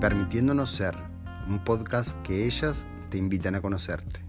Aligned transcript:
Permitiéndonos 0.00 0.70
Ser, 0.70 0.94
un 1.46 1.62
podcast 1.62 2.16
que 2.26 2.46
ellas 2.46 2.86
te 3.10 3.18
invitan 3.18 3.54
a 3.54 3.60
conocerte. 3.60 4.20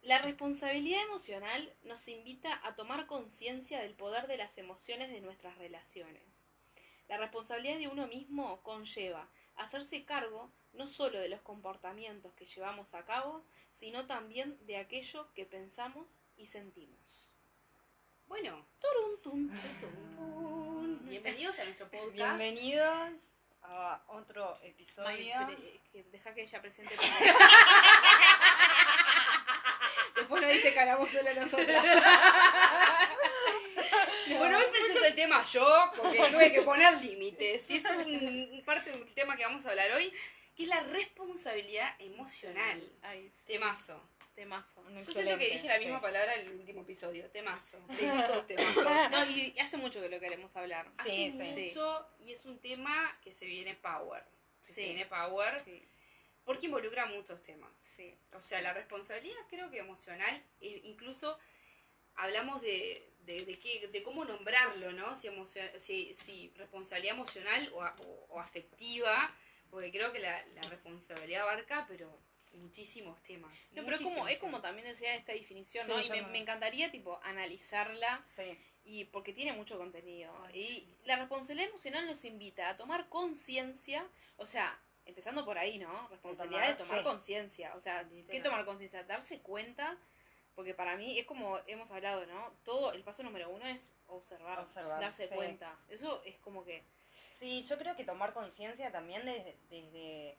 La 0.00 0.20
responsabilidad 0.22 1.02
emocional 1.02 1.70
nos 1.84 2.08
invita 2.08 2.66
a 2.66 2.74
tomar 2.76 3.04
conciencia 3.04 3.82
del 3.82 3.92
poder 3.92 4.26
de 4.26 4.38
las 4.38 4.56
emociones 4.56 5.10
de 5.10 5.20
nuestras 5.20 5.58
relaciones. 5.58 6.24
La 7.08 7.18
responsabilidad 7.18 7.76
de 7.76 7.88
uno 7.88 8.06
mismo 8.06 8.62
conlleva 8.62 9.28
hacerse 9.54 10.06
cargo 10.06 10.50
no 10.72 10.88
solo 10.88 11.20
de 11.20 11.28
los 11.28 11.42
comportamientos 11.42 12.32
que 12.32 12.46
llevamos 12.46 12.94
a 12.94 13.04
cabo, 13.04 13.44
sino 13.70 14.06
también 14.06 14.56
de 14.64 14.78
aquello 14.78 15.30
que 15.34 15.44
pensamos 15.44 16.24
y 16.38 16.46
sentimos. 16.46 17.34
Bueno, 18.28 18.64
Turun, 18.80 19.20
tun. 19.22 19.50
bienvenidos 21.08 21.58
a 21.58 21.64
nuestro 21.64 21.90
podcast. 21.90 22.38
Bienvenidos 22.38 23.20
a 23.62 24.02
otro 24.08 24.58
May, 24.60 24.70
episodio. 24.70 25.34
pre- 25.92 26.04
deja 26.12 26.34
que 26.34 26.42
ella 26.42 26.60
presente. 26.60 26.94
Después 30.16 30.42
nos 30.42 30.50
dice 30.52 30.78
hablamos 30.78 31.10
solo 31.10 31.32
nosotras. 31.34 31.84
Bueno, 34.36 34.58
hoy 34.58 34.64
presento 34.70 35.04
el 35.06 35.14
tema 35.14 35.42
yo, 35.42 35.90
porque 35.96 36.18
tuve 36.30 36.52
que 36.52 36.60
poner 36.62 37.02
límites. 37.02 37.68
Y 37.70 37.76
eso 37.78 37.90
es 37.92 38.04
un, 38.06 38.62
parte 38.64 38.90
del 38.90 39.12
tema 39.14 39.36
que 39.38 39.44
vamos 39.44 39.64
a 39.64 39.70
hablar 39.70 39.90
hoy, 39.92 40.12
que 40.54 40.64
es 40.64 40.68
la 40.68 40.82
responsabilidad 40.82 41.96
emocional. 41.98 42.92
Ay, 43.02 43.30
sí, 43.30 43.44
Temazo. 43.46 43.98
Temazo. 44.42 44.80
Un 44.82 44.94
Yo 44.96 45.02
siento 45.02 45.14
que 45.38 45.44
excelente, 45.44 45.44
dije 45.54 45.66
la 45.68 45.78
misma 45.78 45.98
sí. 45.98 46.02
palabra 46.02 46.34
en 46.36 46.46
el 46.46 46.60
último 46.60 46.82
episodio. 46.82 47.28
Temazo. 47.30 47.78
Se 47.96 48.06
todos 48.26 48.46
temazos. 48.46 48.84
No, 49.10 49.30
y 49.30 49.58
hace 49.58 49.76
mucho 49.76 50.00
que 50.00 50.08
lo 50.08 50.20
queremos 50.20 50.54
hablar. 50.56 50.90
Hace 50.98 51.10
Sí, 51.10 51.32
sí. 51.54 51.64
mucho 51.68 52.08
y 52.20 52.32
es 52.32 52.44
un 52.44 52.58
tema 52.60 53.18
que 53.22 53.32
se 53.34 53.46
viene 53.46 53.74
power. 53.74 54.22
Que 54.64 54.72
Sí. 54.72 54.80
Se 54.80 54.82
viene 54.94 55.06
power 55.06 55.62
Sí, 55.64 55.82
porque 56.44 56.66
involucra 56.66 57.06
muchos 57.06 57.42
temas. 57.42 57.90
sí. 57.96 58.16
O 58.32 58.40
sea, 58.40 58.60
la 58.60 58.72
responsabilidad 58.72 59.40
creo 59.50 59.70
que 59.70 59.78
emocional, 59.78 60.42
e 60.60 60.68
incluso 60.84 61.36
hablamos 62.14 62.60
de, 62.62 63.10
de, 63.20 63.44
de 63.44 63.58
qué- 63.58 63.88
de 63.88 64.02
cómo 64.02 64.24
nombrarlo, 64.24 64.92
¿no? 64.92 65.14
Si, 65.14 65.26
emocion- 65.28 65.72
si, 65.78 66.14
si 66.14 66.52
responsabilidad 66.56 67.14
emocional 67.16 67.70
o, 67.74 67.82
a- 67.82 67.96
o- 68.00 68.26
o 68.30 68.40
afectiva, 68.40 69.34
porque 69.70 69.90
creo 69.90 70.12
que 70.12 70.20
la, 70.20 70.46
la 70.54 70.62
responsabilidad 70.62 71.42
abarca, 71.42 71.84
pero 71.88 72.06
muchísimos 72.52 73.22
temas. 73.22 73.68
No, 73.72 73.84
pero 73.84 73.96
es 73.96 74.02
como, 74.02 74.26
es 74.28 74.38
como 74.38 74.60
también 74.60 74.86
decía 74.88 75.14
esta 75.14 75.32
definición, 75.32 75.86
Sí, 75.86 75.92
¿no? 75.92 76.00
Y 76.00 76.08
me, 76.10 76.22
no- 76.22 76.28
me 76.28 76.38
encantaría, 76.38 76.90
tipo, 76.90 77.18
analizarla 77.22 78.24
Sí. 78.34 78.58
y 78.84 79.04
porque 79.06 79.32
tiene 79.32 79.52
mucho 79.52 79.78
contenido. 79.78 80.34
Ay, 80.46 80.60
y 80.60 80.66
sí. 80.80 80.96
la 81.04 81.16
responsabilidad 81.16 81.68
emocional 81.70 82.06
nos 82.06 82.24
invita 82.24 82.68
a 82.70 82.76
tomar 82.76 83.08
conciencia, 83.08 84.06
o 84.36 84.46
sea, 84.46 84.78
empezando 85.04 85.44
por 85.44 85.56
ahí, 85.58 85.78
¿no? 85.78 86.08
Responsabilidad 86.08 86.68
de 86.68 86.74
tomar- 86.74 86.98
sí. 86.98 87.04
conciencia. 87.04 87.74
O 87.74 87.80
sea, 87.80 88.06
¿qué 88.30 88.40
tomar 88.40 88.64
conciencia? 88.64 89.02
Darse 89.04 89.40
cuenta, 89.40 89.96
porque 90.54 90.74
para 90.74 90.96
mí 90.96 91.18
es 91.18 91.24
como 91.26 91.58
hemos 91.66 91.90
hablado, 91.90 92.26
¿no? 92.26 92.52
Todo, 92.64 92.92
el 92.92 93.02
paso 93.04 93.22
número 93.22 93.48
uno 93.48 93.64
es 93.66 93.92
observar, 94.08 94.58
Observar, 94.58 95.00
darse 95.00 95.28
sí. 95.28 95.34
cuenta. 95.34 95.78
Eso 95.88 96.22
es 96.24 96.36
como 96.40 96.64
que... 96.64 96.82
Sí, 97.38 97.62
yo 97.62 97.78
creo 97.78 97.94
que 97.94 98.02
tomar 98.04 98.32
conciencia 98.34 98.90
también 98.90 99.24
desde, 99.24 99.56
desde 99.70 100.36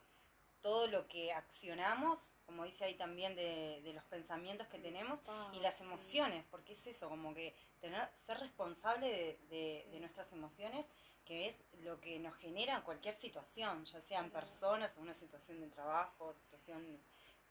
todo 0.61 0.87
lo 0.87 1.07
que 1.07 1.31
accionamos, 1.33 2.29
como 2.45 2.65
dice 2.65 2.85
ahí 2.85 2.95
también 2.95 3.35
de, 3.35 3.81
de 3.83 3.93
los 3.93 4.03
pensamientos 4.05 4.67
que 4.67 4.79
tenemos 4.79 5.21
y 5.53 5.59
las 5.59 5.77
sí. 5.77 5.83
emociones, 5.83 6.45
porque 6.51 6.73
es 6.73 6.87
eso, 6.87 7.09
como 7.09 7.33
que 7.33 7.55
tener, 7.79 8.09
ser 8.19 8.39
responsable 8.39 9.07
de, 9.07 9.39
de- 9.49 9.87
de 9.91 9.99
nuestras 9.99 10.31
emociones, 10.33 10.87
que 11.25 11.47
es 11.47 11.63
lo 11.83 11.99
que 12.01 12.19
nos 12.19 12.35
genera 12.37 12.83
cualquier 12.83 13.13
situación, 13.15 13.85
ya 13.85 14.01
sean 14.01 14.31
personas 14.31 14.97
o 14.97 15.01
una 15.01 15.13
situación 15.13 15.61
de 15.61 15.67
trabajo, 15.69 16.33
situación 16.33 16.99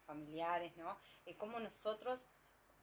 familiares, 0.06 0.76
¿no? 0.76 0.98
Es 1.26 1.36
como 1.36 1.60
nosotros, 1.60 2.26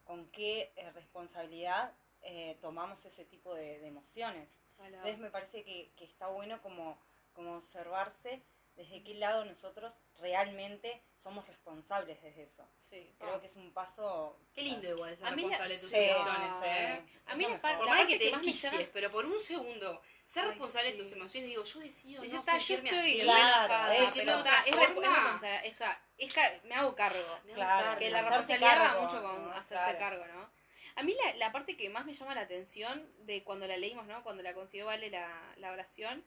con 0.04 0.30
qué 0.32 0.72
eh, 0.76 0.92
responsabilidad 0.92 1.94
eh, 2.22 2.58
tomamos 2.62 3.04
ese 3.06 3.26
tipo 3.26 3.54
de, 3.54 3.86
emociones. 3.86 4.60
Entonces 4.80 5.20
me 5.20 5.32
parece 5.32 5.64
que, 5.64 5.92
que 5.96 6.06
está 6.06 6.28
bueno 6.28 6.62
como, 6.62 6.98
como 7.34 7.58
observarse 7.58 8.44
desde 8.76 9.04
qué 9.04 9.14
lado 9.16 9.46
nosotros 9.46 9.94
realmente 10.20 11.02
somos 11.16 11.48
responsables 11.48 12.22
de 12.22 12.44
eso. 12.44 12.68
Sí. 12.78 13.16
Creo 13.20 13.40
que 13.40 13.48
es 13.48 13.56
un 13.56 13.72
paso... 13.74 14.38
Qué 14.54 14.62
lindo 14.62 14.90
igual 14.90 15.16
ser 15.18 15.28
A 15.28 15.32
mí 15.32 15.44
la- 15.44 15.48
responsable 15.58 15.74
de 15.76 15.80
tus 15.82 15.90
sí. 15.90 15.96
emociones, 15.98 16.56
¿eh? 16.66 17.02
A 17.26 17.36
mí 17.36 17.44
Es 17.46 17.50
la 17.52 17.62
par- 17.62 17.78
Por 17.78 17.88
más 17.88 17.98
parte 17.98 18.14
que 18.14 18.20
te 18.20 18.26
que 18.26 18.32
más 18.32 18.40
me 18.42 18.46
desquicies, 18.48 18.74
llama- 18.74 18.90
pero 18.94 19.12
por 19.12 19.26
un 19.26 19.40
segundo, 19.42 20.02
ser 20.26 20.44
Ay, 20.44 20.50
responsable 20.50 20.92
sí. 20.92 20.98
de 20.98 21.04
tus 21.04 21.12
emociones, 21.14 21.50
digo, 21.50 21.64
yo 21.64 21.80
decido 21.80 22.24
no 22.24 22.40
está, 22.40 22.58
yo 22.58 22.76
estoy 22.76 22.90
así. 22.90 23.20
Claro, 23.22 23.94
es, 23.94 24.16
es 24.18 24.24
forma. 24.26 24.44
responsabilidad, 24.44 25.36
o 25.36 25.40
sea, 25.40 25.60
es 26.18 26.34
ca- 26.34 26.60
me 26.66 26.76
hago 26.76 26.96
cargo. 26.96 27.40
Me 27.46 27.52
hago 27.54 27.56
Claro, 27.56 27.84
cargo. 27.86 28.00
Que 28.00 28.10
la 28.10 28.22
responsabilidad 28.22 28.80
va 28.82 28.88
cargo, 28.88 29.02
mucho 29.04 29.22
con 29.22 29.46
¿no? 29.46 29.52
hacerse 29.52 29.84
Claro. 29.84 30.00
cargo, 30.00 30.26
¿no? 30.28 30.52
A 30.98 31.04
mí 31.04 31.14
la, 31.26 31.36
la 31.36 31.52
parte 31.52 31.76
que 31.76 31.90
más 31.90 32.06
me 32.06 32.14
llama 32.14 32.36
la 32.36 32.42
atención 32.42 33.10
de 33.26 33.44
cuando 33.44 33.68
la 33.68 33.76
leímos, 33.78 34.06
¿no? 34.08 34.24
Cuando 34.24 34.44
la 34.44 34.54
consiguió 34.54 34.86
Vale 34.86 35.10
la, 35.10 35.54
la 35.58 35.72
oración, 35.72 36.24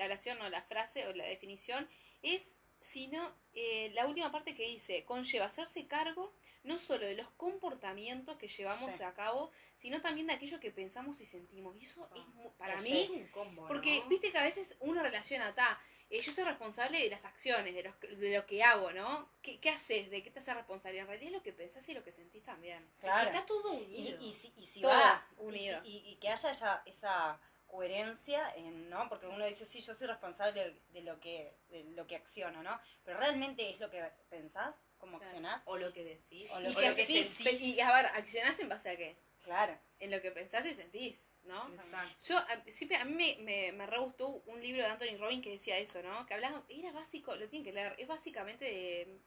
la 0.00 0.06
oración 0.06 0.38
no, 0.38 0.48
la 0.48 0.62
frase 0.62 1.06
o 1.06 1.12
la 1.12 1.26
definición, 1.26 1.88
es, 2.22 2.56
sino, 2.80 3.34
eh, 3.54 3.90
la 3.94 4.06
última 4.06 4.32
parte 4.32 4.54
que 4.54 4.66
dice, 4.66 5.04
conlleva 5.04 5.44
hacerse 5.46 5.86
cargo 5.86 6.32
no 6.64 6.78
solo 6.78 7.06
de 7.06 7.14
los 7.16 7.28
comportamientos 7.36 8.36
que 8.36 8.48
llevamos 8.48 8.92
Sí. 8.94 9.02
a 9.02 9.12
cabo, 9.14 9.50
sino 9.76 10.00
también 10.02 10.26
de 10.26 10.34
aquello 10.34 10.60
que 10.60 10.70
pensamos 10.70 11.20
y 11.20 11.26
sentimos. 11.26 11.74
Y 11.80 11.84
eso 11.84 12.08
es, 12.14 12.22
para 12.58 12.76
mí, 12.82 13.00
es 13.00 13.10
un 13.10 13.26
combo, 13.28 13.66
porque 13.66 14.00
¿no? 14.00 14.08
viste 14.08 14.30
que 14.32 14.38
a 14.38 14.42
veces 14.42 14.76
uno 14.80 15.02
relaciona, 15.02 15.54
ta, 15.54 15.80
eh, 16.10 16.20
yo 16.20 16.32
soy 16.32 16.44
responsable 16.44 16.98
de 17.02 17.08
las 17.08 17.24
acciones, 17.24 17.74
de, 17.74 17.82
los, 17.84 17.98
de 18.00 18.36
lo 18.36 18.44
que 18.46 18.62
hago, 18.62 18.92
¿no? 18.92 19.28
¿Qué, 19.42 19.58
¿Qué 19.60 19.70
haces? 19.70 20.10
¿De 20.10 20.22
qué 20.22 20.30
te 20.30 20.40
haces 20.40 20.54
responsable? 20.54 20.98
En 20.98 21.06
realidad 21.06 21.28
es 21.28 21.32
lo 21.38 21.42
que 21.42 21.52
pensás 21.52 21.88
y 21.88 21.94
lo 21.94 22.02
que 22.04 22.12
sentís 22.12 22.42
también. 22.44 22.86
Claro. 23.00 23.26
Está 23.30 23.46
todo 23.46 23.74
Y, 23.74 23.84
unido. 23.84 24.18
y 24.20 24.32
si, 24.32 24.52
y 24.56 24.66
si 24.66 24.80
Todo 24.82 24.90
va 24.92 25.26
unido. 25.38 25.80
Y, 25.84 25.90
si- 25.90 25.96
y- 26.08 26.12
y 26.12 26.16
que 26.16 26.28
haya 26.28 26.50
esa, 26.50 26.82
esa 26.84 27.40
coherencia 27.70 28.52
en, 28.56 28.90
¿no? 28.90 29.08
Porque 29.08 29.26
uno 29.26 29.46
dice, 29.46 29.64
sí, 29.64 29.80
yo 29.80 29.94
soy 29.94 30.06
responsable 30.06 30.74
de 30.92 31.02
lo 31.02 31.18
que 31.20 31.54
de 31.70 31.84
lo 31.84 32.06
que 32.06 32.16
acciono, 32.16 32.62
¿no? 32.62 32.80
Pero 33.04 33.18
realmente 33.18 33.70
es 33.70 33.80
lo 33.80 33.90
que 33.90 34.02
pensás, 34.28 34.74
cómo 34.98 35.18
Claro. 35.18 35.24
accionás. 35.30 35.62
O 35.66 35.76
lo 35.78 35.92
que 35.92 36.04
decís. 36.04 36.50
O 36.52 36.60
lo 36.60 36.70
Y, 36.70 36.72
lo, 36.74 36.80
que 36.80 36.90
decís. 36.94 37.28
sentís. 37.28 37.60
y 37.62 37.80
a 37.80 37.92
ver, 37.94 38.06
accionás 38.06 38.58
en 38.58 38.68
base 38.68 38.90
a 38.90 38.96
qué? 38.96 39.16
Claro. 39.44 39.78
En 40.00 40.10
lo 40.10 40.20
que 40.20 40.30
pensás 40.32 40.66
y 40.66 40.74
sentís, 40.74 41.30
¿no? 41.44 41.68
Exacto. 41.72 42.14
Yo, 42.28 42.36
a, 42.38 42.62
siempre, 42.70 42.96
a 42.98 43.04
mí 43.04 43.14
me, 43.14 43.36
me, 43.42 43.72
me 43.72 43.86
re 43.86 43.98
gustó 43.98 44.28
un 44.46 44.60
libro 44.60 44.82
de 44.82 44.88
Anthony 44.88 45.16
Robbins 45.18 45.42
que 45.42 45.50
decía 45.52 45.78
eso, 45.78 46.02
¿no? 46.02 46.26
Que 46.26 46.34
hablaba, 46.34 46.62
era 46.68 46.92
básico, 46.92 47.34
lo 47.36 47.48
tienen 47.48 47.64
que 47.64 47.72
leer, 47.72 47.94
es 47.98 48.06
básicamente 48.08 48.64
de... 48.64 49.18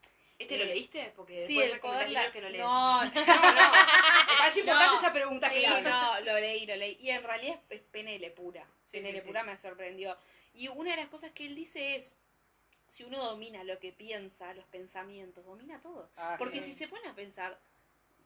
¿Este 0.44 0.58
lo 0.58 0.66
leíste? 0.66 1.14
Porque 1.16 1.46
sí, 1.46 1.60
el 1.62 1.80
poder... 1.80 2.10
La... 2.12 2.32
que 2.32 2.42
no 2.42 2.50
lees. 2.50 2.64
No, 2.64 3.04
no, 3.06 3.12
no. 3.12 3.14
Me 3.14 4.38
parece 4.38 4.60
importante 4.62 4.94
No. 4.94 5.00
esa 5.00 5.14
pregunta 5.14 5.50
Sí, 5.50 5.66
no, 5.84 6.20
lo 6.22 6.40
leí, 6.40 6.66
lo 6.66 6.76
leí. 6.76 6.98
Y 7.02 7.10
en 7.10 7.24
realidad 7.24 7.60
es 7.70 7.82
PNL 7.82 8.32
pura. 8.32 8.66
Sí, 8.86 9.00
PNL 9.00 9.20
sí, 9.22 9.28
pura 9.28 9.44
me 9.44 9.58
sorprendió. 9.58 10.18
Y 10.54 10.68
una 10.68 10.92
de 10.92 10.98
las 10.98 11.08
cosas 11.08 11.32
que 11.32 11.46
él 11.46 11.56
dice 11.56 11.96
es, 11.96 12.16
si 12.88 13.04
uno 13.04 13.18
domina 13.24 13.64
lo 13.64 13.80
que 13.80 13.92
piensa, 13.92 14.54
los 14.54 14.66
pensamientos, 14.66 15.44
domina 15.46 15.80
todo. 15.82 16.10
Ah, 16.16 16.36
Porque 16.38 16.62
si 16.62 16.74
se 16.74 16.88
pone 16.88 17.08
a 17.08 17.16
pensar, 17.16 17.60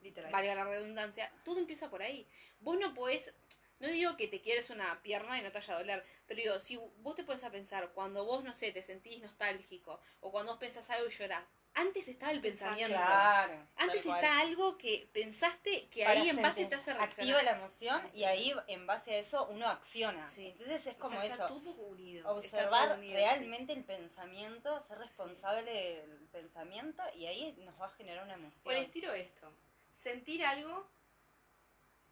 Literal. 0.02 0.30
valga 0.30 0.54
la 0.54 0.64
redundancia, 0.64 1.32
todo 1.44 1.58
empieza 1.58 1.88
por 1.88 2.02
ahí. 2.02 2.26
Vos 2.60 2.78
no 2.78 2.92
podés, 2.92 3.32
no 3.80 3.88
digo 3.88 4.16
que 4.18 4.28
te 4.28 4.40
quieres 4.42 4.68
una 4.68 5.00
pierna 5.02 5.38
y 5.38 5.42
no 5.42 5.50
te 5.50 5.58
vaya 5.58 5.74
a 5.74 5.78
doler, 5.78 6.04
pero 6.26 6.42
digo, 6.42 6.60
si 6.60 6.76
vos 6.98 7.14
te 7.14 7.24
pones 7.24 7.44
a 7.44 7.50
pensar, 7.50 7.90
cuando 7.94 8.24
vos, 8.26 8.44
no 8.44 8.54
sé, 8.54 8.70
te 8.70 8.82
sentís 8.82 9.22
nostálgico, 9.22 10.00
o 10.20 10.30
cuando 10.30 10.52
vos 10.52 10.60
pensás 10.60 10.88
algo 10.90 11.08
y 11.08 11.12
llorás, 11.12 11.44
antes 11.80 12.08
estaba 12.08 12.32
el 12.32 12.40
pensamiento. 12.40 12.94
Claro. 12.94 13.66
Antes 13.76 14.04
está 14.06 14.40
algo 14.40 14.76
que 14.78 15.08
pensaste 15.12 15.88
que 15.88 16.04
Para 16.04 16.20
ahí 16.20 16.28
en 16.28 16.42
base 16.42 16.66
te 16.66 16.74
hace 16.74 16.90
Activa 16.90 17.06
reaccionar. 17.06 17.44
la 17.44 17.52
emoción 17.52 18.10
y 18.14 18.24
ahí 18.24 18.52
en 18.66 18.86
base 18.86 19.14
a 19.14 19.18
eso 19.18 19.46
uno 19.50 19.68
acciona. 19.68 20.28
Sí. 20.30 20.48
Entonces 20.48 20.86
es 20.86 20.94
O 20.94 20.98
como 20.98 21.14
sea, 21.20 21.24
está 21.24 21.46
eso. 21.46 21.54
todo 21.54 21.72
unido. 21.74 22.18
Está 22.18 22.32
Observar 22.32 22.88
todo 22.88 22.98
unido, 22.98 23.14
realmente 23.14 23.72
el 23.72 23.84
pensamiento, 23.84 24.80
ser 24.80 24.98
responsable 24.98 25.72
del 25.72 26.28
pensamiento 26.32 27.02
y 27.14 27.26
ahí 27.26 27.52
nos 27.64 27.80
va 27.80 27.86
a 27.86 27.90
generar 27.90 28.24
una 28.24 28.34
emoción. 28.34 28.64
Por 28.64 28.74
el 28.74 28.84
estilo 28.84 29.12
esto. 29.14 29.50
Sentir 29.92 30.44
algo, 30.44 30.88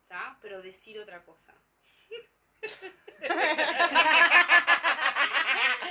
¿está? 0.02 0.38
Pero 0.40 0.62
decir 0.62 0.98
otra 0.98 1.24
cosa. 1.24 1.54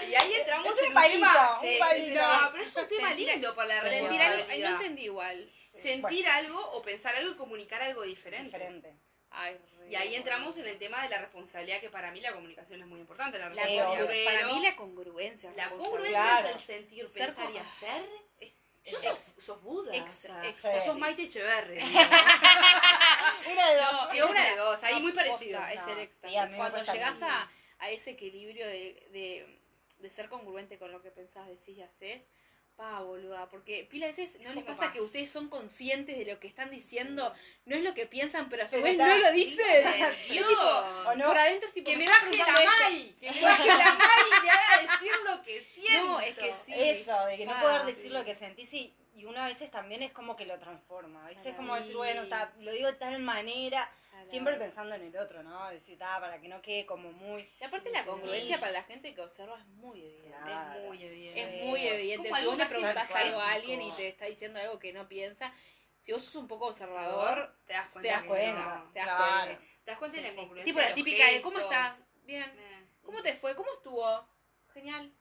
y 0.10 0.16
ahí 0.16 0.34
entramos 0.34 0.72
Es 0.74 0.80
en 0.84 0.88
un 0.90 0.94
palito, 0.94 1.18
tema. 1.20 1.54
un 1.60 1.62
Sí, 1.68 1.74
sí, 1.74 1.80
palito. 1.80 2.06
sí, 2.08 2.14
No, 2.16 2.52
pero 2.52 2.64
es 2.64 2.76
un 2.76 2.88
tema 2.88 3.14
lindo 3.14 3.56
para 3.56 3.68
la 3.68 3.82
sentir 3.82 4.00
Sentir 4.00 4.22
algo, 4.22 4.36
responsabilidad. 4.36 4.70
no 4.70 4.76
entendí 4.82 5.04
igual. 5.04 5.52
Sí, 5.74 5.82
Sentir 5.82 6.28
algo 6.28 6.72
o 6.72 6.82
pensar 6.82 7.16
algo 7.16 7.32
y 7.32 7.36
comunicar 7.36 7.82
algo 7.82 8.02
diferente. 8.04 8.58
diferente. 8.58 8.94
Ay, 9.32 9.60
Y 9.90 9.96
ahí 9.96 10.16
entramos 10.16 10.58
en 10.58 10.66
el 10.66 10.80
tema 10.80 11.04
de 11.04 11.10
la 11.10 11.18
responsabilidad, 11.20 11.80
que 11.82 11.90
para 11.90 12.10
mí 12.12 12.22
la 12.22 12.32
comunicación 12.34 12.82
es 12.82 12.88
muy 12.88 13.00
importante. 13.02 13.38
La 13.38 13.50
Sí, 13.50 13.58
responsabilidad, 13.58 14.08
congru- 14.10 14.26
Para 14.26 14.48
mí 14.48 14.60
la 14.64 14.76
congruencia. 14.76 15.50
es 15.52 15.56
la 15.58 15.64
responsabilidad. 15.66 15.92
congruencia 15.92 16.22
Claro. 16.42 16.48
entre 16.48 16.62
el 16.76 16.80
sentir, 16.82 17.08
Ser 17.08 17.26
pensar 17.36 17.52
y 17.54 17.58
hacer. 17.58 18.10
Es- 18.40 18.54
Yo 18.86 18.98
ex- 18.98 19.24
sos, 19.36 19.44
sos 19.44 19.62
Buda. 19.64 19.96
ex- 19.96 20.06
o 20.26 20.28
sea, 20.28 20.42
ex- 20.46 20.64
o 20.66 20.80
sos 20.86 20.94
sí. 20.96 21.00
Maite 21.00 21.24
Echeverri. 21.24 21.78
Una 23.52 23.70
de 23.70 23.76
dos. 23.78 23.92
No, 23.92 24.12
Es 24.14 24.24
una 24.24 24.50
de 24.50 24.56
dos, 24.56 24.84
ahí 24.84 24.94
no, 24.96 25.00
muy 25.02 25.12
posta, 25.12 25.30
parecido. 25.30 25.60
Es 25.64 25.88
el 25.88 25.96
sí, 25.96 26.02
éxtasis. 26.02 26.38
a 26.38 26.46
mí 26.46 26.52
me 26.52 26.58
Cuando 26.58 26.84
llegas 26.84 27.22
a, 27.22 27.52
a 27.80 27.90
ese 27.92 28.12
equilibrio 28.12 28.66
de, 28.68 29.08
de, 29.12 29.60
de 30.00 30.10
ser 30.10 30.30
congruente 30.30 30.78
con 30.78 30.92
lo 30.92 31.02
que 31.02 31.12
pensás, 31.12 31.48
decís 31.48 31.78
y 31.78 31.82
haces, 31.82 32.30
pa, 32.76 33.00
boluda. 33.02 33.48
Porque 33.50 33.88
pila 33.90 34.06
a 34.08 34.10
veces 34.10 34.38
no 34.42 34.54
les 34.54 34.64
pasa 34.64 34.92
que 34.92 35.00
ustedes 35.02 35.32
son 35.32 35.48
conscientes 35.50 36.18
de 36.18 36.26
lo 36.32 36.40
que 36.40 36.48
están 36.48 36.70
diciendo, 36.72 37.34
no 37.66 37.76
es 37.76 37.82
lo 37.84 37.94
que 37.94 38.06
piensan, 38.06 38.50
pero 38.50 38.64
a 38.64 38.66
su 38.68 38.72
Pero 38.74 38.84
vez 38.84 38.92
está- 38.94 39.08
no 39.08 39.18
lo 39.18 39.32
dicen. 39.32 39.66
Dios. 40.30 40.48
tipo, 40.48 40.62
¿O 40.62 41.16
no? 41.16 41.26
Por 41.28 41.38
adentro 41.38 41.68
es 41.70 41.74
tipo, 41.74 41.90
Que 41.90 41.98
me 41.98 42.06
baje 42.06 42.38
la. 42.38 42.46
Mai, 42.90 43.16
que 43.20 43.32
me 43.32 43.42
baje 43.42 43.66
la 43.68 43.78
Mai 43.96 44.28
y 44.28 44.44
me 44.44 44.50
haga 44.50 44.82
decir 44.82 45.12
lo 45.26 45.42
que 45.44 45.62
siento. 45.76 46.08
No, 46.08 46.20
es 46.20 46.38
que 46.38 46.54
sí. 46.54 46.74
Eso, 46.76 47.26
de 47.26 47.38
que 47.38 47.46
no 47.46 47.60
poder 47.62 47.86
decir 47.86 48.04
sí. 48.04 48.10
lo 48.10 48.26
que 48.26 48.36
sentís 48.36 48.74
y, 48.74 48.94
y 49.16 49.24
una 49.24 49.46
a 49.46 49.48
veces 49.48 49.72
también 49.72 50.04
es 50.04 50.12
como 50.12 50.36
que 50.36 50.46
lo 50.46 50.60
transforma. 50.60 51.30
¿viste? 51.30 51.48
Es 51.50 51.56
Sí. 51.56 51.58
como 51.58 51.76
decir, 51.76 51.96
bueno, 51.96 52.24
está, 52.24 52.54
lo 52.60 52.72
digo 52.74 52.92
de 52.92 52.98
tal 52.98 53.20
manera, 53.20 53.90
Salado. 54.26 54.32
siempre 54.32 54.56
pensando 54.56 54.96
en 54.96 55.02
el 55.04 55.18
otro, 55.18 55.44
¿no? 55.44 55.70
Decir, 55.70 55.98
ah, 56.04 56.18
para 56.20 56.40
que 56.42 56.48
no 56.48 56.62
quede 56.62 56.86
como 56.86 57.12
muy. 57.12 57.48
Y 57.60 57.64
aparte 57.64 57.90
la 57.90 58.06
congruencia 58.06 58.56
Sí. 58.56 58.60
para 58.60 58.72
la 58.72 58.84
gente 58.84 59.14
que 59.16 59.22
observa 59.22 59.58
es 59.60 59.66
muy 59.68 60.02
evidente. 60.04 60.38
Claro. 60.46 60.80
Es 60.80 60.86
muy 60.86 61.04
evidente. 61.04 61.42
Es 61.42 61.62
Sí. 61.62 61.68
muy 61.68 61.88
evidente. 61.88 62.30
Como 62.30 62.42
Si 62.42 62.46
vos 62.48 62.58
le 62.58 62.66
preguntás 62.66 63.12
algo 63.12 63.40
a 63.40 63.52
alguien 63.54 63.82
y 63.82 63.92
te 63.92 64.08
está 64.10 64.26
diciendo 64.26 64.60
algo 64.60 64.80
que 64.80 64.94
no 64.94 65.08
piensa, 65.08 65.54
si 66.00 66.12
vos 66.12 66.24
sos 66.24 66.36
un 66.36 66.48
poco 66.48 66.68
observador, 66.68 67.56
te 67.66 67.74
das 67.74 67.88
te 67.88 67.94
cuenta. 67.94 68.12
das 68.14 68.22
que 68.24 68.28
cuenta. 68.30 68.76
no. 68.78 68.92
te 68.94 69.00
das 69.00 69.08
Claro. 69.08 69.46
cuenta. 69.46 69.62
Te 69.86 69.92
das 69.92 69.98
cuenta 70.00 70.18
de 70.18 70.22
Sí, 70.22 70.28
la 70.28 70.30
sí. 70.30 70.36
incongruencia. 70.40 70.66
Tipo 70.74 70.80
la 70.82 70.88
de 70.88 70.94
típica 70.94 71.28
de 71.32 71.42
¿cómo 71.42 71.60
estás? 71.60 72.06
Bien. 72.24 72.90
¿Cómo 73.04 73.22
te 73.22 73.34
fue? 73.36 73.56
¿Cómo 73.56 73.72
estuvo? 73.74 74.28
Genial. 74.74 75.12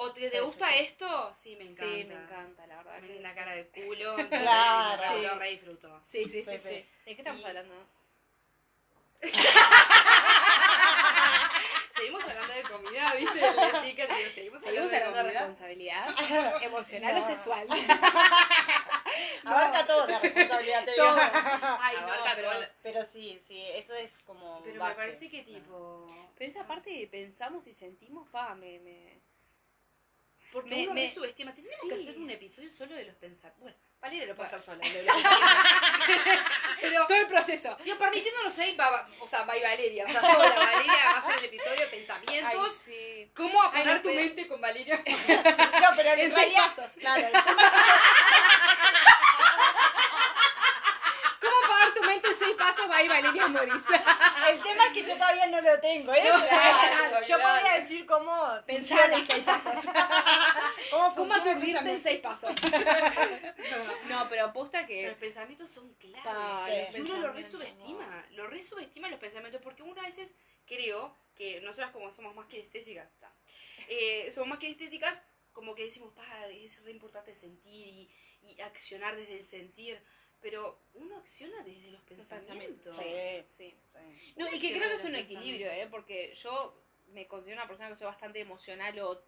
¿O 0.00 0.12
te, 0.12 0.20
te 0.30 0.38
Sí, 0.38 0.44
gusta 0.44 0.68
sí, 0.68 0.74
sí. 0.76 0.80
esto? 0.84 1.34
Sí, 1.34 1.56
me 1.56 1.64
encanta. 1.64 1.84
Sí, 1.92 2.04
me 2.04 2.14
encanta, 2.14 2.66
la 2.68 2.76
verdad. 2.76 3.00
Me 3.00 3.20
la 3.20 3.30
sí. 3.30 3.34
cara 3.34 3.52
de 3.54 3.68
culo. 3.68 4.16
Claro. 4.30 5.22
Lo 5.22 5.38
re 5.38 5.50
disfruto. 5.50 6.00
Sí, 6.04 6.24
sí, 6.24 6.42
sí, 6.42 6.44
Sí, 6.44 6.58
sí. 6.58 6.68
sí. 6.68 6.74
¿De 7.04 7.14
qué 7.16 7.20
estamos 7.22 7.40
Y- 7.40 7.44
hablando? 7.44 7.74
Seguimos 11.96 12.22
hablando 12.22 12.54
de 12.54 12.62
comida, 12.62 13.14
¿viste? 13.14 13.40
El 13.40 13.78
sticker 13.80 14.08
digo, 14.16 14.30
seguimos, 14.34 14.62
Seguimos 14.62 14.92
hablando 14.92 15.18
de 15.18 15.24
responsabilidad 15.32 16.62
emocional 16.62 17.16
o 17.16 17.20
No. 17.20 17.26
sexual. 17.26 17.66
Abarca 19.44 19.86
todo 19.86 20.06
la 20.06 20.18
responsabilidad, 20.20 20.84
te 20.84 20.92
digo. 20.92 21.04
Todo. 21.04 21.18
Ay, 21.80 21.96
no, 21.96 22.02
Abarca 22.06 22.32
pero, 22.36 22.50
todo 22.50 22.62
el- 22.62 22.68
Pero 22.82 23.06
sí, 23.12 23.42
sí, 23.48 23.64
eso 23.74 23.94
es 23.94 24.18
como. 24.24 24.62
Pero 24.62 24.78
base. 24.80 24.90
me 24.90 24.96
parece 24.96 25.30
que 25.30 25.42
tipo... 25.42 26.06
pero 26.36 26.50
esa 26.50 26.66
parte 26.66 26.90
de 26.90 27.06
pensamos 27.08 27.66
y 27.66 27.72
sentimos, 27.74 28.28
pa, 28.28 28.54
me... 28.54 28.78
me... 28.80 29.18
Porque 30.52 30.70
Me- 30.70 30.84
uno 30.84 30.94
me- 30.94 31.12
subestima. 31.12 31.52
Tenemos 31.54 31.76
sí. 31.80 31.88
que 31.88 31.94
hacer 31.94 32.18
un 32.18 32.30
episodio 32.30 32.70
solo 32.70 32.94
de 32.94 33.06
los 33.06 33.16
pensamientos. 33.16 33.60
Bueno, 33.60 33.76
Valeria 34.00 34.26
lo 34.26 34.36
puede 34.36 34.46
hacer 34.46 34.60
sola. 34.60 34.80
Pero, 36.80 37.06
Todo 37.06 37.16
el 37.18 37.26
proceso. 37.26 37.76
digo, 37.82 37.98
permitiéndonos 37.98 38.56
ahí, 38.60 38.76
va, 38.76 38.90
va- 38.90 39.08
o 39.20 39.26
sea, 39.26 39.42
va 39.44 39.56
y 39.56 39.62
Valeria. 39.62 40.04
O 40.06 40.08
sea, 40.08 40.20
sola. 40.20 40.54
Valeria 40.54 41.04
va 41.06 41.10
a 41.10 41.18
hacer 41.18 41.38
el 41.38 41.44
episodio 41.46 41.80
de 41.80 41.86
pensamientos. 41.88 42.72
sí. 42.84 43.30
¿Cómo 43.34 43.60
apagar 43.62 43.96
no, 43.96 44.02
tu 44.02 44.12
mente 44.12 44.46
con 44.46 44.60
Valeria? 44.60 45.02
No, 45.06 45.88
pero 45.96 46.10
en 46.10 46.20
En 46.20 46.32
seis 46.32 46.34
realidad. 46.34 46.66
pasos. 46.76 46.92
Claro, 46.98 47.26
el 47.26 47.32
tema 47.44 47.72
¿Cómo 51.40 51.56
pagar 51.68 51.94
tu 51.94 52.02
mente 52.04 52.28
en 52.28 52.38
seis 52.38 52.54
pasos? 52.56 52.88
Va 52.90 53.02
ir 53.02 53.08
Valeria 53.08 53.48
Moris. 53.48 53.74
El 54.50 54.62
tema 54.62 54.86
es 54.86 54.92
que 54.92 55.02
yo 55.04 55.14
todavía 55.14 55.46
no 55.46 55.60
lo 55.60 55.80
tengo, 55.80 56.12
¿eh? 56.12 56.22
No, 56.24 56.48
claro, 56.48 57.20
yo 57.26 57.36
claro. 57.36 57.54
podría 57.54 57.80
decir 57.80 58.06
cómo 58.06 58.62
Pensar 58.66 59.12
en 59.12 59.26
seis 59.26 59.44
pasos. 59.44 59.92
cómo, 60.90 61.14
¿Cómo 61.14 61.34
aturdirte 61.34 61.90
en 61.90 62.02
seis 62.02 62.20
pasos? 62.20 62.50
No, 64.08 64.28
pero 64.28 64.46
aposta 64.46 64.86
Pero 64.86 64.88
que... 64.88 65.08
los 65.08 65.18
pensamientos 65.18 65.70
son 65.70 65.92
claves. 65.94 66.88
Sí. 66.92 66.96
Y 66.96 67.00
uno 67.00 67.18
lo 67.18 67.32
resubestima, 67.32 68.26
lo 68.32 68.46
resubestima 68.46 69.08
los 69.08 69.20
pensamientos, 69.20 69.60
porque 69.62 69.82
uno 69.82 70.00
a 70.00 70.04
veces 70.04 70.34
creo 70.66 71.14
que 71.36 71.60
nosotras 71.60 71.90
como 71.90 72.12
somos 72.12 72.34
más 72.34 72.46
kinestésicas, 72.46 73.08
eh, 73.88 74.30
somos 74.32 74.48
más 74.48 74.58
kinestésicas, 74.58 75.22
como 75.52 75.74
que 75.74 75.84
decimos, 75.84 76.12
pa, 76.14 76.24
es 76.46 76.82
re 76.82 76.92
importante 76.92 77.34
sentir 77.34 77.86
y, 77.86 78.10
y 78.42 78.60
accionar 78.60 79.16
desde 79.16 79.38
el 79.38 79.44
sentir, 79.44 80.00
pero 80.40 80.78
uno 80.94 81.16
acciona 81.16 81.62
desde 81.62 81.90
los 81.90 82.02
pensamientos. 82.02 82.96
Sí. 82.96 83.14
Sí. 83.48 83.74
Sí. 83.92 84.34
No, 84.36 84.52
y 84.52 84.60
que 84.60 84.72
creo 84.76 84.88
que 84.88 84.96
es 84.96 85.04
un 85.04 85.16
equilibrio, 85.16 85.70
¿eh? 85.70 85.88
Porque 85.90 86.34
yo 86.34 86.74
me 87.12 87.26
considero 87.26 87.60
una 87.60 87.68
persona 87.68 87.88
que 87.90 87.96
soy 87.96 88.06
bastante 88.06 88.40
emocional 88.40 88.98
o 89.00 89.22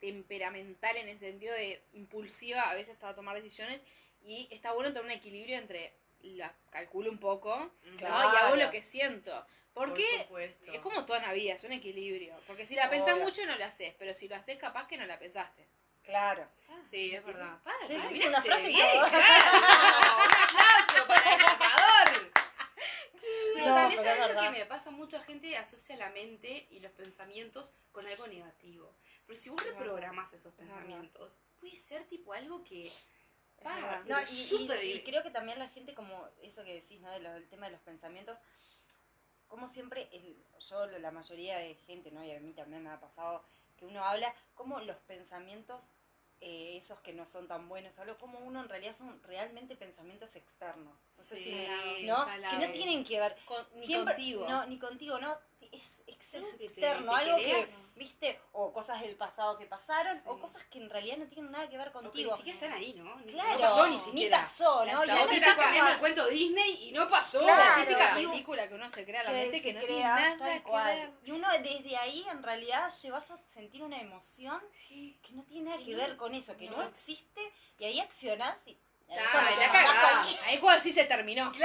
temperamental 0.00 0.96
en 0.96 1.08
el 1.08 1.18
sentido 1.18 1.54
de 1.54 1.82
impulsiva 1.94 2.62
a 2.62 2.74
veces 2.74 2.96
para 2.96 3.14
tomar 3.14 3.34
decisiones 3.36 3.80
y 4.22 4.48
está 4.50 4.72
bueno 4.72 4.90
tener 4.90 5.04
un 5.04 5.10
equilibrio 5.10 5.56
entre 5.56 5.92
la 6.22 6.54
calculo 6.70 7.10
un 7.10 7.18
poco 7.18 7.70
y 8.00 8.04
hago 8.04 8.56
lo 8.56 8.70
que 8.70 8.82
siento. 8.82 9.32
Por 9.74 9.88
Porque 9.88 10.04
es 10.72 10.80
como 10.80 11.04
toda 11.04 11.20
la 11.20 11.32
vida, 11.32 11.54
es 11.54 11.64
un 11.64 11.72
equilibrio. 11.72 12.36
Porque 12.46 12.64
si 12.64 12.76
la 12.76 12.88
pensás 12.88 13.14
Obvio. 13.14 13.24
mucho 13.24 13.44
no 13.44 13.58
la 13.58 13.66
haces, 13.66 13.92
pero 13.98 14.14
si 14.14 14.28
lo 14.28 14.36
haces 14.36 14.56
capaz 14.56 14.86
que 14.86 14.96
no 14.96 15.04
la 15.04 15.18
pensaste. 15.18 15.66
Claro. 16.04 16.46
Sí, 16.90 17.14
es 17.14 17.24
verdad. 17.24 17.58
Pa, 17.62 17.72
Sí, 17.86 17.98
sí, 18.10 18.26
una 18.26 18.42
frase 18.42 18.68
bien, 18.68 18.86
claro. 19.08 20.16
Un 20.18 20.32
aplauso 20.42 21.06
para 21.06 21.34
el 21.34 21.40
cazador. 21.40 22.30
Pero 23.54 23.66
No, 23.68 23.74
también 23.74 24.00
pero 24.02 24.16
sabes 24.16 24.34
lo 24.34 24.40
que 24.40 24.50
me 24.50 24.66
pasa, 24.66 24.90
mucha 24.90 25.20
gente 25.20 25.56
asocia 25.56 25.96
la 25.96 26.10
mente 26.10 26.66
y 26.70 26.80
los 26.80 26.92
pensamientos 26.92 27.72
con 27.92 28.06
algo 28.06 28.26
negativo. 28.26 28.94
Pero 29.26 29.38
si 29.38 29.48
vos 29.48 29.64
reprogramas 29.64 30.32
esos 30.34 30.52
pensamientos, 30.54 31.38
puede 31.58 31.76
ser 31.76 32.04
tipo 32.04 32.32
algo 32.34 32.62
que 32.64 32.92
verdad. 33.62 34.04
No, 34.04 34.16
y, 34.82 35.02
creo 35.04 35.22
que 35.22 35.30
también 35.30 35.58
la 35.58 35.68
gente, 35.68 35.94
como 35.94 36.28
eso 36.42 36.64
que 36.64 36.74
decís, 36.74 37.00
¿no? 37.00 37.10
De 37.10 37.20
del 37.20 37.48
tema 37.48 37.66
de 37.66 37.72
los 37.72 37.80
pensamientos, 37.80 38.38
como 39.48 39.68
siempre, 39.68 40.08
el- 40.12 40.36
yo, 40.60 40.86
la 40.86 41.10
mayoría 41.10 41.58
de 41.58 41.74
gente, 41.74 42.10
¿no? 42.10 42.22
Y 42.24 42.32
a 42.32 42.40
mí 42.40 42.52
también 42.52 42.82
me 42.82 42.90
ha 42.90 43.00
pasado 43.00 43.44
que 43.76 43.86
uno 43.86 44.04
habla 44.04 44.34
como 44.54 44.80
los 44.80 44.96
pensamientos, 44.98 45.82
eh, 46.40 46.76
esos 46.76 47.00
que 47.00 47.12
no 47.12 47.26
son 47.26 47.48
tan 47.48 47.68
buenos, 47.68 47.98
algo 47.98 48.18
como 48.18 48.38
uno 48.40 48.60
en 48.62 48.68
realidad 48.68 48.94
son 48.94 49.22
realmente 49.22 49.76
pensamientos 49.76 50.36
externos. 50.36 51.06
No 51.16 51.22
sé 51.24 51.36
si 51.36 52.06
¿no? 52.06 52.26
Que 52.26 52.66
no 52.66 52.72
tienen 52.72 53.04
que 53.04 53.18
ver 53.20 53.36
Con- 53.46 53.66
ni 53.76 53.86
siempre- 53.86 54.14
contigo. 54.14 54.48
No, 54.48 54.66
ni 54.66 54.78
contigo, 54.78 55.18
no. 55.18 55.38
Es, 55.72 56.02
que 56.06 56.40
te- 56.40 56.64
externo, 56.64 57.12
te 57.12 57.16
algo 57.20 57.36
que, 57.38 57.68
viste, 57.96 58.40
o 58.52 58.72
cosas 58.72 59.00
del 59.00 59.14
pasado 59.14 59.56
que 59.56 59.66
pasaron, 59.66 60.16
Sí. 60.16 60.22
o 60.26 60.38
cosas 60.40 60.64
que 60.64 60.78
en 60.78 60.90
realidad 60.90 61.16
no 61.18 61.26
tienen 61.26 61.50
nada 61.52 61.68
que 61.68 61.76
ver 61.78 61.86
que 61.88 61.92
contigo. 61.92 62.30
ni 62.32 62.36
siquiera 62.38 62.58
están 62.58 62.72
ahí, 62.72 62.92
¿no? 62.94 63.14
Ni- 63.20 63.32
Claro, 63.32 63.54
no 63.54 63.60
pasó 63.60 63.86
ni 63.86 63.98
siquiera. 63.98 64.40
pasó, 64.40 64.84
¿no? 64.84 65.04
La 65.04 65.14
La 65.14 65.20
a 65.20 65.22
otra 65.24 65.36
está 65.36 65.54
me 65.56 65.62
comiendo 65.64 65.90
el 65.92 65.98
cuento 65.98 66.26
Disney 66.26 66.88
y 66.88 66.92
no 66.92 67.08
pasó. 67.08 67.40
la 67.46 67.54
Claro. 67.56 67.82
típica 67.82 68.20
Y- 68.20 68.26
película 68.26 68.68
que 68.68 68.74
uno 68.74 68.90
se 68.90 69.04
crea 69.04 69.20
en 69.20 69.26
la 69.26 69.32
que 69.32 69.38
mente 69.38 69.62
que 69.62 69.72
no 69.74 69.80
tiene 69.80 70.00
nada 70.02 70.36
que 70.38 70.70
ver. 70.70 71.10
Y 71.24 71.30
uno 71.30 71.48
desde 71.62 71.96
ahí 71.96 72.26
en 72.30 72.42
realidad 72.42 72.92
llevas 73.02 73.30
a 73.30 73.38
sentir 73.52 73.82
una 73.82 74.00
emoción 74.00 74.60
que 74.88 75.16
no 75.32 75.42
tiene 75.44 75.66
nada 75.70 75.78
Que 75.78 75.84
que 75.84 75.94
ver 75.96 76.16
con 76.16 76.34
eso, 76.34 76.56
que 76.56 76.68
no, 76.68 76.78
no. 76.78 76.82
existe, 76.84 77.52
y 77.78 77.84
ahí 77.84 78.00
accionás 78.00 78.56
y... 78.66 78.70
ahí 79.08 79.18
Ah, 79.18 79.28
cuando 79.32 79.50
la 79.50 79.70
cualquier- 79.70 80.40
Ahí 80.44 80.58
cuando 80.58 80.82
sí 80.82 80.92
se 80.92 81.04
terminó. 81.04 81.52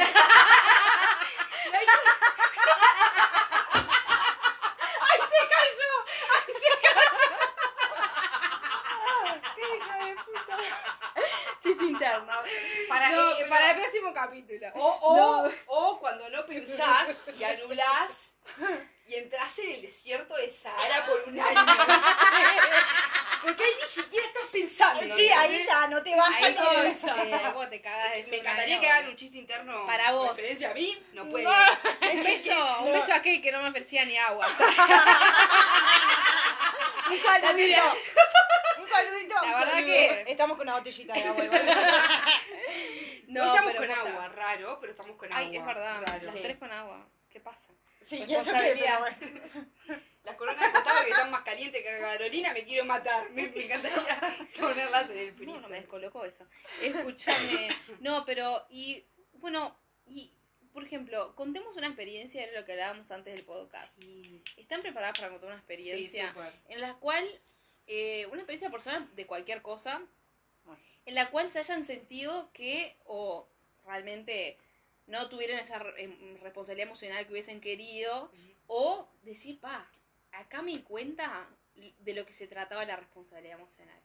Para, 12.88 13.10
No, 13.10 13.32
eh, 13.32 13.36
pero- 13.38 13.50
para 13.50 13.72
el 13.72 13.78
próximo 13.80 14.14
capítulo. 14.14 14.68
O, 14.76 14.88
o, 14.88 15.50
o 15.68 16.00
cuando 16.00 16.30
no 16.30 16.46
pensás 16.46 17.16
y 17.38 17.44
anulás 17.44 18.34
y 19.08 19.16
entras 19.16 19.58
en 19.60 19.72
el 19.72 19.82
desierto 19.82 20.36
de 20.36 20.52
Sahara 20.52 21.06
por 21.06 21.24
un 21.28 21.40
año. 21.40 21.66
Porque 23.42 23.64
ahí 23.64 23.72
ni 23.82 23.88
siquiera 23.88 24.28
estás 24.28 24.44
pensando. 24.52 25.16
Sí, 25.16 25.30
ahí 25.32 25.56
está, 25.62 25.88
no 25.88 26.04
te 26.04 26.14
vas 26.14 26.30
Ahí 26.36 26.44
a 26.44 26.50
eh, 26.84 27.52
vos 27.54 27.70
te 27.70 27.82
cagas 27.82 28.12
de 28.14 28.26
Me 28.30 28.38
encantaría 28.38 28.80
que 28.82 28.90
hagan 28.90 29.08
un 29.10 29.16
chiste 29.16 29.38
interno 29.38 29.86
Para 29.86 30.12
vos. 30.12 30.30
referencia 30.36 30.72
a 30.72 30.74
mí, 30.74 31.02
no 31.14 31.30
puede. 31.30 31.48
Un 31.48 32.24
beso, 32.24 32.80
un 32.82 32.92
beso 32.92 33.14
a 33.14 33.16
aquel 33.16 33.42
que 33.42 33.52
no 33.54 33.62
me 33.62 33.70
ofrecía 33.70 34.04
ni 34.06 34.18
agua. 34.18 34.46
Un 37.10 37.20
saludito. 37.24 37.82
Saludito. 39.06 39.36
La 39.36 39.60
verdad 39.60 39.74
saludo. 39.74 39.86
que- 39.88 40.26
Estamos 40.32 40.58
con 40.58 40.68
una 40.68 40.78
botellita 40.78 41.14
de 41.14 41.24
agua. 41.24 41.46
igual. 41.46 41.62
No, 43.28 43.46
estamos 43.46 43.74
pero 43.74 43.88
con 43.88 43.92
agua, 44.08 44.30
raro, 44.30 44.78
pero 44.82 44.92
estamos 44.92 45.16
con 45.18 45.32
Ay, 45.32 45.56
agua. 45.56 45.60
es 45.60 45.66
verdad. 45.76 46.02
raro. 46.02 46.26
Las 46.26 46.36
Sí. 46.36 46.42
tres 46.42 46.58
con 46.58 46.72
agua. 46.72 47.08
¿Qué 47.30 47.40
pasa? 47.40 47.70
Sí, 48.04 48.26
eso 48.28 48.52
que, 48.52 48.90
bueno. 49.00 49.18
Las 50.24 50.36
coronas 50.36 50.66
de 50.68 50.74
costado 50.74 51.04
que 51.06 51.12
están 51.12 51.32
más 51.32 51.42
calientes 51.44 51.82
que 51.84 52.00
Carolina 52.00 52.54
me 52.54 52.64
quiero 52.64 52.86
matar. 52.86 53.30
Me, 53.30 53.48
me 53.50 53.66
encantaría 53.66 54.20
ponerlas 54.60 55.10
en 55.12 55.18
el 55.18 55.30
No, 55.32 55.36
freezer. 55.38 55.62
no 55.62 55.70
me 55.70 55.78
descolocó 55.80 56.26
eso. 56.26 56.46
Escúchame. 56.82 57.70
No, 58.00 58.26
pero, 58.26 58.66
y, 58.70 59.06
bueno, 59.34 59.80
y, 60.08 60.34
por 60.74 60.84
ejemplo, 60.84 61.36
contemos 61.36 61.76
una 61.78 61.88
experiencia 61.88 62.46
de 62.48 62.52
lo 62.60 62.66
que 62.66 62.72
hablábamos 62.74 63.10
antes 63.12 63.34
del 63.36 63.46
podcast. 63.46 63.94
Sí, 64.00 64.44
¿Están 64.58 64.82
preparadas 64.82 65.18
para 65.18 65.30
contar 65.30 65.48
una 65.50 65.58
experiencia 65.58 66.34
en 66.68 66.82
la 66.82 66.96
cual, 66.96 67.26
eh, 67.92 68.28
una 68.28 68.38
experiencia 68.38 68.70
personal 68.70 69.08
de 69.16 69.26
cualquier 69.26 69.64
cosa, 69.64 70.02
en 71.06 71.16
la 71.16 71.32
cual 71.32 71.50
se 71.50 71.58
hayan 71.58 71.86
sentido 71.86 72.52
que, 72.54 72.96
o 73.06 73.50
realmente 73.84 74.58
no 75.08 75.28
tuvieron 75.28 75.58
esa 75.58 75.84
em, 75.98 76.38
responsabilidad 76.42 76.88
emocional 76.88 77.26
que 77.26 77.32
hubiesen 77.32 77.60
querido, 77.60 78.26
Ujú. 78.26 78.54
o 78.68 79.10
decir, 79.24 79.60
pa, 79.60 79.90
acá 80.32 80.62
me 80.62 80.72
di 80.72 80.84
cuenta 80.84 81.50
de 81.76 82.14
lo 82.14 82.28
que 82.28 82.34
se 82.34 82.48
trataba 82.48 82.86
la 82.86 82.96
responsabilidad 82.96 83.58
emocional. 83.58 84.00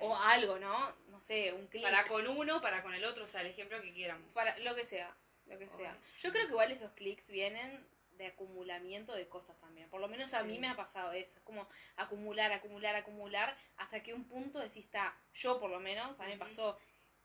O 0.00 0.16
algo, 0.16 0.58
¿no? 0.58 0.92
No 1.08 1.20
sé, 1.20 1.52
un 1.52 1.68
clic. 1.68 1.84
Para 1.84 2.08
con 2.08 2.26
uno, 2.26 2.60
para 2.60 2.82
con 2.82 2.92
el 2.92 3.04
otro, 3.04 3.22
o 3.22 3.26
sea, 3.28 3.42
el 3.42 3.46
ejemplo 3.46 3.80
que 3.80 3.94
quieramos. 3.94 4.28
Para 4.32 4.58
lo 4.58 4.74
que 4.74 4.84
sea, 4.84 5.14
lo 5.46 5.58
que 5.58 5.68
sea. 5.68 5.96
Yo 6.20 6.32
creo 6.32 6.46
que 6.46 6.52
igual 6.52 6.72
esos 6.72 6.90
clics 6.92 7.30
vienen 7.30 7.86
de 8.18 8.26
acumulamiento 8.26 9.14
de 9.14 9.28
cosas 9.28 9.58
también. 9.58 9.88
Por 9.88 10.00
lo 10.00 10.08
menos 10.08 10.34
a 10.34 10.42
mí 10.42 10.58
me 10.58 10.68
ha 10.68 10.76
pasado 10.76 11.12
eso. 11.12 11.38
Es 11.38 11.44
como 11.44 11.66
acumular, 11.96 12.52
acumular, 12.52 12.94
acumular, 12.96 13.56
hasta 13.76 14.02
que 14.02 14.12
un 14.12 14.24
punto 14.24 14.58
decís, 14.58 14.84
está, 14.84 15.16
yo 15.32 15.58
por 15.58 15.70
lo 15.70 15.80
menos, 15.80 16.20
a 16.20 16.24
mí 16.24 16.32
me 16.32 16.38
pasó, 16.38 16.78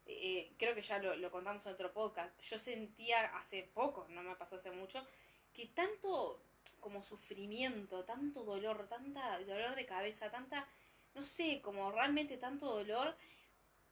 eh, 0.05 0.53
creo 0.57 0.75
que 0.75 0.81
ya 0.81 0.99
lo, 0.99 1.15
lo 1.15 1.31
contamos 1.31 1.65
en 1.65 1.73
otro 1.73 1.91
podcast, 1.91 2.39
yo 2.41 2.59
sentía 2.59 3.25
hace 3.37 3.63
poco, 3.73 4.07
no 4.09 4.23
me 4.23 4.35
pasó 4.35 4.55
hace 4.55 4.71
mucho, 4.71 5.05
que 5.51 5.67
tanto 5.67 6.41
como 6.79 7.01
sufrimiento, 7.01 8.03
tanto 8.03 8.43
dolor, 8.43 8.87
tanta 8.87 9.39
dolor 9.39 9.75
de 9.75 9.85
cabeza, 9.85 10.29
tanta, 10.29 10.67
no 11.15 11.25
sé, 11.25 11.61
como 11.61 11.91
realmente 11.91 12.37
tanto 12.37 12.65
dolor, 12.67 13.15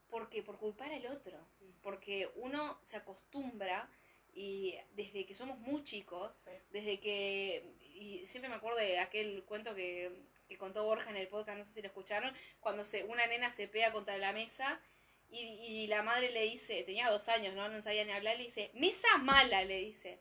porque 0.09 0.43
por 0.43 0.59
culpar 0.59 0.91
al 0.91 1.07
otro. 1.07 1.39
Porque 1.81 2.29
uno 2.35 2.77
se 2.83 2.97
acostumbra 2.97 3.89
y 4.33 4.75
desde 4.93 5.25
que 5.25 5.35
somos 5.35 5.57
muy 5.59 5.83
chicos, 5.83 6.35
Sí. 6.45 6.51
desde 6.71 6.99
que, 6.99 7.63
y 7.95 8.25
siempre 8.27 8.49
me 8.49 8.55
acuerdo 8.55 8.77
de 8.79 8.99
aquel 8.99 9.43
cuento 9.43 9.75
que, 9.75 10.11
que 10.47 10.57
contó 10.57 10.83
Borja 10.83 11.09
en 11.09 11.17
el 11.17 11.27
podcast, 11.27 11.57
no 11.57 11.65
sé 11.65 11.73
si 11.73 11.81
lo 11.81 11.87
escucharon, 11.87 12.33
cuando 12.59 12.83
se, 12.85 13.03
una 13.05 13.25
nena 13.27 13.51
se 13.51 13.67
pega 13.67 13.91
contra 13.91 14.17
la 14.17 14.33
mesa 14.33 14.81
y, 15.29 15.39
y 15.39 15.87
la 15.87 16.01
madre 16.03 16.31
le 16.31 16.43
dice, 16.43 16.83
tenía 16.83 17.09
dos 17.09 17.27
años, 17.29 17.53
¿no? 17.55 17.69
No 17.69 17.81
sabía 17.81 18.03
ni 18.03 18.11
hablar, 18.11 18.37
le 18.37 18.43
dice, 18.43 18.69
mesa 18.73 19.17
mala, 19.19 19.63
le 19.63 19.77
dice. 19.79 20.19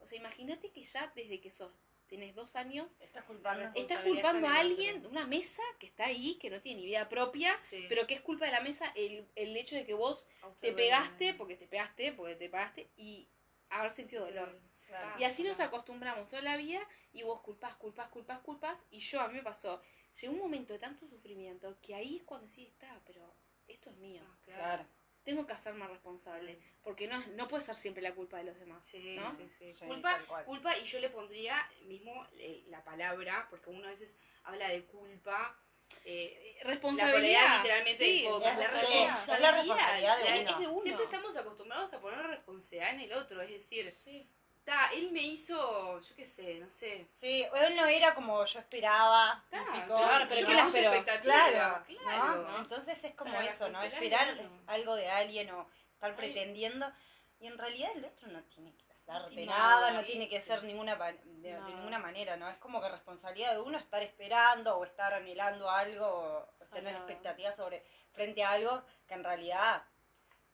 O 0.00 0.06
sea, 0.06 0.18
imagínate 0.18 0.70
que 0.70 0.84
ya 0.84 1.12
desde 1.14 1.40
que 1.40 1.50
sos, 1.50 1.72
tenés 2.08 2.34
dos 2.34 2.54
años, 2.56 2.96
Estás 3.00 3.24
culpando. 3.24 3.68
estás 3.74 3.98
culpando 4.00 4.46
a 4.46 4.60
alguien, 4.60 4.98
otro. 4.98 5.10
una 5.10 5.26
mesa 5.26 5.62
que 5.80 5.86
está 5.88 6.06
ahí, 6.06 6.36
que 6.40 6.48
no 6.48 6.60
tiene 6.60 6.80
ni 6.80 6.86
vida 6.86 7.08
propia, 7.08 7.54
Sí. 7.58 7.84
pero 7.88 8.06
que 8.06 8.14
es 8.14 8.20
culpa 8.20 8.46
de 8.46 8.52
la 8.52 8.60
mesa 8.60 8.90
el, 8.94 9.26
el 9.34 9.56
hecho 9.56 9.74
de 9.74 9.84
que 9.84 9.94
vos 9.94 10.26
te 10.60 10.72
pegaste, 10.72 11.34
porque 11.34 11.56
te 11.56 11.66
pegaste, 11.66 12.12
porque 12.12 12.36
te 12.36 12.48
pagaste, 12.48 12.88
y 12.96 13.28
haber 13.70 13.92
sentido 13.92 14.24
dolor. 14.24 14.60
Claro. 14.86 15.18
Y 15.18 15.24
así 15.24 15.42
nos 15.42 15.56
Claro. 15.56 15.70
acostumbramos 15.70 16.28
toda 16.28 16.42
la 16.42 16.56
vida 16.56 16.80
y 17.12 17.22
vos 17.22 17.40
culpás, 17.40 17.74
culpás, 17.76 18.08
culpás, 18.08 18.38
culpás. 18.40 18.86
Y 18.90 19.00
yo, 19.00 19.20
a 19.20 19.28
mí 19.28 19.34
me 19.34 19.42
pasó, 19.42 19.82
llegó 20.20 20.32
un 20.34 20.40
momento 20.40 20.72
de 20.72 20.78
tanto 20.78 21.06
sufrimiento 21.08 21.78
que 21.80 21.94
ahí 21.94 22.18
es 22.18 22.22
cuando 22.24 22.48
sí 22.48 22.66
está, 22.66 23.00
pero 23.04 23.34
esto 23.66 23.90
es 23.90 23.96
mío. 23.96 24.22
Ah, 24.26 24.38
Claro. 24.44 24.86
Tengo 25.24 25.44
que 25.44 25.54
hacerme 25.54 25.88
responsable, 25.88 26.56
porque 26.84 27.08
no, 27.08 27.18
no 27.34 27.48
puede 27.48 27.64
ser 27.64 27.74
siempre 27.74 28.00
la 28.00 28.14
culpa 28.14 28.38
de 28.38 28.44
los 28.44 28.56
demás. 28.60 28.86
Sí, 28.86 29.16
¿no? 29.16 29.28
sí, 29.32 29.48
sí. 29.48 29.74
Culpa, 29.84 30.20
culpa, 30.44 30.78
y 30.78 30.84
yo 30.84 31.00
le 31.00 31.10
pondría 31.10 31.68
mismo 31.86 32.24
eh, 32.34 32.62
la 32.68 32.84
palabra, 32.84 33.48
porque 33.50 33.70
uno 33.70 33.88
a 33.88 33.90
veces 33.90 34.16
habla 34.44 34.68
de 34.68 34.84
culpa. 34.84 35.58
Eh, 36.04 36.56
la 36.62 36.70
Responsabilidad. 36.70 37.40
polea 37.40 37.56
literalmente 37.58 38.04
sí. 38.04 38.22
La 38.22 38.56
responsabilidad, 38.56 39.34
es 39.34 39.40
la 39.40 39.50
responsabilidad 39.52 40.18
de 40.18 40.24
la- 40.24 40.40
uno. 40.40 40.50
es 40.50 40.58
de 40.58 40.66
uno. 40.68 40.82
Siempre 40.82 41.04
estamos 41.04 41.36
acostumbrados 41.36 41.92
a 41.92 42.00
poner 42.00 42.26
responsabilidad 42.26 42.90
en 42.94 43.00
el 43.00 43.12
otro, 43.12 43.42
es 43.42 43.50
decir, 43.50 43.92
Sí. 43.92 44.26
ta, 44.64 44.90
él 44.94 45.12
me 45.12 45.20
hizo, 45.22 46.00
yo 46.00 46.16
qué 46.16 46.26
sé, 46.26 46.54
no 46.58 46.68
sé. 46.68 47.06
Sí, 47.12 47.44
él 47.54 47.76
no 47.76 47.86
era 47.86 48.14
como 48.14 48.44
yo 48.44 48.58
esperaba. 48.58 49.44
Ta, 49.50 49.58
típico, 49.64 49.98
yo- 49.98 50.04
Claro, 50.06 50.24
yo 50.24 50.30
pero 50.30 50.48
me 50.48 51.04
¿qué 51.04 51.12
la 51.12 51.20
Claro, 51.20 51.84
claro. 51.86 52.42
¿no? 52.48 52.58
Entonces 52.58 53.04
es 53.04 53.14
como 53.14 53.40
eso, 53.40 53.68
¿no? 53.68 53.82
Esperar 53.82 54.28
algo 54.66 54.96
de 54.96 55.08
alguien 55.08 55.50
o 55.50 55.68
estar 55.94 56.10
Ay. 56.10 56.16
pretendiendo. 56.16 56.90
Y 57.40 57.46
en 57.48 57.58
realidad 57.58 57.90
el 57.94 58.04
otro 58.06 58.28
no 58.28 58.42
tiene 58.44 58.72
que 58.76 58.85
darte 59.06 59.46
nada, 59.46 59.92
no 59.92 60.02
tiene 60.04 60.28
que 60.28 60.40
ser 60.40 60.62
ninguna 60.64 60.98
pa- 60.98 61.12
de, 61.12 61.60
ninguna 61.66 61.98
manera, 61.98 62.36
¿no? 62.36 62.48
Es 62.50 62.56
como 62.58 62.82
que 62.82 62.88
responsabilidad 62.88 63.52
de 63.52 63.60
uno 63.60 63.78
estar 63.78 64.02
esperando 64.02 64.76
o 64.76 64.84
estar 64.84 65.14
anhelando 65.14 65.70
algo 65.70 66.06
o 66.06 66.64
tener 66.74 66.94
expectativas 66.96 67.56
sobre 67.56 67.84
frente 68.12 68.42
a 68.42 68.50
algo 68.52 68.84
que 69.06 69.14
en 69.14 69.24
realidad 69.24 69.84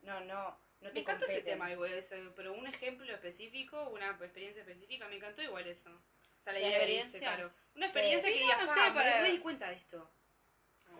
no, 0.01 0.19
no, 0.21 0.57
no 0.81 0.87
te 0.89 0.93
Me 0.93 0.99
encantó 1.01 1.25
ese 1.25 1.41
tema 1.41 1.71
igual, 1.71 1.91
ese, 1.93 2.17
pero 2.35 2.53
un 2.53 2.67
ejemplo 2.67 3.11
específico, 3.11 3.89
una 3.89 4.09
experiencia 4.11 4.61
específica, 4.61 5.07
me 5.07 5.15
encantó 5.15 5.41
igual 5.41 5.65
eso. 5.67 5.89
O 5.89 6.41
sea, 6.43 6.53
la 6.53 6.59
¿La 6.59 6.67
idea 6.67 6.77
que 6.77 6.83
experiencia? 6.83 7.19
claro. 7.19 7.53
Una 7.75 7.85
experiencia 7.85 8.29
Sí, 8.29 8.35
que 8.37 8.43
digas, 8.43 8.59
no 8.59 8.67
"Pa, 8.67 8.73
sé, 8.75 8.81
me 8.81 8.91
para- 8.93 9.21
re 9.21 9.31
di 9.31 9.39
cuenta 9.39 9.69
de 9.69 9.75
esto. 9.75 10.09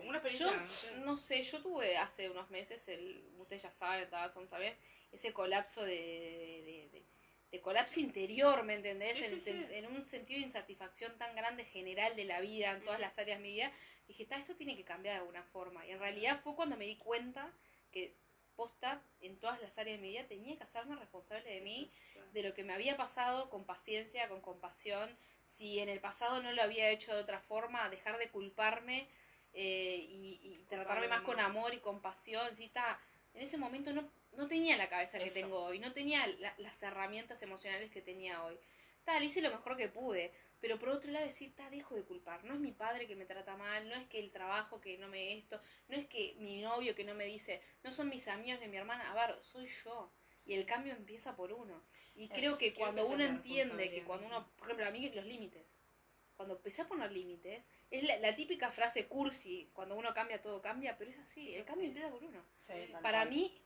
Una 0.00 0.18
experiencia, 0.18 0.50
Yo 0.50 0.60
no 0.60 0.68
sé. 0.68 0.92
no 0.96 1.16
sé, 1.18 1.42
yo 1.44 1.62
tuve 1.62 1.96
hace 1.98 2.28
unos 2.30 2.50
meses, 2.50 2.88
el, 2.88 3.30
usted 3.38 3.58
ya 3.58 3.70
sabe, 3.70 4.06
todas 4.06 4.32
son, 4.32 4.48
¿sabes? 4.48 4.74
Ese 5.12 5.32
colapso 5.32 5.84
de 5.84 6.88
colapso 7.64 7.98
interior, 7.98 8.62
¿me 8.62 8.74
entendés? 8.74 9.14
Sí, 9.16 9.24
en, 9.24 9.30
sí, 9.30 9.40
sí. 9.40 9.50
sen- 9.50 9.68
en 9.72 9.86
un 9.88 10.04
sentido 10.06 10.38
de 10.38 10.46
insatisfacción 10.46 11.18
tan 11.18 11.34
grande 11.34 11.64
general 11.64 12.14
de 12.14 12.24
la 12.24 12.40
vida, 12.40 12.70
en 12.70 12.84
todas 12.84 13.00
las 13.00 13.18
áreas 13.18 13.38
de 13.38 13.42
mi 13.42 13.52
vida, 13.54 13.72
dije, 14.06 14.24
"Ta, 14.26 14.36
esto 14.36 14.54
tiene 14.54 14.76
que 14.76 14.84
cambiar 14.84 15.14
de 15.16 15.20
alguna 15.22 15.42
forma. 15.44 15.84
Y 15.86 15.90
en 15.90 15.98
realidad 15.98 16.40
fue 16.44 16.54
cuando 16.54 16.76
me 16.76 16.84
di 16.84 16.96
cuenta 16.96 17.50
que 17.90 18.14
posta 18.54 19.02
en 19.20 19.38
todas 19.40 19.60
las 19.60 19.76
áreas 19.78 19.98
de 19.98 20.02
mi 20.02 20.10
vida 20.12 20.28
tenía 20.28 20.56
que 20.56 20.62
hacerme 20.62 20.94
responsable 20.94 21.50
de 21.50 21.60
mí, 21.60 21.90
de 22.32 22.42
lo 22.42 22.54
que 22.54 22.62
me 22.64 22.72
había 22.72 22.96
pasado 22.96 23.50
con 23.50 23.64
paciencia, 23.64 24.28
con 24.28 24.40
compasión. 24.42 25.16
Si 25.46 25.80
en 25.80 25.88
el 25.88 26.00
pasado 26.00 26.42
no 26.42 26.52
lo 26.52 26.62
había 26.62 26.90
hecho 26.90 27.14
de 27.14 27.20
otra 27.22 27.40
forma, 27.40 27.88
dejar 27.88 28.18
de 28.18 28.30
culparme 28.30 29.08
eh, 29.52 29.96
y, 30.08 30.40
y 30.42 30.64
tratarme 30.68 31.08
más 31.08 31.20
con 31.22 31.38
amor 31.40 31.74
y 31.74 31.78
compasión. 31.78 32.56
Sí, 32.56 32.64
está, 32.64 33.00
en 33.34 33.42
ese 33.42 33.56
momento 33.58 33.92
no, 33.92 34.08
no 34.36 34.48
tenía 34.48 34.76
la 34.76 34.88
cabeza 34.88 35.18
que 35.18 35.24
Eso. 35.26 35.34
tengo 35.34 35.60
hoy, 35.64 35.78
no 35.78 35.92
tenía 35.92 36.26
la- 36.38 36.54
las 36.58 36.82
herramientas 36.82 37.42
emocionales 37.42 37.90
que 37.90 38.00
tenía 38.02 38.42
hoy. 38.44 38.58
Tal, 39.04 39.22
hice 39.22 39.40
lo 39.42 39.50
mejor 39.50 39.76
que 39.76 39.88
pude. 39.88 40.32
Pero 40.60 40.78
por 40.78 40.88
otro 40.88 41.10
lado 41.12 41.26
decir, 41.26 41.54
ta, 41.54 41.68
dejo 41.68 41.94
de 41.94 42.04
culpar. 42.04 42.42
No 42.44 42.54
es 42.54 42.60
mi 42.60 42.72
padre 42.72 43.06
que 43.06 43.16
me 43.16 43.26
trata 43.26 43.54
mal, 43.54 43.86
no 43.86 43.94
es 43.96 44.06
que 44.08 44.18
el 44.18 44.30
trabajo 44.30 44.80
que 44.80 44.96
no 44.96 45.08
me 45.08 45.36
esto, 45.36 45.60
no 45.88 45.96
es 45.96 46.06
que 46.06 46.34
mi 46.38 46.62
novio 46.62 46.94
que 46.94 47.04
no 47.04 47.14
me 47.14 47.26
dice, 47.26 47.60
no 47.82 47.92
son 47.92 48.08
mis 48.08 48.26
amigos 48.28 48.60
ni 48.60 48.68
mi 48.68 48.78
hermana, 48.78 49.12
a 49.12 49.26
ver, 49.26 49.36
soy 49.44 49.68
yo. 49.84 50.10
Y 50.46 50.54
el 50.54 50.64
cambio 50.64 50.92
empieza 50.94 51.36
por 51.36 51.52
uno. 51.52 51.82
Y 52.14 52.24
Es- 52.24 52.30
creo 52.32 52.56
que 52.56 52.72
cuando 52.72 53.06
uno 53.06 53.22
entiende 53.24 53.90
que 53.90 54.04
cuando 54.04 54.26
uno, 54.26 54.48
por 54.56 54.68
ejemplo, 54.68 54.86
a 54.86 54.90
mí 54.90 55.06
los 55.10 55.26
límites, 55.26 55.66
cuando 56.36 56.56
empecé 56.56 56.80
a 56.82 56.88
poner 56.88 57.12
límites, 57.12 57.70
es 57.90 58.02
la, 58.04 58.16
la 58.20 58.34
típica 58.34 58.70
frase 58.72 59.06
cursi, 59.06 59.68
cuando 59.74 59.96
uno 59.96 60.14
cambia, 60.14 60.40
todo 60.40 60.62
cambia, 60.62 60.96
pero 60.96 61.10
es 61.10 61.18
así, 61.18 61.54
el 61.54 61.64
cambio 61.66 61.82
así. 61.84 61.88
empieza 61.88 62.10
por 62.10 62.24
uno. 62.24 62.42
Sí, 62.58 62.72
tal 62.90 63.02
Para 63.02 63.20
cual. 63.24 63.30
mí, 63.34 63.60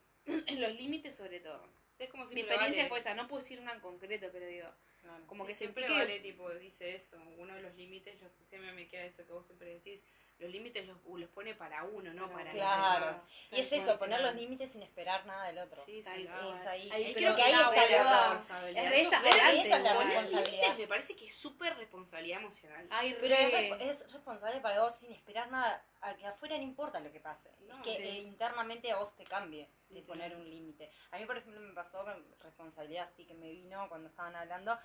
en 0.46 0.60
los 0.60 0.74
límites 0.74 1.16
sobre 1.16 1.40
todo. 1.40 1.62
Es 1.98 2.08
como 2.10 2.24
Mi 2.26 2.32
siempre 2.32 2.54
experiencia 2.54 2.84
vale, 2.84 2.88
fue 2.90 2.98
esa, 3.00 3.14
no 3.14 3.26
puedo 3.26 3.42
decir 3.42 3.58
una 3.60 3.72
en 3.72 3.80
concreto, 3.80 4.28
pero 4.32 4.46
digo, 4.46 4.68
Claro. 5.02 5.26
como 5.26 5.44
sí, 5.44 5.48
que 5.48 5.54
siempre 5.54 5.86
que... 5.86 5.92
vale, 5.92 6.20
tipo, 6.20 6.50
dice 6.54 6.94
eso, 6.94 7.20
uno 7.38 7.54
de 7.54 7.62
los 7.62 7.74
límites, 7.74 8.20
los, 8.20 8.30
siempre 8.40 8.72
me 8.72 8.86
queda 8.88 9.04
eso 9.04 9.26
que 9.26 9.32
vos 9.32 9.46
siempre 9.46 9.74
decís, 9.74 10.02
los 10.38 10.50
límites 10.50 10.86
los, 10.86 10.96
los 11.18 11.28
pone 11.30 11.54
para 11.54 11.82
uno, 11.84 12.12
no 12.14 12.30
para 12.30 12.50
Claro. 12.50 13.06
los 13.06 13.28
demás. 13.28 13.30
Y 13.50 13.60
es 13.60 13.72
eso, 13.72 13.98
poner 13.98 14.20
los 14.20 14.34
límites 14.34 14.70
sin 14.72 14.82
esperar 14.82 15.26
nada 15.26 15.46
del 15.46 15.58
otro. 15.58 15.82
Sí, 15.84 16.02
sí, 16.02 16.24
claro. 16.24 16.54
Es 16.54 16.60
ahí. 16.66 16.90
Ahí 16.92 17.14
creo 17.14 17.30
que 17.34 17.36
que 17.36 17.42
ahí 17.42 17.52
está 17.52 17.88
la 18.04 18.28
responsabilidad. 18.34 18.92
Es 18.92 19.06
esa- 19.06 19.28
esa 19.28 19.76
es 19.76 19.82
la 19.82 20.74
me 20.78 20.86
parece 20.86 21.16
que 21.16 21.26
es 21.26 21.34
súper 21.34 21.76
responsabilidad 21.76 22.40
emocional. 22.40 22.86
Ay, 22.90 23.16
Pero 23.20 23.34
es, 23.34 24.02
es 24.02 24.12
responsable 24.12 24.60
para 24.60 24.82
vos 24.82 24.94
sin 24.94 25.12
esperar 25.12 25.50
nada, 25.50 25.82
a 26.00 26.14
que 26.14 26.26
afuera 26.26 26.56
no 26.56 26.62
importa 26.62 27.00
lo 27.00 27.10
que 27.10 27.20
pase. 27.20 27.50
No, 27.66 27.76
es 27.78 27.82
que 27.82 27.96
sí. 27.96 28.02
eh, 28.02 28.18
internamente 28.18 28.90
a 28.92 28.96
vos 28.98 29.14
te 29.16 29.24
cambie 29.24 29.68
de 29.90 30.02
poner 30.02 30.36
un 30.36 30.48
límite. 30.48 30.90
A 31.10 31.18
mí, 31.18 31.24
por 31.26 31.36
ejemplo, 31.36 31.60
me 31.60 31.72
pasó 31.72 32.04
con 32.04 32.24
responsabilidad, 32.42 33.06
así 33.08 33.24
que 33.24 33.34
me 33.34 33.50
vino 33.50 33.88
cuando 33.88 34.08
estaban 34.08 34.36
hablando, 34.36 34.78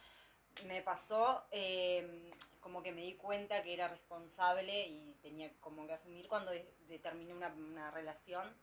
me 0.65 0.81
pasó 0.81 1.43
eh, 1.51 2.31
como 2.59 2.81
que 2.81 2.91
me 2.91 3.01
di 3.01 3.15
cuenta 3.15 3.61
que 3.63 3.73
era 3.73 3.87
responsable 3.87 4.87
y 4.87 5.13
tenía 5.21 5.51
como 5.59 5.85
que 5.85 5.93
asumir 5.93 6.27
cuando 6.27 6.51
de- 6.51 6.73
determiné 6.87 7.33
una, 7.33 7.47
una 7.47 7.91
relación. 7.91 8.55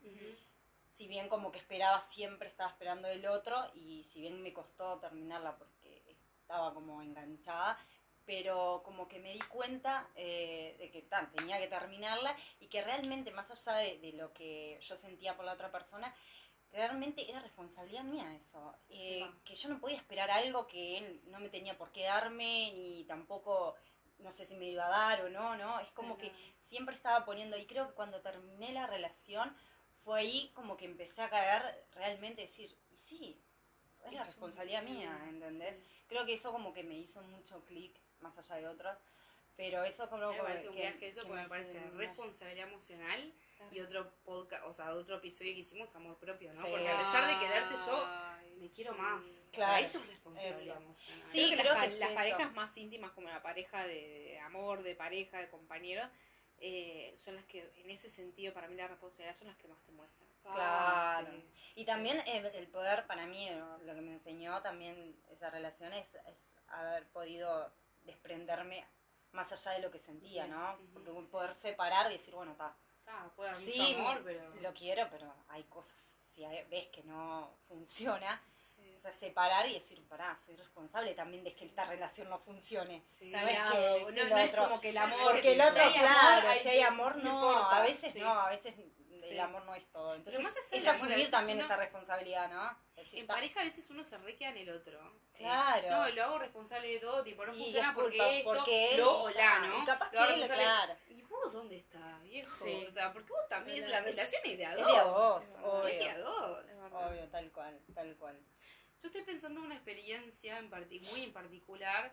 Si 0.93 1.07
bien 1.09 1.29
como 1.29 1.51
que 1.53 1.59
esperaba 1.59 2.01
siempre, 2.01 2.49
estaba 2.49 2.71
esperando 2.71 3.09
el 3.09 3.25
otro 3.27 3.57
y 3.75 4.05
si 4.05 4.21
bien 4.21 4.43
me 4.43 4.53
costó 4.53 4.99
terminarla 4.99 5.57
porque 5.57 6.17
estaba 6.43 6.75
como 6.75 7.01
enganchada, 7.01 7.79
pero 8.27 8.83
como 8.85 9.09
que 9.09 9.19
me 9.19 9.33
di 9.33 9.39
cuenta 9.41 10.09
eh, 10.15 10.77
de 10.79 10.91
que 10.91 11.03
tan, 11.03 11.31
tenía 11.33 11.59
que 11.59 11.69
terminarla 11.69 12.37
y 12.61 12.67
que 12.69 12.83
realmente 12.83 13.31
más 13.33 13.51
allá 13.51 13.79
de, 13.79 13.99
de 13.99 14.13
lo 14.13 14.33
que 14.33 14.79
yo 14.81 14.97
sentía 14.97 15.37
por 15.37 15.45
la 15.47 15.55
otra 15.55 15.71
persona, 15.73 16.15
realmente 16.73 17.29
era 17.29 17.41
responsabilidad 17.41 18.05
mía 18.05 18.35
eso. 18.37 18.75
Eh, 18.89 19.29
que 19.45 19.55
yo 19.55 19.69
no 19.69 19.81
podía 19.81 19.97
esperar 19.97 20.31
algo 20.31 20.67
que 20.67 20.99
él 20.99 21.21
no 21.27 21.41
me 21.41 21.49
tenía 21.49 21.77
por 21.77 21.91
qué 21.93 22.05
darme, 22.05 22.73
ni 22.73 23.05
tampoco, 23.05 23.75
no 24.19 24.33
sé 24.33 24.45
si 24.45 24.55
me 24.57 24.67
iba 24.67 24.87
a 24.87 24.91
dar 24.91 25.23
o 25.25 25.31
no, 25.31 25.57
¿no? 25.57 25.81
Es 25.81 25.91
como 25.93 26.17
que 26.19 26.31
siempre 26.59 26.95
estaba 26.95 27.25
poniendo, 27.25 27.57
y 27.57 27.67
creo 27.67 27.89
que 27.89 27.95
cuando 27.95 28.21
terminé 28.21 28.73
la 28.73 28.87
relación, 28.87 29.55
fue 30.05 30.21
ahí 30.21 30.51
como 30.55 30.77
que 30.77 30.85
empecé 30.85 31.23
a 31.23 31.31
caer 31.31 31.85
realmente, 31.93 32.43
decir, 32.43 32.75
y 32.91 32.97
sí, 32.97 33.41
es 34.07 34.13
la 34.13 34.23
Es 34.23 34.29
responsabilidad 34.29 34.83
un- 34.85 34.97
mía, 34.97 35.19
¿entendés? 35.29 35.75
sí. 35.77 36.05
Creo 36.09 36.25
que 36.25 36.35
eso 36.35 36.53
como 36.53 36.73
que 36.73 36.83
me 36.85 36.95
hizo 36.95 37.21
mucho 37.23 37.65
clic, 37.65 37.99
más 38.21 38.39
allá 38.39 38.57
de 38.57 38.69
otros, 38.69 38.97
pero 39.57 39.85
eso 39.85 40.09
como 40.09 40.31
Me 40.31 40.39
que- 40.39 40.69
un 40.69 40.75
viaje 40.77 41.09
eso 41.09 41.23
que 41.23 41.27
porque 41.29 41.43
me 41.43 41.49
parece 41.49 41.91
responsabilidad 41.91 42.69
emocional 42.69 43.33
y 43.71 43.81
otro 43.81 44.13
podcast, 44.25 44.65
o 44.67 44.73
sea, 44.75 44.93
otro 44.95 45.17
episodio 45.17 45.55
que 45.55 45.61
hicimos, 45.61 45.95
amor 45.95 46.17
propio, 46.19 46.53
¿no? 46.53 46.63
Sí. 46.65 46.69
Porque 46.71 46.89
a 46.89 46.97
pesar 46.99 47.27
de 47.27 47.39
quererte 47.47 47.75
yo, 47.87 48.07
me 48.59 48.69
quiero 48.69 48.93
Sí. 48.95 49.01
más. 49.01 49.21
O 49.21 49.25
sea, 49.25 49.51
Claro, 49.53 49.85
eso 49.85 49.99
es 49.99 50.07
responsabilidad 50.09 50.77
emocional. 50.77 51.29
Sí, 51.33 51.39
creo 51.39 51.51
que, 51.51 51.57
creo 51.61 51.75
las, 51.75 51.83
que 51.83 51.87
pa- 51.89 51.93
es 51.95 51.99
las 52.01 52.09
eso. 52.11 52.15
parejas 52.17 52.53
más 52.55 52.77
íntimas, 52.77 53.11
como 53.13 53.29
la 53.29 53.43
pareja 53.43 53.87
de, 53.87 54.39
amor, 54.41 54.83
de 54.83 54.95
pareja, 54.95 55.39
de 55.41 55.49
compañero, 55.49 56.03
eh, 56.59 57.15
son 57.25 57.37
las 57.37 57.45
que, 57.47 57.73
en 57.77 57.91
ese 57.91 58.11
sentido, 58.11 58.53
para 58.53 58.69
mí 58.69 58.75
la 58.77 58.89
responsabilidad 58.89 59.37
son 59.39 59.49
las 59.49 59.57
que 59.57 59.69
más 59.69 59.81
te 59.83 59.93
muestran. 59.93 60.29
Ah, 60.45 61.21
Claro. 61.23 61.37
sí. 61.37 61.45
Y 61.77 61.85
también 61.87 62.21
el, 62.27 62.47
el 62.47 62.69
poder, 62.69 63.07
para 63.07 63.27
mí, 63.27 63.49
lo, 63.51 63.79
lo 63.79 63.95
que 63.95 64.01
me 64.01 64.13
enseñó 64.13 64.61
también 64.63 65.17
esa 65.31 65.49
relación 65.51 65.93
es, 65.93 66.15
es 66.27 66.53
haber 66.69 67.07
podido 67.09 67.73
desprenderme 68.03 68.85
más 69.33 69.53
allá 69.53 69.73
de 69.73 69.83
lo 69.83 69.91
que 69.91 70.01
sentía, 70.01 70.47
¿no? 70.47 70.77
Porque 70.93 71.11
poder 71.31 71.55
separar 71.55 72.11
y 72.11 72.15
decir, 72.15 72.35
bueno, 72.35 72.53
está, 72.53 72.77
Ah, 73.13 73.29
puede 73.35 73.51
haber 73.51 73.63
Sí, 73.63 73.79
mucho 73.79 73.99
amor, 74.09 74.23
pero. 74.25 74.55
lo 74.61 74.73
quiero, 74.75 75.09
pero 75.11 75.35
hay 75.49 75.65
cosas, 75.65 75.99
si 75.99 76.45
hay- 76.45 76.65
ves 76.71 76.87
que 76.89 77.03
no 77.03 77.51
funciona, 77.69 78.41
Sí. 78.77 78.95
o 78.97 79.01
sea, 79.01 79.13
separar 79.13 79.67
y 79.69 79.75
decir, 79.75 80.03
pará, 80.09 80.37
soy 80.39 80.57
responsable 80.57 81.13
también 81.15 81.43
de 81.45 81.55
que 81.55 81.67
esta 81.67 81.85
relación 81.85 82.29
no 82.31 82.39
funcione. 82.39 83.03
Sí. 83.05 83.31
Sagrado, 83.31 83.73
que- 83.73 84.01
no, 84.01 84.07
que 84.07 84.13
no 84.25 84.29
lo 84.31 84.37
es 84.39 84.55
como 84.55 84.81
que 84.81 84.91
el 84.91 84.99
amor. 84.99 85.33
Porque 85.33 85.53
el 85.55 85.61
otro, 85.61 85.75
si 85.75 85.81
hay 85.81 85.97
amor, 85.97 86.11
claro, 86.21 86.49
hay 86.49 86.59
si 86.61 86.69
hay 86.69 86.81
amor, 86.83 87.17
no, 87.17 87.31
importa, 87.53 87.77
a 87.77 87.83
veces 87.83 88.15
no, 88.17 88.31
a 88.33 88.49
veces 88.51 88.75
Sí. 89.23 89.31
el 89.33 89.41
amor 89.41 89.65
no 89.65 89.75
es 89.75 89.87
todo. 89.93 90.15
Entonces, 90.15 90.43
más 90.43 90.55
es 90.57 90.87
asumir 90.87 91.31
también 91.31 91.59
uno- 91.59 91.65
esa 91.67 91.77
responsabilidad, 91.77 92.49
¿no? 92.51 92.77
En 92.97 93.27
"Ta, 93.27 93.35
pareja 93.35 93.61
a 93.61 93.65
veces 93.65 93.89
uno 93.91 94.03
se 94.05 94.17
requea 94.19 94.51
en 94.51 94.59
el 94.59 94.71
otro. 94.71 95.01
Eh, 95.35 95.39
Claro. 95.39 95.89
no, 95.91 96.09
lo 96.11 96.25
hago 96.25 96.39
responsable 96.39 96.89
de 96.89 97.01
todo, 97.01 97.23
tipo, 97.25 97.45
no 97.47 97.55
y 97.55 97.63
funciona 97.63 97.89
es 97.91 97.95
porque 97.95 98.19
culpa, 98.19 98.33
esto, 98.33 98.53
porque 98.53 98.91
él, 98.93 99.01
lo 99.01 99.23
o 99.23 99.31
la, 99.31 99.59
¿no? 99.61 99.83
Y 99.83 99.87
capaz 99.87 100.13
Lo 100.13 100.21
hago 100.21 100.29
que 100.29 100.35
él, 100.35 100.41
responsable. 100.41 100.65
claro. 100.87 101.01
¿Y 101.09 101.23
vos 101.23 101.53
dónde 101.53 101.77
estás, 101.79 102.23
viejo? 102.23 102.65
Sí. 102.65 102.85
O 102.89 102.93
sea, 102.93 103.13
porque 103.13 103.33
vos 103.33 103.49
también, 103.49 103.77
Sí, 103.79 103.83
es 103.85 103.89
la 103.91 103.99
es- 103.99 104.05
relación 104.05 104.43
es 104.45 104.59
de 104.59 104.67
a 104.67 104.71
Es 104.73 104.77
dos. 104.79 104.87
de 104.93 104.97
a 104.99 105.05
dos, 105.05 105.45
Es 105.45 105.53
verdad. 105.55 105.89
Es 105.89 105.99
de 105.99 106.09
a 106.09 106.13
obvio. 106.15 106.25
dos. 106.25 106.65
Es. 106.67 106.77
Obvio, 106.93 107.29
tal 107.31 107.53
cual, 107.53 107.81
tal 107.95 108.17
cual. 108.17 108.39
Yo 109.01 109.07
estoy 109.09 109.23
pensando 109.23 109.61
en 109.61 109.67
una 109.67 109.75
experiencia 109.77 110.59
en 110.59 110.69
muy 111.01 111.23
en 111.25 111.33
particular 111.33 112.13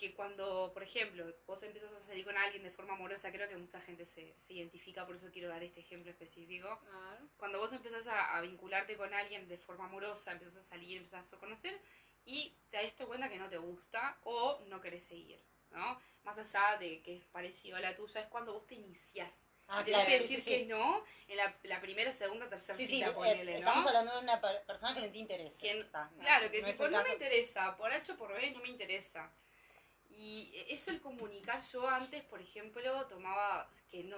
que 0.00 0.14
cuando, 0.14 0.70
por 0.72 0.82
ejemplo, 0.82 1.30
vos 1.46 1.62
empiezas 1.62 1.92
a 1.92 1.98
salir 1.98 2.24
con 2.24 2.34
alguien 2.38 2.62
de 2.62 2.70
forma 2.70 2.94
amorosa, 2.94 3.30
creo 3.30 3.46
que 3.50 3.56
mucha 3.58 3.82
gente 3.82 4.06
se, 4.06 4.34
se 4.46 4.54
identifica, 4.54 5.04
por 5.04 5.14
eso 5.14 5.28
quiero 5.30 5.50
dar 5.50 5.62
este 5.62 5.80
ejemplo 5.80 6.10
específico. 6.10 6.68
A 6.70 7.10
ver. 7.10 7.20
Cuando 7.36 7.58
vos 7.58 7.70
empezás 7.74 8.06
a, 8.06 8.34
a 8.34 8.40
vincularte 8.40 8.96
con 8.96 9.12
alguien 9.12 9.46
de 9.46 9.58
forma 9.58 9.84
amorosa, 9.84 10.32
empezás 10.32 10.56
a 10.56 10.62
salir, 10.62 10.96
empezás 10.96 11.30
a 11.34 11.36
conocer 11.38 11.78
y 12.24 12.56
te 12.70 12.78
das 12.78 12.92
cuenta 13.06 13.28
que 13.28 13.36
no 13.36 13.50
te 13.50 13.58
gusta 13.58 14.18
o 14.24 14.60
no 14.68 14.80
querés 14.80 15.04
seguir, 15.04 15.38
¿no? 15.70 16.00
Más 16.22 16.38
allá 16.38 16.78
de 16.78 17.02
que 17.02 17.16
es 17.18 17.24
parecido 17.26 17.76
a 17.76 17.80
la 17.80 17.94
tuya, 17.94 18.22
es 18.22 18.28
cuando 18.28 18.54
vos 18.54 18.66
te 18.66 18.76
iniciás. 18.76 19.38
Ah, 19.68 19.84
Tenés 19.84 20.00
claro, 20.00 20.10
que 20.10 20.18
decir 20.20 20.38
sí, 20.42 20.50
que 20.50 20.58
sí. 20.60 20.64
no 20.66 21.04
en 21.28 21.36
la, 21.36 21.56
la 21.64 21.80
primera, 21.80 22.10
segunda, 22.10 22.48
tercera 22.48 22.76
cita, 22.76 23.10
eh, 23.10 23.12
ponele, 23.12 23.52
¿no? 23.52 23.58
estamos 23.58 23.86
hablando 23.86 24.12
de 24.14 24.18
una 24.18 24.40
per- 24.40 24.64
persona 24.64 24.94
que 24.94 25.00
no 25.02 25.12
te 25.12 25.18
interesa. 25.18 25.60
Que- 25.60 25.84
Ta, 25.84 26.10
no, 26.16 26.22
Claro, 26.22 26.50
que 26.50 26.62
no 26.62 26.68
tipo, 26.68 26.88
no 26.88 27.02
me 27.04 27.12
interesa, 27.12 27.76
por 27.76 27.92
H 27.92 28.12
o 28.12 28.16
por 28.16 28.32
B 28.32 28.50
no 28.50 28.60
me 28.62 28.68
interesa. 28.70 29.30
Y 30.10 30.52
eso 30.68 30.90
el 30.90 31.00
comunicar 31.00 31.62
yo 31.62 31.88
antes, 31.88 32.22
por 32.24 32.40
ejemplo, 32.42 33.06
tomaba 33.06 33.70
que 33.90 34.04
no, 34.04 34.16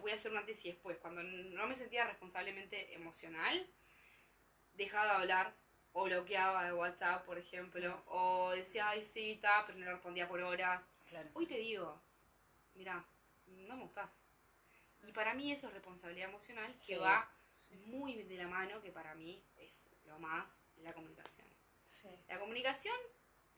voy 0.00 0.12
a 0.12 0.14
hacer 0.14 0.30
un 0.32 0.38
antes 0.38 0.64
y 0.64 0.68
después, 0.70 0.96
cuando 0.98 1.22
no 1.22 1.66
me 1.66 1.74
sentía 1.74 2.06
responsablemente 2.06 2.94
emocional, 2.94 3.66
dejaba 4.74 5.04
de 5.06 5.10
hablar 5.10 5.54
o 5.92 6.04
bloqueaba 6.04 6.64
de 6.64 6.72
WhatsApp, 6.72 7.24
por 7.26 7.38
ejemplo, 7.38 8.02
o 8.06 8.50
decía, 8.52 8.88
ay, 8.88 9.04
sí, 9.04 9.32
está, 9.32 9.64
pero 9.66 9.78
no 9.78 9.84
le 9.84 9.92
respondía 9.92 10.28
por 10.28 10.40
horas. 10.40 10.88
Claro. 11.08 11.28
Hoy 11.34 11.46
te 11.46 11.58
digo, 11.58 12.00
mira, 12.74 13.04
no 13.46 13.76
me 13.76 13.82
gustás. 13.82 14.20
Y 15.06 15.12
para 15.12 15.34
mí 15.34 15.52
eso 15.52 15.66
es 15.66 15.74
responsabilidad 15.74 16.28
emocional 16.28 16.72
que 16.86 16.94
Sí. 16.94 16.96
va 16.96 17.28
muy 17.86 18.22
de 18.22 18.36
la 18.36 18.46
mano, 18.48 18.80
que 18.80 18.90
para 18.90 19.14
mí 19.14 19.42
es 19.58 19.90
lo 20.06 20.18
más, 20.18 20.62
la 20.76 20.92
comunicación. 20.94 21.46
Sí. 21.88 22.08
La 22.28 22.38
comunicación, 22.38 22.96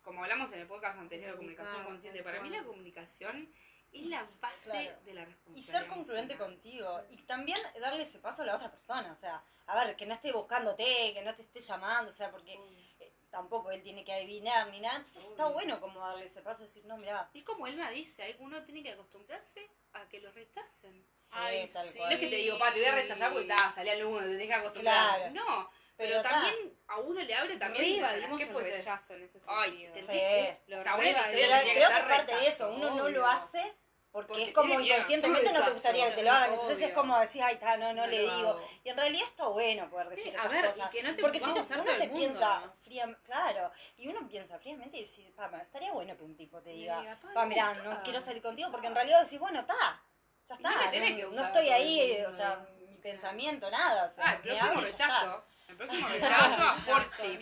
como 0.04 0.22
hablamos 0.22 0.52
en 0.52 0.60
el 0.60 0.66
podcast 0.66 0.98
anterior 0.98 1.30
de 1.32 1.36
comunicación 1.36 1.84
consciente, 1.84 2.22
para 2.22 2.40
mí 2.42 2.50
la 2.50 2.62
comunicación 2.64 3.50
es 3.92 4.06
la 4.08 4.26
base 4.40 4.70
Claro. 4.70 5.00
de 5.04 5.14
la 5.14 5.22
Y 5.22 5.24
responsabilidad. 5.26 5.72
ser 5.80 5.86
congruente 5.88 6.32
emocional. 6.34 6.38
contigo. 6.60 7.00
Y 7.10 7.16
también 7.22 7.58
darle 7.80 8.02
ese 8.02 8.18
paso 8.18 8.42
a 8.42 8.46
la 8.46 8.56
otra 8.56 8.70
persona. 8.70 9.12
O 9.12 9.16
sea, 9.16 9.42
a 9.66 9.84
ver, 9.84 9.96
que 9.96 10.04
no 10.06 10.14
esté 10.14 10.32
buscándote, 10.32 11.12
que 11.14 11.22
no 11.24 11.34
te 11.34 11.42
esté 11.42 11.60
llamando. 11.60 12.10
O 12.10 12.14
sea, 12.14 12.30
porque 12.30 12.54
eh, 13.00 13.12
tampoco 13.30 13.70
él 13.70 13.82
tiene 13.82 14.04
que 14.04 14.12
adivinar 14.12 14.68
ni 14.70 14.80
nada. 14.80 14.96
Entonces 14.96 15.24
está 15.26 15.46
bueno 15.46 15.80
como 15.80 16.00
darle 16.00 16.26
ese 16.26 16.42
paso 16.42 16.64
y 16.64 16.66
decir, 16.66 16.84
no, 16.86 16.96
mira, 16.96 17.30
Y 17.34 17.38
es 17.38 17.44
como 17.44 17.66
Elma 17.68 17.88
dice, 17.90 18.22
hay- 18.24 18.36
uno 18.40 18.62
tiene 18.64 18.82
que 18.82 18.90
acostumbrarse 18.92 19.70
a 19.92 20.08
que 20.08 20.20
lo 20.20 20.32
rechacen. 20.32 21.06
sí, 21.16 21.30
Ay, 21.32 21.68
tal 21.72 21.86
sí. 21.86 21.98
No 21.98 22.00
cual. 22.04 22.12
es 22.14 22.18
que 22.18 22.26
te 22.30 22.36
digo, 22.36 22.58
pa, 22.58 22.72
te 22.72 22.80
voy 22.80 22.88
a 22.88 22.94
rechazar 22.96 23.32
porque 23.32 23.48
está, 23.48 23.72
salí 23.72 23.90
al 23.90 24.04
mundo, 24.04 24.20
te 24.20 24.26
tenés 24.26 24.46
que 24.48 24.54
acostumbrar. 24.54 25.16
Claro. 25.18 25.34
No, 25.34 25.70
pero, 25.96 26.10
Pero 26.10 26.22
ta. 26.22 26.30
también 26.30 26.78
a 26.88 26.98
uno 26.98 27.22
le 27.22 27.34
abre 27.34 27.56
también. 27.56 27.96
Revadimos 27.96 28.38
¿qué 28.38 28.44
el 28.44 28.54
rechazo 28.54 29.14
en 29.14 29.22
ese 29.22 29.38
Ay, 29.46 29.70
sentido. 29.70 29.94
te- 29.94 30.58
Sí. 30.64 30.70
Lo 30.72 30.80
O 30.80 30.82
sea, 30.82 30.94
un 30.96 31.04
episodio 31.04 31.32
que 31.64 31.74
creo 31.74 31.88
que 31.88 31.94
es 31.94 32.00
parte 32.00 32.34
de 32.36 32.46
eso, 32.48 32.70
uno 32.72 32.90
no 32.94 33.08
lo 33.08 33.26
hace 33.26 33.74
porque, 34.10 34.28
Porque 34.28 34.42
es 34.44 34.52
como 34.52 34.78
inconscientemente 34.80 35.52
no 35.52 35.64
te 35.64 35.70
gustaría 35.70 36.08
que 36.10 36.14
te 36.14 36.22
lo 36.22 36.30
hagan, 36.30 36.50
obvio. 36.50 36.60
entonces 36.62 36.88
es 36.88 36.94
como 36.94 37.18
decir, 37.18 37.42
ay, 37.42 37.56
ta, 37.56 37.76
no, 37.76 37.88
no, 37.92 38.02
No 38.02 38.06
le 38.06 38.20
digo. 38.20 38.60
Y 38.84 38.88
en 38.90 38.96
realidad 38.96 39.26
está 39.28 39.48
bueno 39.48 39.90
poder 39.90 40.08
decir 40.08 40.24
Sí, 40.26 40.30
a 40.30 40.34
esas 40.38 40.50
ver, 40.52 40.64
y 40.64 40.68
cosas. 40.68 40.90
que 40.92 41.02
no 41.02 41.16
te 41.16 41.22
porque 41.22 41.38
si 41.40 41.44
a 41.46 41.48
uno 41.52 41.64
se 41.92 42.06
mundo. 42.06 42.14
piensa 42.14 42.74
fría, 42.84 43.18
claro, 43.24 43.72
y 43.96 44.06
uno 44.06 44.28
piensa 44.28 44.56
fríamente 44.60 44.98
y 44.98 45.00
dice, 45.00 45.32
pa, 45.34 45.48
me- 45.48 45.62
estaría 45.62 45.90
bueno 45.90 46.16
que 46.16 46.22
un 46.22 46.36
tipo 46.36 46.60
te 46.62 46.70
diga, 46.70 47.00
diga, 47.00 47.18
pa, 47.20 47.32
no 47.34 47.46
mirá, 47.46 47.74
no 47.74 48.02
quiero 48.04 48.20
salir 48.20 48.40
contigo, 48.40 48.70
porque 48.70 48.86
en 48.86 48.94
realidad 48.94 49.22
decís, 49.24 49.40
bueno, 49.40 49.58
está, 49.60 49.74
ya 50.48 50.56
Y 50.60 50.62
no 50.62 50.70
está, 50.70 50.84
no, 50.84 50.90
que 50.92 51.00
no 51.34 51.44
estoy 51.46 51.68
ahí, 51.70 52.22
o 52.24 52.30
sea, 52.30 52.64
mi 52.86 52.96
pensamiento, 52.98 53.68
nada, 53.68 54.12
Ah, 54.18 54.34
el 54.34 54.40
próximo 54.42 54.80
y 54.80 54.84
rechazo. 54.84 55.44
El 55.74 55.88
próximo 55.88 56.08
rechazo 56.08 56.62
a 56.68 56.78
Forchi. 56.78 57.38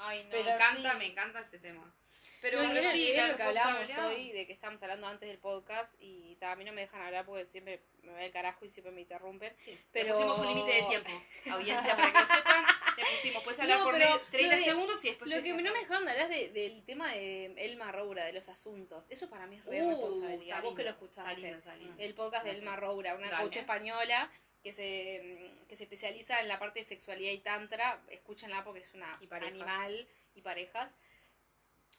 Ay, 0.00 0.24
no. 0.24 0.30
Pero 0.30 0.44
Me 0.44 0.54
encanta, 0.54 0.92
sí. 0.92 0.98
me 0.98 1.06
encanta 1.06 1.40
este 1.40 1.58
tema. 1.58 1.94
Pero, 2.40 2.58
No, 2.58 2.64
y 2.64 2.68
pero 2.68 2.80
era- 2.80 2.92
sí, 2.92 3.12
la 3.16 3.26
lo 3.26 3.36
que 3.36 3.42
responsabilidad- 3.44 4.06
hoy, 4.06 4.30
de 4.32 4.46
que 4.46 4.52
estábamos 4.52 4.80
hablando 4.84 5.08
antes 5.08 5.28
del 5.28 5.38
podcast, 5.38 5.92
y 5.98 6.36
ta, 6.36 6.52
a 6.52 6.56
mí 6.56 6.64
no 6.64 6.72
me 6.72 6.82
dejan 6.82 7.02
hablar 7.02 7.24
porque 7.26 7.46
siempre 7.46 7.82
me 8.04 8.12
va 8.12 8.22
el 8.24 8.30
carajo 8.30 8.64
y 8.64 8.68
siempre 8.70 8.92
me 8.92 9.00
interrumpen. 9.00 9.52
Sí, 9.60 9.76
Pero- 9.92 10.14
pusimos 10.14 10.38
un 10.38 10.46
límite 10.46 10.72
de 10.72 10.82
tiempo. 10.84 11.10
Audiencia, 11.50 11.96
para 11.96 12.12
que 12.12 12.20
lo 12.20 12.26
sepan, 12.26 12.64
le 12.96 13.04
pusimos, 13.16 13.42
puedes 13.42 13.58
hablar 13.60 13.78
No, 13.78 13.84
por 13.84 13.94
pero 13.94 14.04
medio- 14.06 14.20
30 14.30 14.54
lo 14.54 14.58
de- 14.60 14.64
segundos 14.66 15.04
y 15.04 15.08
después... 15.08 15.30
Lo 15.30 15.42
que 15.42 15.48
no 15.52 15.72
me 15.72 15.78
dejaron 15.80 16.08
hablar 16.08 16.28
de, 16.28 16.48
del 16.50 16.84
tema 16.84 17.12
de 17.12 17.46
Elma 17.56 17.90
Roura, 17.90 18.24
de 18.24 18.32
los 18.32 18.48
asuntos. 18.48 19.04
Eso 19.10 19.28
para 19.28 19.46
mí 19.48 19.56
es 19.56 19.64
re 19.64 19.82
Uh, 19.82 19.88
responsabilidad. 19.90 20.62
Vos 20.62 20.76
que 20.76 20.84
lo 20.84 20.90
escuchaste. 20.90 21.56
El 21.98 22.14
podcast 22.14 22.44
de. 22.44 22.52
Elma 22.52 22.76
Roura, 22.76 23.16
una 23.16 23.30
Dale. 23.30 23.42
coach 23.42 23.56
española 23.56 24.30
que 24.62 24.72
se, 24.72 25.52
que 25.68 25.76
se 25.76 25.84
especializa 25.84 26.40
en 26.40 26.48
la 26.48 26.58
parte 26.58 26.80
de 26.80 26.84
sexualidad 26.86 27.32
y 27.32 27.38
tantra. 27.38 28.02
Escúchenla 28.10 28.64
porque 28.64 28.80
es 28.80 28.92
una 28.94 29.18
Y 29.20 29.28
animal 29.32 30.08
y 30.34 30.42
parejas. 30.42 30.94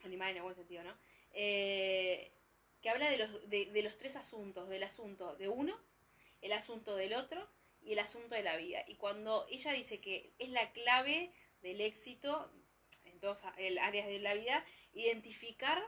Animal 0.04 0.32
en 0.32 0.38
el 0.38 0.44
buen 0.44 0.56
sentido, 0.56 0.84
¿no? 0.84 0.98
Eh, 1.32 2.32
que 2.82 2.90
habla 2.90 3.10
de 3.10 3.18
los, 3.18 3.50
de, 3.50 3.66
de 3.66 3.82
los 3.84 3.98
tres 3.98 4.16
asuntos. 4.16 4.70
Del 4.70 4.84
asunto 4.84 5.36
de 5.36 5.50
uno, 5.50 5.78
el 6.42 6.54
asunto 6.54 6.96
del 6.96 7.14
otro 7.14 7.48
y 7.82 7.94
el 7.94 8.00
asunto 8.00 8.36
de 8.36 8.44
la 8.44 8.56
vida. 8.58 8.84
Y 8.88 8.96
cuando 8.96 9.46
ella 9.50 9.74
dice 9.74 10.00
que 10.00 10.34
es 10.40 10.50
la 10.50 10.72
clave 10.72 11.32
del 11.62 11.82
éxito 11.82 12.52
en 13.06 13.20
todas 13.20 13.44
áreas 13.46 14.08
de 14.08 14.20
la 14.20 14.34
vida, 14.34 14.66
identificar 14.94 15.82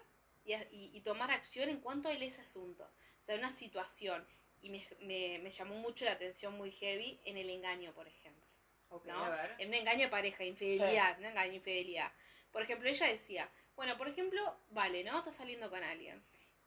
y, 0.44 0.54
y- 0.54 0.92
y 0.94 1.02
tomar 1.02 1.32
acción 1.32 1.70
en 1.70 1.80
cuanto 1.80 2.10
a 2.10 2.14
ese 2.14 2.42
asunto. 2.42 2.84
O 3.22 3.24
sea, 3.24 3.36
una 3.36 3.52
situación. 3.52 4.26
Y 4.62 4.70
me, 4.70 4.88
me- 5.02 5.40
me 5.40 5.52
llamó 5.52 5.76
mucho 5.76 6.06
la 6.06 6.12
atención 6.14 6.54
muy 6.56 6.72
heavy 6.72 7.20
en 7.26 7.38
el 7.38 7.50
engaño, 7.50 7.94
por 7.94 8.08
ejemplo. 8.08 8.46
Ok, 8.90 9.06
¿no? 9.06 9.18
a 9.24 9.30
ver. 9.30 9.56
En 9.58 9.70
un 9.70 9.74
engaño 9.76 10.02
de 10.06 10.10
pareja, 10.10 10.44
infidelidad, 10.44 11.18
no 11.20 11.28
engaño, 11.30 11.54
infidelidad. 11.54 12.12
Por 12.52 12.62
ejemplo, 12.62 12.90
ella 12.90 13.08
decía, 13.08 13.50
bueno, 13.76 13.98
por 13.98 14.08
ejemplo, 14.10 14.60
vale, 14.70 15.04
¿no? 15.04 15.18
Estás 15.20 15.36
saliendo 15.36 15.70
con 15.70 15.82
alguien. 15.84 16.24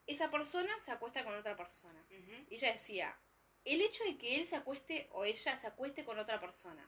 Esa 0.07 0.29
persona 0.31 0.71
se 0.79 0.91
acuesta 0.91 1.23
con 1.23 1.35
otra 1.35 1.55
persona. 1.55 2.03
Ujú. 2.09 2.45
Y 2.49 2.55
ella 2.55 2.71
decía, 2.71 3.17
el 3.63 3.81
hecho 3.81 4.03
de 4.03 4.17
que 4.17 4.35
él 4.37 4.47
se 4.47 4.55
acueste 4.55 5.07
o 5.11 5.23
ella 5.25 5.55
se 5.57 5.67
acueste 5.67 6.03
con 6.03 6.19
otra 6.19 6.39
persona, 6.39 6.87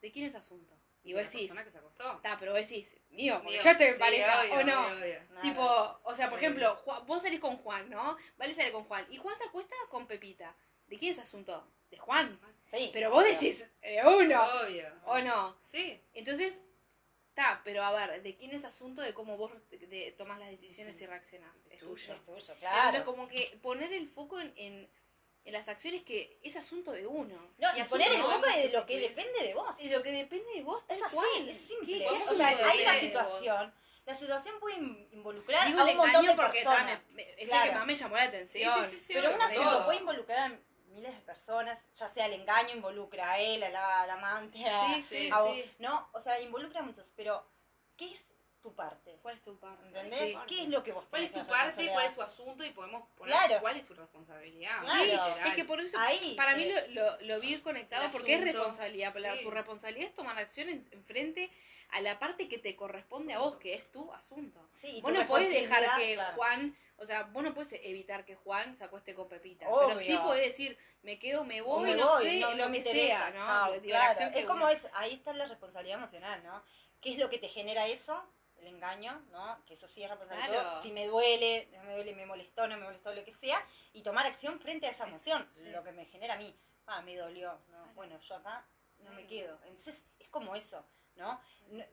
¿de 0.00 0.10
quién 0.12 0.26
es 0.26 0.34
asunto? 0.34 0.74
Y 1.04 1.14
vos 1.14 1.22
decís, 1.24 1.42
persona 1.48 1.64
que 1.64 1.70
se 1.70 1.78
acostó. 1.78 2.12
está, 2.16 2.38
pero 2.38 2.52
vos 2.52 2.60
decís, 2.60 2.96
mío, 3.10 3.34
porque 3.42 3.54
Mío. 3.54 3.62
yo 3.64 3.70
estoy 3.70 3.86
en 3.86 3.92
Sí, 3.94 3.98
pareja, 3.98 4.40
obvio, 4.42 4.54
¿o 4.54 4.62
no? 4.64 4.86
obvio, 4.86 4.98
obvio. 4.98 5.20
Nada. 5.30 5.42
Tipo, 5.42 6.00
o 6.04 6.14
sea, 6.14 6.30
por 6.30 6.38
Obvio. 6.38 6.48
ejemplo, 6.48 6.76
Juan- 6.76 7.06
vos 7.06 7.22
salís 7.22 7.40
con 7.40 7.56
Juan, 7.56 7.90
¿no? 7.90 8.16
Vale 8.36 8.54
sale 8.54 8.70
con 8.72 8.84
Juan. 8.84 9.06
Y 9.10 9.16
Juan 9.16 9.36
se 9.38 9.44
acuesta 9.44 9.74
con 9.90 10.06
Pepita. 10.06 10.54
¿De 10.86 10.98
quién 10.98 11.12
es 11.12 11.18
asunto? 11.18 11.66
De 11.90 11.98
Juan. 11.98 12.38
Sí, 12.66 12.90
Pero 12.92 13.10
vos 13.10 13.24
decís, 13.24 13.58
de 13.80 14.00
uno, 14.06 14.40
Obvio. 14.62 14.88
¿o 15.06 15.18
no? 15.20 15.56
Sí. 15.70 16.00
Entonces, 16.14 16.60
está, 17.30 17.60
pero 17.64 17.82
a 17.82 17.92
ver, 17.92 18.22
¿de 18.22 18.36
quién 18.36 18.52
es 18.52 18.64
asunto 18.64 19.02
de 19.02 19.12
cómo 19.12 19.36
vos 19.36 19.50
de- 19.70 19.78
de- 19.78 20.12
tomás 20.12 20.38
las 20.38 20.50
decisiones 20.50 20.96
Sí. 20.96 21.04
y 21.04 21.06
reaccionás? 21.06 21.56
Es 21.66 21.72
Es 21.72 21.78
tuyo. 21.80 21.90
tuyo. 21.90 22.14
es 22.14 22.20
tuyo, 22.24 22.36
Entonces, 22.36 22.56
claro. 22.58 23.04
como 23.04 23.28
que 23.28 23.58
poner 23.62 23.92
el 23.92 24.08
foco 24.08 24.38
en, 24.40 24.52
en, 24.56 24.88
en 25.44 25.52
las 25.52 25.66
acciones 25.68 26.02
que 26.02 26.38
es 26.42 26.56
asunto 26.56 26.92
de 26.92 27.06
uno. 27.06 27.34
No, 27.58 27.76
Y 27.76 27.80
y 27.80 27.84
poner 27.84 28.12
el 28.12 28.20
foco 28.22 28.46
a 28.46 28.56
de 28.56 28.68
lo 28.70 28.86
que 28.86 28.98
depende 28.98 29.40
de 29.42 29.54
vos. 29.54 29.74
Y 29.80 29.90
lo 29.90 30.02
que 30.02 30.10
depende 30.12 30.52
de 30.54 30.62
vos, 30.62 30.86
tal 30.86 30.96
Es 30.96 31.02
así, 31.02 31.14
cual. 31.16 31.48
es 31.48 31.58
simple. 31.58 31.86
¿Qué- 31.86 31.98
qué 31.98 32.06
o 32.28 32.34
sea, 32.36 32.46
hay 32.48 32.82
una 32.82 32.94
situación. 33.00 33.74
La 34.04 34.14
situación 34.14 34.58
puede 34.58 34.76
in- 34.76 35.08
involucrar 35.12 35.66
Digo 35.66 35.80
a 35.80 35.84
un 35.84 35.96
montón 35.96 36.26
de 36.26 36.34
porque 36.34 36.58
personas. 36.64 37.00
me- 37.10 37.14
me- 37.24 37.30
es 37.32 37.38
el 37.42 37.48
Claro. 37.48 37.64
que 37.70 37.74
más 37.76 37.86
me 37.86 37.94
llamó 37.96 38.16
la 38.16 38.22
atención. 38.24 38.84
Sí, 38.84 38.90
sí, 38.98 39.04
sí, 39.06 39.12
pero 39.14 39.32
un 39.34 39.40
asunto 39.42 39.70
todo. 39.70 39.84
puede 39.84 39.98
involucrar 40.00 40.58
miles 40.88 41.14
de 41.14 41.20
personas, 41.22 41.84
ya 41.92 42.08
sea 42.08 42.26
el 42.26 42.34
engaño 42.34 42.74
involucra 42.74 43.32
a 43.32 43.38
él, 43.40 43.62
a 43.62 43.70
la, 43.70 44.02
al 44.02 44.10
amante, 44.10 44.64
a, 44.64 44.94
Sí, 44.94 45.02
sí, 45.02 45.30
a 45.32 45.40
vos, 45.40 45.54
sí. 45.54 45.70
¿no? 45.78 46.08
O 46.12 46.20
sea, 46.20 46.40
involucra 46.40 46.80
a 46.80 46.82
muchos, 46.82 47.10
pero 47.16 47.46
¿qué 47.96 48.12
es 48.12 48.24
tu 48.62 48.72
parte? 48.74 49.18
¿Cuál 49.20 49.36
es 49.36 49.42
tu 49.42 49.58
parte? 49.58 49.86
¿Entendés? 49.88 50.18
Sí. 50.32 50.38
¿Qué 50.48 50.62
es 50.62 50.68
lo 50.68 50.82
que 50.82 50.92
vos 50.92 51.04
¿Cuál 51.10 51.24
es 51.24 51.32
tu 51.32 51.40
que 51.40 51.44
parte? 51.44 51.48
¿Cuál 51.50 51.60
es 51.68 51.76
responsabilidad? 51.76 52.14
tu 52.14 52.22
asunto? 52.22 52.64
Y 52.64 52.70
podemos 52.70 53.08
poner 53.16 53.34
Claro. 53.34 53.60
cuál 53.60 53.76
es 53.76 53.84
tu 53.84 53.94
responsabilidad. 53.94 54.76
Claro. 54.80 55.36
Es 55.46 55.54
que 55.54 55.64
por 55.64 55.80
eso, 55.80 55.98
Ahí 55.98 56.34
para 56.36 56.56
mí 56.56 56.64
es. 56.64 56.88
lo, 56.94 57.02
lo, 57.04 57.20
lo 57.22 57.40
vi 57.40 57.58
conectado 57.60 58.08
porque 58.10 58.34
es 58.34 58.40
asunto, 58.40 58.58
responsabilidad. 58.58 59.14
La- 59.16 59.32
sí. 59.34 59.42
Tu 59.42 59.50
responsabilidad 59.50 60.08
es 60.08 60.14
tomar 60.14 60.38
acción 60.38 60.68
en, 60.68 60.88
en 60.92 61.04
frente 61.04 61.50
a 61.90 62.00
la 62.00 62.18
parte 62.18 62.48
que 62.48 62.58
te 62.58 62.74
corresponde 62.74 63.34
a 63.34 63.38
vos, 63.40 63.56
que 63.56 63.74
es 63.74 63.90
tu 63.92 64.10
asunto. 64.14 64.66
Sí, 64.72 64.88
y 64.96 65.00
Vos 65.02 65.12
tu 65.12 65.18
no 65.20 65.26
podés 65.26 65.50
dejar 65.50 65.80
responsabilidad, 65.82 65.96
que 66.08 66.14
claro. 66.14 66.36
Juan, 66.36 66.76
o 66.96 67.04
sea, 67.04 67.22
vos 67.24 67.42
no 67.42 67.52
puedes 67.52 67.72
evitar 67.84 68.24
que 68.24 68.34
Juan 68.36 68.76
se 68.76 68.84
acueste 68.84 69.14
con 69.14 69.28
Pepita. 69.28 69.68
Obvio. 69.68 69.88
Pero 69.88 70.00
sí 70.00 70.16
podés 70.18 70.46
decir, 70.48 70.78
me 71.02 71.18
quedo, 71.18 71.44
me 71.44 71.60
voy, 71.60 71.90
me 71.90 71.96
no 71.96 72.08
voy, 72.08 72.24
sé, 72.24 72.40
no- 72.40 72.50
lo 72.54 72.66
no 72.66 72.72
que 72.72 72.78
interesa, 72.78 73.30
sea, 73.32 73.66
¿no? 73.66 73.80
digo, 73.80 73.98
la 73.98 74.08
acción 74.10 74.32
que 74.32 74.38
es 74.40 74.46
como 74.46 74.64
uno- 74.64 74.72
es, 74.72 74.86
ahí 74.94 75.14
está 75.14 75.32
la 75.34 75.46
responsabilidad 75.46 75.98
emocional, 75.98 76.42
¿no? 76.44 76.62
¿Qué 77.02 77.12
es 77.12 77.18
lo 77.18 77.28
que 77.28 77.38
te 77.38 77.48
genera 77.48 77.88
eso? 77.88 78.24
El 78.62 78.68
engaño, 78.68 79.20
¿no? 79.32 79.64
Que 79.66 79.74
eso 79.74 79.88
sí 79.88 80.04
es 80.04 80.08
responsabilidad. 80.08 80.62
Claro. 80.62 80.82
Si 80.82 80.92
me 80.92 81.06
duele, 81.08 81.68
me 81.84 81.94
duele, 81.94 82.14
me 82.14 82.26
molestó, 82.26 82.68
no 82.68 82.76
me 82.76 82.84
molestó, 82.84 83.12
lo 83.12 83.24
que 83.24 83.32
sea, 83.32 83.58
y 83.92 84.02
tomar 84.02 84.24
acción 84.24 84.60
frente 84.60 84.86
a 84.86 84.90
esa 84.90 85.06
emoción, 85.08 85.48
Sí. 85.52 85.68
lo 85.70 85.82
que 85.82 85.90
me 85.90 86.04
genera 86.06 86.34
a 86.34 86.38
mí. 86.38 86.54
Ah, 86.86 87.02
me 87.02 87.16
dolió, 87.16 87.58
¿no? 87.70 87.86
Bueno, 87.94 88.18
yo 88.20 88.36
acá 88.36 88.64
no 89.00 89.10
me 89.14 89.26
quedo. 89.26 89.58
Entonces, 89.64 90.04
es 90.20 90.28
como 90.28 90.54
eso, 90.54 90.84
¿no? 91.16 91.40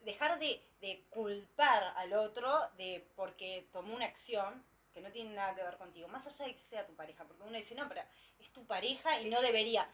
Dejar 0.04 0.38
de, 0.38 0.64
de 0.80 1.06
culpar 1.10 1.84
al 1.98 2.14
otro 2.14 2.70
de 2.78 3.10
porque 3.16 3.68
tomó 3.72 3.96
una 3.96 4.06
acción 4.06 4.64
que 4.94 5.02
no 5.02 5.12
tiene 5.12 5.32
nada 5.36 5.56
que 5.56 5.64
ver 5.64 5.78
contigo, 5.78 6.08
más 6.08 6.28
allá 6.28 6.46
de 6.46 6.56
que 6.56 6.64
sea 6.64 6.86
tu 6.86 6.96
pareja, 6.96 7.24
porque 7.26 7.42
uno 7.44 7.58
dice, 7.58 7.74
no, 7.74 7.88
pero 7.90 8.02
es 8.38 8.52
tu 8.54 8.66
pareja 8.68 9.20
y 9.22 9.30
no 9.30 9.42
debería. 9.42 9.90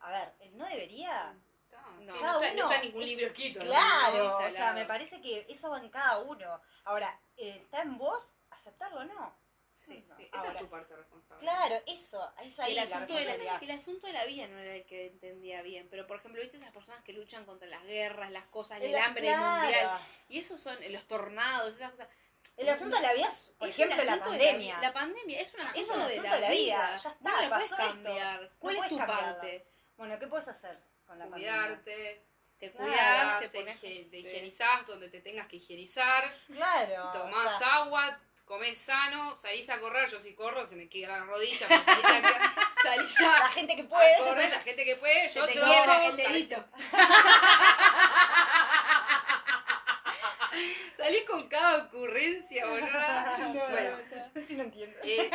A 0.00 0.10
ver, 0.10 0.32
el 0.40 0.56
no 0.58 0.66
debería. 0.66 1.34
Está, 1.54 1.55
No. 2.00 2.12
sí, 2.14 2.18
Cada 2.20 2.32
no, 2.32 2.42
está, 2.42 2.54
no 2.54 2.54
uno 2.54 2.62
está 2.64 2.76
en 2.76 2.82
ningún 2.82 3.02
es- 3.02 3.08
libro 3.08 3.26
escrito. 3.26 3.58
¿no? 3.60 3.64
Claro, 3.66 4.16
no, 4.28 4.36
o 4.46 4.50
sea, 4.50 4.72
me 4.72 4.84
parece 4.86 5.20
que 5.20 5.46
eso 5.48 5.70
va 5.70 5.78
en 5.80 5.88
cada 5.90 6.18
uno. 6.18 6.60
Ahora, 6.84 7.18
eh, 7.36 7.60
está 7.62 7.82
en 7.82 7.96
vos 7.98 8.30
aceptarlo 8.50 9.00
o 9.00 9.04
no. 9.04 9.46
Sí, 9.72 10.02
Sí, 10.06 10.14
sí. 10.16 10.24
esa 10.32 10.38
Ahora. 10.38 10.52
es 10.52 10.58
tu 10.60 10.68
parte 10.70 10.96
responsable. 10.96 11.40
Claro, 11.42 11.82
eso, 11.86 12.32
ahí 12.38 12.48
está 12.48 12.64
ahí 12.64 12.70
el, 12.70 12.76
la 12.76 12.82
asunto 12.84 13.14
de 13.14 13.24
la, 13.44 13.56
el 13.58 13.70
asunto 13.70 14.06
de 14.06 14.12
la 14.14 14.24
vida 14.24 14.46
no 14.48 14.58
era 14.58 14.74
el 14.76 14.86
que 14.86 15.08
entendía 15.08 15.60
bien, 15.60 15.88
pero 15.90 16.06
por 16.06 16.16
ejemplo, 16.16 16.40
viste 16.40 16.56
esas 16.56 16.72
personas 16.72 17.02
que 17.04 17.12
luchan 17.12 17.44
contra 17.44 17.68
las 17.68 17.84
guerras, 17.84 18.30
las 18.30 18.46
cosas, 18.46 18.80
el, 18.80 18.94
El- 18.94 18.96
hambre 19.02 19.26
claro. 19.26 19.60
mundial, 19.60 20.00
y 20.30 20.38
esos 20.38 20.60
son 20.60 20.82
eh, 20.82 20.88
los 20.88 21.04
tornados, 21.06 21.74
esas 21.74 21.90
cosas. 21.90 22.08
El 22.56 22.70
asunto 22.70 22.96
de 22.96 23.02
la 23.02 23.12
vida 23.12 23.28
es, 23.28 23.52
por 23.58 23.68
Es 23.68 23.78
ejemplo, 23.78 24.02
la 24.04 24.18
pandemia. 24.18 24.80
La, 24.80 24.92
pandemia 24.94 25.40
es 25.42 25.52
un 25.54 25.60
Es 25.60 25.66
asunto, 25.90 25.92
un 25.92 25.98
de, 25.98 26.04
asunto 26.06 26.22
la 26.30 26.34
de 26.36 26.40
la 26.40 26.48
vida, 26.50 26.76
vida. 26.76 26.98
ya 26.98 27.10
está, 27.10 27.16
no 27.20 27.30
la 27.30 27.36
puedes 27.36 27.50
pasó 27.50 27.64
esto. 27.74 27.76
cambiar. 27.76 28.42
No 28.42 28.48
¿Cuál 28.58 28.74
es 28.74 28.78
puedes 28.78 28.90
tu 28.92 28.98
cambiarla. 28.98 29.32
parte? 29.34 29.66
Bueno, 29.98 30.18
¿qué 30.18 30.26
puedes 30.26 30.48
hacer 30.48 30.78
con 31.06 31.18
la 31.18 31.26
pandemia? 31.28 31.52
Cuidarte, 31.54 32.22
Te 32.58 32.72
Claro. 32.72 32.88
cuidas, 32.90 33.40
te 33.40 33.48
te, 33.50 33.58
pones 33.60 33.80
te 33.80 34.04
sí. 34.04 34.16
higienizás 34.18 34.86
donde 34.86 35.10
te 35.10 35.20
tengas 35.20 35.46
que 35.46 35.56
higienizar, 35.56 36.34
Claro. 36.46 37.10
tomás 37.12 37.54
o 37.54 37.58
sea, 37.58 37.74
agua, 37.76 38.18
comés 38.46 38.78
sano, 38.78 39.36
salís 39.36 39.68
a 39.68 39.78
correr, 39.78 40.08
yo 40.08 40.18
si 40.18 40.34
corro 40.34 40.64
se 40.64 40.74
me 40.76 40.88
quiebran 40.88 41.20
las 41.20 41.28
rodillas, 41.28 41.64
pero 41.68 41.84
salís 41.84 42.04
a, 42.04 42.54
salís 42.82 43.20
a- 43.20 43.38
la 43.40 43.48
gente 43.50 43.76
que 43.76 43.82
a 43.82 43.88
puede. 43.88 44.16
correr, 44.18 44.50
la 44.50 44.60
gente 44.60 44.84
que 44.86 44.96
puede, 44.96 45.28
yo 45.28 45.46
te 45.46 45.52
troto, 45.52 45.70
quiebra 45.70 46.06
el 46.06 46.12
salís- 46.12 46.28
dedito. 46.28 46.64
Salís 50.96 51.24
con 51.24 51.46
cada 51.48 51.84
ocurrencia, 51.84 52.66
boludo. 52.66 52.88
Bueno, 53.70 53.96
Sí, 54.46 54.54
no 54.56 54.62
entiendo. 54.64 54.96
eh, 55.02 55.30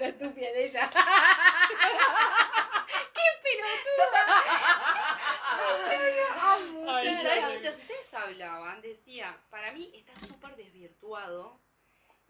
La 0.00 0.06
estúpida 0.08 0.50
de 0.52 0.64
ella. 0.64 0.90
Ay, 6.88 7.08
y 7.08 7.16
sabes, 7.16 7.46
mientras 7.48 7.76
ustedes 7.78 8.14
hablaban, 8.14 8.80
decía, 8.82 9.36
para 9.50 9.72
mí 9.72 9.92
está 9.94 10.26
súper 10.26 10.56
desvirtuado 10.56 11.58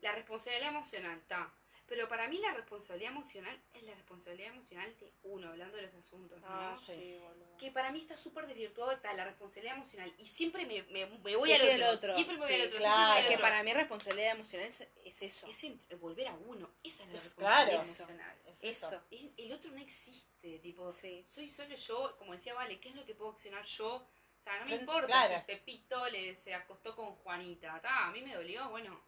la 0.03 0.13
responsabilidad 0.13 0.71
emocional, 0.71 1.17
está. 1.19 1.51
Pero 1.93 2.09
para 2.09 2.27
mí 2.27 2.39
la 2.39 2.55
responsabilidad 2.55 3.13
emocional 3.13 3.55
es 3.75 3.83
la 3.83 3.95
responsabilidad 3.95 4.49
emocional 4.55 4.97
de 4.99 5.13
uno, 5.25 5.49
hablando 5.51 5.77
de 5.77 5.83
los 5.83 5.95
asuntos, 5.95 6.41
¿no? 6.41 6.47
Ah, 6.49 6.75
sí. 6.81 7.19
boludo. 7.21 7.57
que 7.59 7.71
para 7.71 7.93
mí 7.93 8.01
está 8.01 8.17
súper 8.17 8.47
desvirtuado 8.47 8.93
está 8.93 9.13
la 9.13 9.25
responsabilidad 9.27 9.77
emocional 9.77 10.11
y 10.19 10.25
siempre 10.25 10.65
me, 10.65 10.83
me, 10.85 11.05
me 11.05 11.37
voy 11.37 11.53
al 11.53 11.61
otro, 11.61 11.75
el 11.75 11.83
otro. 11.83 12.15
siempre 12.15 12.37
me 12.39 12.41
voy 12.41 12.49
Sí, 12.49 12.61
al 12.63 12.67
otro, 12.69 12.79
claro. 12.79 12.97
siempre 12.97 13.05
me 13.05 13.13
voy 13.13 13.19
Es 13.19 13.23
al 13.25 13.29
que 13.29 13.35
otro. 13.35 13.43
para 13.43 13.63
mí 13.63 13.73
responsabilidad 13.75 14.31
emocional 14.33 14.67
es, 14.69 14.81
es 15.05 15.23
eso. 15.23 15.47
es 15.47 15.65
el- 15.65 15.79
volver 16.01 16.29
a 16.29 16.33
uno, 16.35 16.71
esa 16.83 17.03
es 17.03 17.09
la 17.11 17.19
Es 17.19 17.25
responsabilidad 17.25 17.67
claro. 17.67 17.83
emocional. 17.85 18.37
Es 18.47 18.65
eso. 18.65 18.87
Eso. 18.89 19.03
Es- 19.11 19.31
el 19.37 19.53
otro 19.53 19.71
no 19.71 19.79
existe, 19.83 20.59
tipo, 20.61 20.91
Sí. 20.93 21.25
soy 21.29 21.51
solo 21.51 21.77
yo, 21.77 22.17
como 22.17 22.33
decía 22.33 22.55
Vale, 22.55 22.81
¿qué 22.81 22.89
es 22.89 22.95
lo 22.95 23.05
que 23.05 23.15
puedo 23.15 23.33
accionar 23.33 23.67
yo? 23.67 23.97
O 23.97 24.43
sea, 24.43 24.59
no 24.61 24.65
me 24.65 24.77
importa 24.77 25.07
claro. 25.09 25.35
si 25.35 25.41
Pepito 25.53 26.09
le, 26.09 26.35
se 26.37 26.55
acostó 26.55 26.97
con 26.97 27.15
Juanita, 27.17 27.79
ta, 27.83 28.07
a 28.07 28.11
mí 28.13 28.23
me 28.23 28.35
dolió, 28.35 28.71
bueno, 28.71 28.99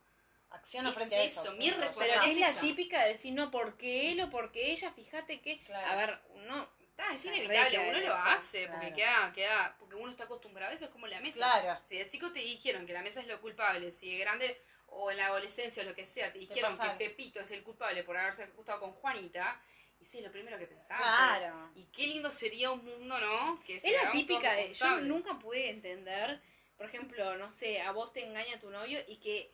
Acción 0.54 0.86
o 0.86 0.90
Es 0.90 0.94
frente 0.94 1.16
a 1.16 1.22
eso, 1.22 1.42
eso. 1.42 1.52
mi 1.52 1.70
punto. 1.70 1.90
Pero 1.98 2.22
es 2.22 2.38
la 2.38 2.50
esa. 2.50 2.60
típica 2.60 3.02
de 3.04 3.12
decir, 3.12 3.34
no, 3.34 3.50
porque 3.50 4.12
él 4.12 4.20
o 4.20 4.30
porque 4.30 4.72
ella, 4.72 4.90
fíjate 4.92 5.40
que... 5.40 5.60
Claro. 5.64 5.90
A 5.90 5.94
ver, 5.96 6.20
no... 6.46 6.68
ta, 6.96 7.12
es 7.12 7.24
inevitable, 7.24 7.78
uno 7.90 7.98
lo 7.98 8.04
eso, 8.04 8.14
hace, 8.14 8.68
porque 8.68 8.92
claro. 8.92 9.32
queda, 9.32 9.32
queda, 9.34 9.76
porque 9.78 9.96
uno 9.96 10.10
está 10.10 10.24
acostumbrado, 10.24 10.72
eso 10.72 10.86
es 10.86 10.90
como 10.90 11.06
la 11.06 11.20
mesa. 11.20 11.36
Claro. 11.36 11.80
Si 11.88 11.98
de 11.98 12.08
chico 12.08 12.32
te 12.32 12.40
dijeron 12.40 12.86
que 12.86 12.92
la 12.92 13.02
mesa 13.02 13.20
es 13.20 13.26
lo 13.26 13.40
culpable, 13.40 13.90
si 13.90 14.12
de 14.12 14.18
grande 14.18 14.60
o 14.86 15.10
en 15.10 15.16
la 15.16 15.26
adolescencia 15.26 15.82
o 15.82 15.86
lo 15.86 15.94
que 15.94 16.06
sea, 16.06 16.32
te 16.32 16.38
dijeron 16.38 16.78
que. 16.78 16.90
Pepito 16.90 17.40
es 17.40 17.50
el 17.50 17.62
culpable 17.62 18.04
por 18.04 18.16
haberse 18.16 18.44
acostado 18.44 18.80
con 18.80 18.92
Juanita, 18.92 19.60
y 20.00 20.04
sí, 20.04 20.18
es 20.18 20.24
lo 20.24 20.30
primero 20.30 20.58
que 20.58 20.66
pensás. 20.66 21.00
Claro. 21.00 21.70
Y 21.74 21.84
qué 21.86 22.06
lindo 22.06 22.30
sería 22.30 22.70
un 22.70 22.84
mundo, 22.84 23.18
¿no? 23.18 23.60
Que 23.64 23.76
Es 23.76 23.84
la 24.04 24.12
típica 24.12 24.52
de... 24.52 24.72
Yo 24.72 25.00
nunca 25.00 25.38
pude 25.38 25.70
entender, 25.70 26.40
por 26.76 26.86
ejemplo, 26.86 27.36
no 27.36 27.50
sé, 27.50 27.80
a 27.80 27.90
vos 27.92 28.12
te 28.12 28.22
engaña 28.22 28.60
tu 28.60 28.70
novio 28.70 29.00
y 29.08 29.16
que 29.16 29.50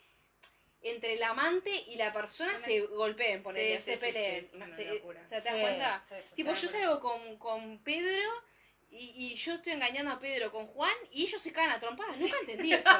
entre 0.82 1.12
el 1.14 1.22
amante 1.22 1.70
y 1.88 1.96
la 1.96 2.12
persona 2.12 2.52
Son 2.52 2.62
se 2.62 2.80
golpeen, 2.80 3.42
ponele, 3.42 3.76
Sí, 3.78 3.84
se 3.84 3.94
sí, 3.96 4.00
peleen. 4.00 4.40
sí, 4.44 4.46
es 4.48 4.54
una 4.54 4.76
Te- 4.76 4.94
locura. 4.94 5.22
o 5.24 5.28
sea, 5.28 5.42
¿te 5.42 5.50
das 5.50 5.58
cuenta? 5.60 6.04
sí, 6.08 6.14
sí, 6.22 6.34
Tipo, 6.36 6.54
yo 6.54 6.68
salgo 6.68 7.00
con, 7.00 7.36
con 7.38 7.78
Pedro 7.82 8.30
y, 8.90 9.32
y 9.32 9.34
yo 9.36 9.54
estoy 9.54 9.72
engañando 9.72 10.10
a 10.10 10.18
Pedro 10.18 10.50
con 10.50 10.66
Juan 10.66 10.94
y 11.12 11.22
ellos 11.24 11.40
se 11.40 11.52
cagan 11.52 11.70
a 11.70 11.80
trompadas. 11.80 12.18
Nunca 12.18 12.36
entendí 12.40 12.72
eso. 12.74 12.90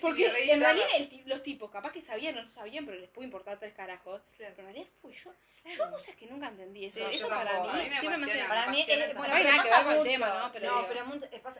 Porque 0.00 0.26
en 0.52 0.60
realidad 0.60 0.86
el 0.96 1.08
ti- 1.08 1.22
los 1.26 1.42
tipos 1.42 1.70
capaz 1.70 1.92
que 1.92 2.02
sabían 2.02 2.38
o 2.38 2.42
no 2.42 2.50
sabían, 2.50 2.86
pero 2.86 2.98
les 2.98 3.10
puede 3.10 3.26
importar 3.26 3.58
tres 3.58 3.74
carajos. 3.74 4.22
Claro. 4.36 4.54
Pero 4.56 4.68
en 4.68 4.74
realidad 4.74 4.92
fui 5.02 5.12
yo. 5.14 5.32
Yo 5.64 5.74
Claro. 5.76 5.90
no 5.90 5.98
sé, 5.98 6.12
es 6.12 6.16
que 6.16 6.26
nunca 6.26 6.48
entendí 6.48 6.86
eso. 6.86 6.98
Sí, 7.10 7.16
eso 7.16 7.28
para 7.28 7.50
tampoco. 7.50 7.76
mí, 7.76 7.88
me 7.90 8.00
siempre 8.00 8.18
me 8.26 8.32
hace... 8.32 8.48
Para 8.48 8.66
mí, 8.68 8.84
bueno, 8.86 9.28
No 9.28 9.34
hay 9.34 9.44
nada 9.44 9.62
que 9.62 9.68
ver 9.70 9.82
con 9.84 9.94
el 9.96 10.02
tema, 10.12 10.26
¿no? 10.28 10.52
Pero- 10.52 10.72
no, 10.80 10.86
pero 10.88 11.04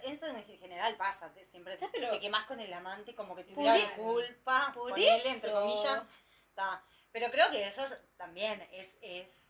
eso 0.07 0.27
en 0.27 0.59
general 0.59 0.97
pasa, 0.97 1.33
te- 1.35 1.47
siempre 1.47 1.77
pero- 1.93 2.11
te 2.13 2.21
quemás 2.21 2.47
con 2.47 2.59
el 2.61 2.73
amante 2.73 3.15
como 3.15 3.37
que 3.37 3.45
Por 3.45 3.55
tuviera 3.55 3.77
e- 3.77 3.93
culpa, 3.97 4.73
por 4.75 4.99
entre 4.99 5.31
eso. 5.51 5.61
comillas. 5.61 6.03
ta. 6.55 6.83
Pero 7.13 7.31
creo 7.31 7.51
que 7.51 7.67
eso 7.67 7.85
es- 7.85 8.17
también 8.17 8.67
es... 8.73 8.97
es 9.03 9.48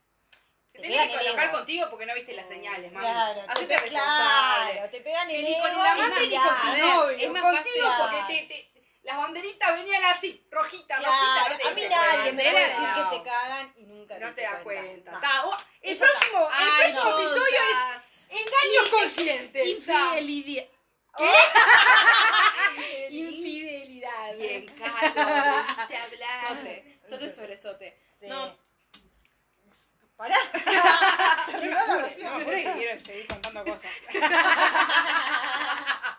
Te 0.72 0.82
te 0.82 0.88
tenés 0.88 1.08
que 1.10 1.18
colocar 1.18 1.44
ego. 1.48 1.56
contigo 1.58 1.86
porque 1.90 2.06
no 2.06 2.14
viste 2.14 2.32
las 2.34 2.46
señales, 2.46 2.92
mami. 2.92 3.06
Claro, 3.06 3.34
te, 3.44 3.50
Hacete 3.50 3.66
pe- 3.66 3.80
responsable. 3.80 4.72
claro, 4.72 4.90
te 4.90 5.00
pegan 5.00 5.28
Que 5.28 5.38
el 5.38 5.44
ni 5.44 5.58
con 5.60 5.70
el 5.72 5.80
amante 5.80 6.26
ni 6.28 6.36
con 6.36 6.60
tu 6.60 6.70
ver, 6.70 6.78
novio. 6.84 7.16
es 7.26 7.30
más 7.30 7.42
contigo 7.42 7.86
fácil. 7.88 8.04
porque 8.18 8.34
te, 8.46 8.54
te- 8.54 8.78
las 9.02 9.16
banderitas 9.16 9.72
venían 9.78 10.04
así, 10.04 10.46
rojita, 10.50 10.96
Claro, 10.98 11.12
rojita. 11.14 11.48
No 11.48 11.56
te 11.58 11.68
a 11.68 11.70
mí 11.72 11.82
nadie 11.88 12.32
me 12.32 12.44
va 12.44 12.50
a 12.50 12.52
cuenta. 12.52 12.68
decir 12.68 12.88
No. 13.04 13.10
que 13.10 13.16
te 13.18 13.22
cagan 13.24 13.72
y 13.76 13.82
nunca 13.86 14.18
No 14.18 14.34
te 14.34 14.42
das 14.42 14.62
cuenta. 14.62 15.12
Ta. 15.12 15.20
Ta, 15.20 15.46
oh, 15.46 15.56
el 15.80 15.92
Eso 15.96 16.04
próximo, 16.04 16.38
el 16.48 16.52
Ay, 16.52 16.92
próximo 16.92 17.10
no, 17.10 17.18
episodio 17.18 17.58
es 17.70 18.28
engaños 18.28 18.88
conscientes. 18.90 19.66
Infidelidad. 19.66 20.66
Infidelidad. 23.10 24.34
Bien, 24.38 24.66
Carlos, 24.66 25.14
debiste 25.14 25.96
hablar. 25.96 26.48
Sote. 26.48 26.98
Sote 27.08 27.34
sobre 27.34 27.56
sote. 27.56 27.98
Sí. 28.20 28.26
No. 28.26 28.56
Pará. 30.18 30.36
Terminó 31.46 31.74
la 31.74 31.86
No, 31.86 31.98
oración. 31.98 32.40
apure 32.42 32.64
que 32.64 32.72
quiero 32.72 33.00
seguir 33.00 33.26
contando 33.28 33.64
cosas. 33.64 33.90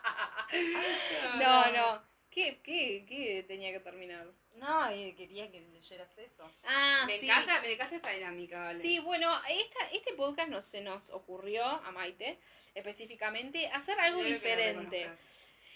No, 1.38 1.70
no. 1.72 2.02
¿Qué, 2.30 2.60
qué, 2.62 3.04
qué 3.08 3.44
tenía 3.46 3.72
que 3.72 3.80
terminar? 3.80 4.26
No, 4.56 4.94
y 4.94 5.12
quería 5.14 5.50
que 5.50 5.60
leyeras 5.60 6.08
eso. 6.18 6.48
Ah, 6.64 7.04
Me 7.06 7.18
sí. 7.18 7.28
encanta, 7.28 7.60
me 7.60 7.72
encanta 7.72 7.96
esta 7.96 8.10
dinámica, 8.10 8.60
vale. 8.60 8.80
Sí, 8.80 8.98
bueno, 9.00 9.28
esta, 9.48 9.86
este 9.92 10.12
podcast 10.14 10.48
no 10.48 10.62
se 10.62 10.80
nos 10.80 11.10
ocurrió 11.10 11.64
a 11.64 11.90
Maite 11.92 12.38
específicamente 12.74 13.66
hacer 13.68 13.98
algo 14.00 14.20
Quiero 14.20 14.40
que 14.40 14.48
diferente. 14.48 14.98
reconozcas. 14.98 15.26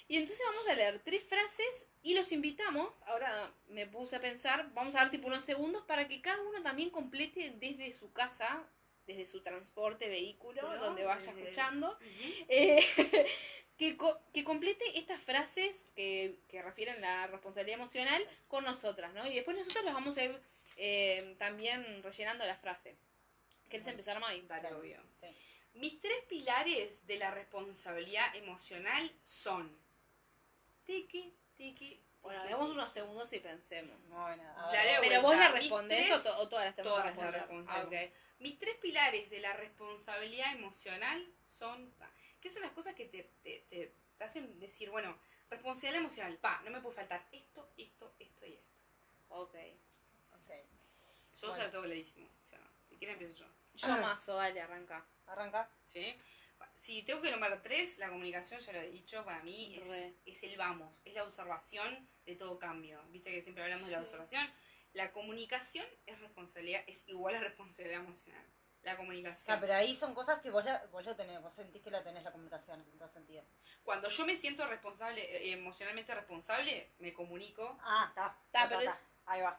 Y 0.06 0.18
entonces 0.18 0.44
vamos 0.46 0.68
a 0.68 0.74
leer 0.74 0.98
tres 1.02 1.24
frases 1.24 1.88
y 2.02 2.14
los 2.14 2.30
invitamos, 2.32 3.02
ahora 3.04 3.52
me 3.68 3.86
puse 3.86 4.16
a 4.16 4.20
pensar, 4.20 4.70
vamos 4.74 4.94
a 4.94 4.98
dar 4.98 5.10
tipo 5.10 5.26
unos 5.28 5.44
segundos 5.44 5.82
para 5.86 6.06
que 6.08 6.20
cada 6.20 6.42
uno 6.42 6.62
también 6.62 6.90
complete 6.90 7.54
desde 7.56 7.90
su 7.92 8.12
casa, 8.12 8.62
desde 9.06 9.26
su 9.26 9.42
transporte, 9.42 10.08
vehículo, 10.08 10.60
Pero, 10.60 10.78
donde 10.84 11.04
vaya 11.04 11.26
desde- 11.32 11.42
escuchando, 11.42 11.98
eh, 12.48 12.84
que, 13.78 13.96
co- 13.96 14.20
que 14.34 14.44
complete 14.44 14.98
estas 14.98 15.22
frases 15.22 15.86
que, 15.96 16.38
que 16.48 16.60
refieren 16.60 17.00
la 17.00 17.26
responsabilidad 17.28 17.80
emocional 17.80 18.22
con 18.48 18.64
nosotras, 18.64 19.14
¿no? 19.14 19.26
Y 19.26 19.34
después 19.34 19.56
nosotros 19.56 19.84
las 19.84 19.94
vamos 19.94 20.16
a 20.18 20.24
ir 20.24 20.38
eh, 20.76 21.34
también 21.38 22.02
rellenando 22.02 22.44
la 22.44 22.56
frase. 22.56 22.94
¿Querés 23.70 23.86
empezar, 23.86 24.20
Mai? 24.20 24.42
Dale, 24.42 24.64
Dale. 24.64 24.76
obvio. 24.76 25.02
Sí. 25.20 25.26
Mis 25.74 26.00
tres 26.00 26.22
pilares 26.28 27.06
de 27.06 27.16
la 27.16 27.30
responsabilidad 27.32 28.36
emocional 28.36 29.10
son 29.24 29.82
tiki, 30.84 31.36
tiki. 31.56 32.00
Bueno, 32.22 32.40
tiki, 32.42 32.52
demos 32.54 32.70
unos 32.70 32.90
segundos 32.92 33.32
y 33.32 33.40
pensemos. 33.40 33.98
Bueno, 34.08 34.42
a 34.56 34.72
Dale, 34.72 34.92
ver. 34.92 35.00
¿Pero 35.02 35.22
vos 35.22 35.36
la 35.36 35.48
respondés 35.50 36.06
tres- 36.06 36.18
o, 36.18 36.22
to- 36.22 36.38
o 36.38 36.48
todas 36.48 36.64
las 36.66 36.76
tenemos 36.76 36.98
todas 36.98 37.12
que 37.16 37.30
responder? 37.30 37.66
Ah, 37.68 37.82
ok. 37.84 37.94
Mis 38.40 38.58
tres 38.58 38.76
pilares 38.78 39.30
de 39.30 39.40
la 39.40 39.52
responsabilidad 39.54 40.52
emocional 40.54 41.26
son. 41.58 41.92
¿Qué 42.40 42.50
son 42.50 42.62
las 42.62 42.72
cosas 42.72 42.94
que 42.94 43.06
te, 43.06 43.22
te- 43.42 43.64
te- 43.70 43.94
te 44.18 44.24
hacen 44.24 44.58
decir, 44.60 44.90
bueno, 44.90 45.18
responsabilidad 45.50 46.00
emocional? 46.00 46.36
Pa, 46.38 46.60
no 46.64 46.70
me 46.70 46.80
puede 46.80 46.94
faltar 46.96 47.26
esto, 47.32 47.70
esto, 47.76 48.14
esto 48.18 48.46
y 48.46 48.52
esto. 48.54 48.74
Ok. 49.28 49.54
Ok. 50.32 50.50
Yo 50.50 51.40
se 51.40 51.46
Bueno. 51.46 51.64
la 51.64 51.70
tengo 51.70 51.84
clarísimo. 51.84 52.28
O 52.42 52.46
sea, 52.46 52.60
si 52.88 52.96
quieren 52.96 53.14
empiezo 53.18 53.34
yo. 53.36 53.46
Yo 53.74 53.88
mazo, 53.98 54.34
dale, 54.36 54.60
arranca. 54.60 55.04
Arranca. 55.26 55.70
¿Sí? 55.88 56.18
Si 56.76 57.02
tengo 57.04 57.22
que 57.22 57.30
nombrar 57.30 57.62
tres, 57.62 57.98
la 57.98 58.08
comunicación, 58.10 58.60
ya 58.60 58.72
lo 58.72 58.80
he 58.80 58.90
dicho, 58.90 59.24
para 59.24 59.42
mí 59.42 59.76
es, 59.82 60.12
es 60.26 60.42
el 60.42 60.56
vamos, 60.56 61.00
es 61.04 61.14
la 61.14 61.24
observación 61.24 62.08
de 62.26 62.36
todo 62.36 62.58
cambio. 62.58 63.02
Viste 63.08 63.30
que 63.30 63.40
siempre 63.42 63.64
hablamos 63.64 63.86
de 63.86 63.92
la 63.92 63.98
Sí. 63.98 64.04
observación. 64.04 64.52
La 64.92 65.10
comunicación 65.12 65.86
es 66.06 66.20
responsabilidad, 66.20 66.82
es 66.86 67.08
igual 67.08 67.34
a 67.36 67.40
responsabilidad 67.40 68.00
emocional. 68.00 68.44
La 68.82 68.98
comunicación. 68.98 69.44
sea, 69.46 69.60
pero 69.60 69.74
ahí 69.74 69.94
son 69.96 70.14
cosas 70.14 70.40
que 70.40 70.50
vos, 70.50 70.62
la, 70.62 70.84
vos 70.92 71.06
lo 71.06 71.16
tenés, 71.16 71.40
vos 71.40 71.54
sentís 71.54 71.82
que 71.82 71.90
la 71.90 72.02
tenés 72.04 72.22
la 72.22 72.32
comunicación 72.32 72.80
en 72.82 72.98
todo 72.98 73.08
sentido. 73.08 73.42
Cuando 73.82 74.10
yo 74.10 74.26
me 74.26 74.36
siento 74.36 74.66
responsable, 74.66 75.22
eh, 75.22 75.52
emocionalmente 75.54 76.14
responsable, 76.14 76.92
me 76.98 77.14
comunico. 77.14 77.78
Ah, 77.82 78.06
está. 78.10 78.38
Ta, 78.50 78.68
pero 78.68 78.80
es- 78.82 78.90
Ahí 79.24 79.40
va. 79.40 79.58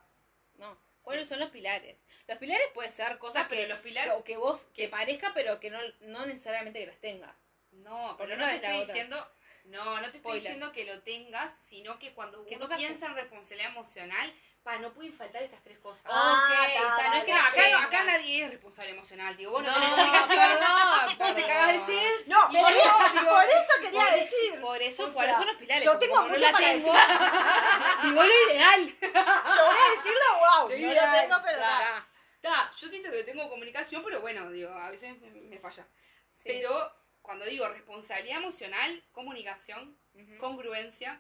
No. 0.58 0.78
¿Cuáles 1.05 1.29
son 1.29 1.39
los 1.39 1.51
pilares? 1.51 2.03
Los 2.27 2.37
pilares 2.39 2.67
pueden 2.73 2.91
ser 2.91 3.17
cosas 3.19 3.43
Ah, 3.43 3.47
pero 3.47 3.61
que, 3.61 3.67
los 3.67 3.79
pilares. 3.79 4.13
o 4.17 4.23
que 4.23 4.37
vos 4.37 4.59
te 4.73 4.89
parezca, 4.89 5.31
pero 5.35 5.59
que 5.59 5.69
no, 5.69 5.79
no 6.01 6.25
necesariamente 6.25 6.79
que 6.79 6.87
las 6.87 6.97
tengas. 6.99 7.33
No, 7.71 8.15
pero 8.17 8.35
no 8.35 8.43
te 8.45 8.55
estoy 8.55 8.69
otra. 8.71 8.85
diciendo. 8.87 9.31
No, 9.65 9.84
no 9.95 10.01
te 10.12 10.17
estoy 10.17 10.19
Spoiler. 10.19 10.41
diciendo 10.41 10.71
que 10.71 10.86
lo 10.86 11.01
tengas, 11.04 11.54
sino 11.60 11.97
que 11.99 12.13
cuando 12.13 12.43
¿Qué 12.45 12.56
uno 12.56 12.65
cosas- 12.65 12.78
piensa 12.78 13.06
en 13.08 13.15
responsabilidad 13.15 13.71
emocional, 13.71 14.34
pa, 14.63 14.78
no 14.78 14.93
pueden 14.93 15.13
faltar 15.13 15.43
estas 15.43 15.62
tres 15.63 15.78
cosas. 15.80 16.06
Ah, 16.10 16.34
ok, 16.34 16.56
ta, 16.56 16.65
está, 16.65 16.95
ta, 16.97 17.10
no 17.10 17.15
es 17.15 17.23
que 17.25 17.32
No, 17.32 17.38
las 17.38 17.47
acá, 17.47 17.89
tengas. 17.89 18.06
nadie 18.06 18.43
es 18.45 18.51
responsable 18.51 18.91
emocional, 18.91 19.38
digo, 19.38 19.51
vos 19.51 19.63
no, 19.63 19.69
No, 19.69 19.75
tenés 19.75 19.89
comunicación, 19.89 20.38
perdón, 20.38 21.17
vos 21.19 21.36
te 21.36 21.41
cagas 21.41 21.67
de 21.67 21.73
perdón. 21.73 21.86
sed. 21.88 22.28
No, 22.28 22.47
por, 22.47 22.71
eso, 22.71 23.25
por 23.30 23.45
eso 23.45 23.73
quería 23.82 23.99
por- 24.01 24.13
decir. 24.13 24.62
Por 24.62 24.82
eso, 24.82 25.06
O 25.06 25.13
¿cuáles 25.13 25.32
sea, 25.32 25.38
son 25.39 25.47
los 25.47 25.56
pilares? 25.58 25.84
yo 25.84 25.91
Porque 25.91 26.06
tengo 26.06 26.15
como 26.17 26.28
no 26.28 26.34
mucho 26.34 26.45
la 26.45 26.51
para 26.51 26.67
tengo, 26.67 26.93
digo 28.04 28.23
lo 28.23 28.51
ideal. 28.51 28.95
Yo 29.01 29.65
voy 29.65 29.78
a 29.78 29.95
decirlo, 29.95 30.39
wow. 30.39 30.69
No 30.69 30.93
lo 30.93 31.12
tengo, 31.21 31.36
pero 31.43 31.60
ta. 31.60 31.80
da. 31.80 32.08
Ta, 32.41 32.71
yo 32.78 32.88
siento 32.88 33.10
que 33.12 33.23
tengo 33.23 33.49
comunicación, 33.49 34.04
pero 34.04 34.21
bueno, 34.21 34.49
digo, 34.51 34.69
a 34.71 34.89
veces 34.91 35.19
me, 35.21 35.30
me 35.32 35.58
falla. 35.60 35.88
Sí. 36.32 36.43
Pero 36.45 36.91
cuando 37.25 37.45
digo 37.45 37.67
responsabilidad 37.67 38.38
emocional, 38.38 39.03
comunicación, 39.11 39.97
congruencia. 40.39 41.19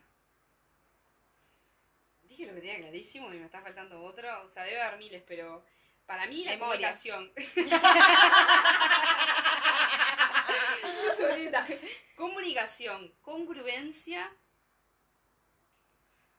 Dije 2.23 2.45
lo 2.45 2.53
que 2.53 2.61
tenía 2.61 2.77
clarísimo 2.77 3.33
y 3.33 3.37
me 3.37 3.45
está 3.45 3.61
faltando 3.61 4.01
otro. 4.03 4.27
O 4.43 4.49
sea, 4.49 4.63
debe 4.63 4.81
haber 4.81 4.99
miles, 4.99 5.23
pero 5.27 5.65
para 6.05 6.27
mí 6.27 6.45
la 6.45 6.51
Memoria. 6.51 6.91
comunicación. 6.91 7.33
Comunicación, 12.15 13.13
congruencia, 13.21 14.31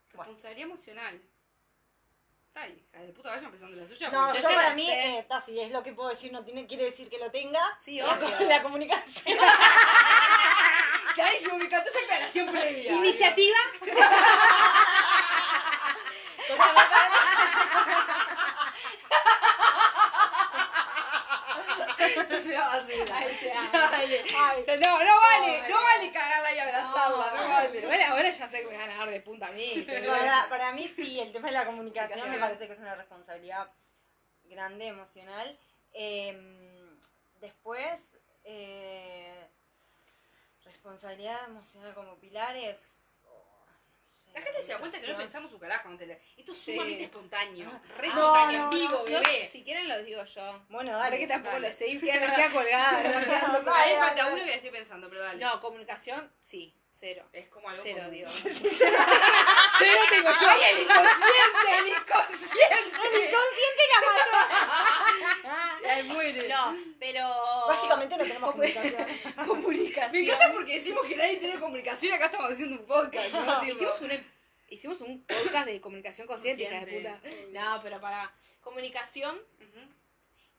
responsabilidad 0.08 0.68
emocional. 0.68 1.20
Está 2.56 2.68
hija 2.68 3.04
de 3.04 3.12
puta, 3.12 3.28
vaya 3.28 3.44
empezando 3.44 3.76
la 3.76 3.86
suya. 3.86 4.08
No, 4.08 4.34
yo 4.34 4.42
para 4.42 4.72
mí, 4.72 4.90
eh, 4.90 5.18
está, 5.18 5.42
si 5.42 5.60
es 5.60 5.70
lo 5.70 5.82
que 5.82 5.92
puedo 5.92 6.08
decir, 6.08 6.32
no 6.32 6.42
tiene, 6.42 6.66
quiere 6.66 6.84
decir 6.84 7.10
que 7.10 7.18
lo 7.18 7.30
tenga. 7.30 7.60
Sí, 7.84 7.98
La, 7.98 8.14
obvio. 8.14 8.30
la 8.48 8.62
comunicación. 8.62 9.38
Clarísimo, 11.14 11.58
me 11.58 11.66
encantó 11.66 11.90
esa 11.90 11.98
aclaración 11.98 12.50
previa. 12.50 12.94
Iniciativa. 12.94 13.58
O 21.96 21.98
sea, 21.98 22.08
me 22.08 22.14
parece- 22.14 22.34
Eso 22.36 22.48
se 22.48 22.58
va 22.58 22.66
a 22.72 22.76
hacer. 22.76 23.12
Ay, 23.12 23.36
te 23.40 23.52
amo. 23.52 23.68
Dale. 23.72 24.24
Ay, 24.38 24.64
No, 24.80 25.04
no 25.04 25.20
vale, 25.20 25.68
no 25.68 25.82
vale 25.82 26.12
cagarla 26.12 26.52
y 26.54 26.58
abrazarla, 26.58 27.32
no, 27.42 27.48
vale. 27.48 27.86
Bueno, 27.86 28.04
ahora 28.08 28.30
ya 28.30 28.48
sé 28.48 28.62
que 28.62 28.68
me 28.68 28.76
van 28.78 28.90
a 28.90 28.96
dar 28.98 29.10
de 29.10 29.20
punta 29.20 29.46
a 29.48 29.52
mí. 29.52 29.86
para, 30.06 30.48
para 30.48 30.72
mí 30.72 30.86
sí, 30.88 31.20
el 31.20 31.32
tema 31.32 31.48
de 31.48 31.54
la 31.54 31.66
comunicación 31.66 32.30
me 32.30 32.38
parece 32.38 32.66
que 32.66 32.72
es 32.74 32.78
una 32.78 32.94
responsabilidad 32.94 33.70
grande, 34.44 34.86
emocional. 34.88 35.58
Eh, 35.92 36.38
después, 37.40 38.00
eh, 38.44 39.48
responsabilidad 40.64 41.44
emocional 41.46 41.94
como 41.94 42.16
pilares. 42.16 42.92
No 44.36 44.40
La 44.40 44.46
gente 44.46 44.62
se 44.62 44.72
da 44.72 44.78
cuenta 44.78 45.00
que 45.00 45.08
no 45.08 45.16
pensamos 45.18 45.50
su 45.50 45.58
carajo 45.58 45.88
en 45.90 45.98
tele. 45.98 46.20
Esto 46.36 46.52
es 46.52 46.58
Sí. 46.58 46.72
sumamente 46.74 47.04
espontáneo. 47.04 47.80
Re 47.96 48.08
No, 48.08 48.14
espontáneo, 48.14 48.58
no, 48.58 48.64
en 48.64 48.70
vivo, 48.70 49.06
Yo, 49.06 49.20
bebé. 49.20 49.48
si 49.50 49.64
quieren 49.64 49.88
lo 49.88 50.02
digo 50.02 50.24
yo. 50.24 50.64
Bueno, 50.68 50.92
Dale, 50.92 51.02
dale. 51.04 51.18
que 51.18 51.26
tampoco 51.26 51.54
dale. 51.54 51.68
lo 51.68 51.74
sé 51.74 51.86
y 51.88 51.98
queda, 52.00 52.34
queda 52.36 52.50
colgada. 52.50 53.60
no 53.62 53.74
ahí. 53.74 53.96
falta 53.96 54.26
uno 54.26 54.36
que 54.36 54.46
la 54.50 54.54
estoy 54.56 54.70
pensando, 54.70 55.08
pero 55.08 55.22
dale. 55.22 55.42
No, 55.44 55.60
comunicación, 55.60 56.30
sí, 56.40 56.74
cero. 56.98 57.28
Es 57.32 57.48
como 57.48 57.68
algo 57.68 57.82
Cero, 57.82 57.98
común. 57.98 58.12
digo. 58.12 58.28
Cero 58.30 60.00
tengo 60.10 60.30
yo. 60.30 60.48
Ay, 60.48 60.60
el 60.72 60.82
inconsciente, 60.82 61.78
el 61.78 61.88
inconsciente. 61.88 63.06
El 63.06 63.14
inconsciente 63.24 63.82
la 63.92 64.00
mató. 64.06 65.88
Ay, 65.88 66.02
muere. 66.04 66.48
No, 66.48 66.76
pero. 66.98 67.22
Básicamente 67.68 68.16
no 68.16 68.24
tenemos 68.24 68.50
comunicación. 68.52 69.06
comunicación. 69.46 70.12
Me 70.12 70.20
encanta 70.20 70.52
porque 70.52 70.74
decimos 70.74 71.06
que 71.06 71.16
nadie 71.16 71.36
tiene 71.36 71.60
comunicación 71.60 72.12
y 72.12 72.14
acá 72.14 72.26
estamos 72.26 72.50
haciendo 72.50 72.80
un 72.80 72.86
podcast, 72.86 73.32
¿no? 73.32 73.64
Hicimos 73.64 74.00
un, 74.00 74.32
hicimos 74.68 75.00
un 75.02 75.24
podcast 75.26 75.66
de 75.66 75.80
comunicación 75.80 76.26
consciente, 76.26 76.62
hija 76.62 76.84
de 76.84 76.96
puta. 76.96 77.20
No, 77.52 77.80
pero 77.82 78.00
para 78.00 78.32
comunicación, 78.62 79.38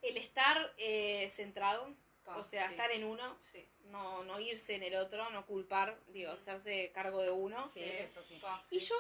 el 0.02 0.18
estar 0.18 0.74
eh, 0.78 1.30
centrado, 1.36 1.94
Pa, 2.28 2.36
o 2.38 2.44
sea, 2.44 2.66
sí. 2.68 2.72
estar 2.74 2.92
en 2.92 3.06
uno, 3.06 3.40
Sí. 3.52 3.66
no, 3.86 4.24
no 4.26 4.38
irse 4.40 4.76
en 4.76 4.84
el 4.84 4.96
otro, 4.96 5.30
no 5.30 5.46
culpar, 5.46 5.98
digo, 6.10 6.32
hacerse 6.32 6.92
cargo 6.94 7.22
de 7.22 7.32
uno. 7.32 7.70
Sí, 7.70 7.82
eso 7.84 8.22
sí. 8.22 8.38
Pa, 8.42 8.62
Y 8.70 8.82
sí. 8.82 8.88
yo, 8.88 8.96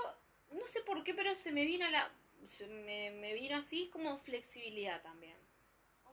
no 0.53 0.65
sé 0.65 0.79
por 0.81 1.03
qué, 1.03 1.13
pero 1.13 1.35
se 1.35 1.51
me 1.51 1.65
vino 1.65 1.85
a 1.85 1.91
la. 1.91 2.11
se 2.45 2.67
me, 2.67 3.11
me 3.11 3.33
vino 3.33 3.57
así 3.57 3.89
como 3.89 4.17
flexibilidad 4.19 5.01
también. 5.01 5.35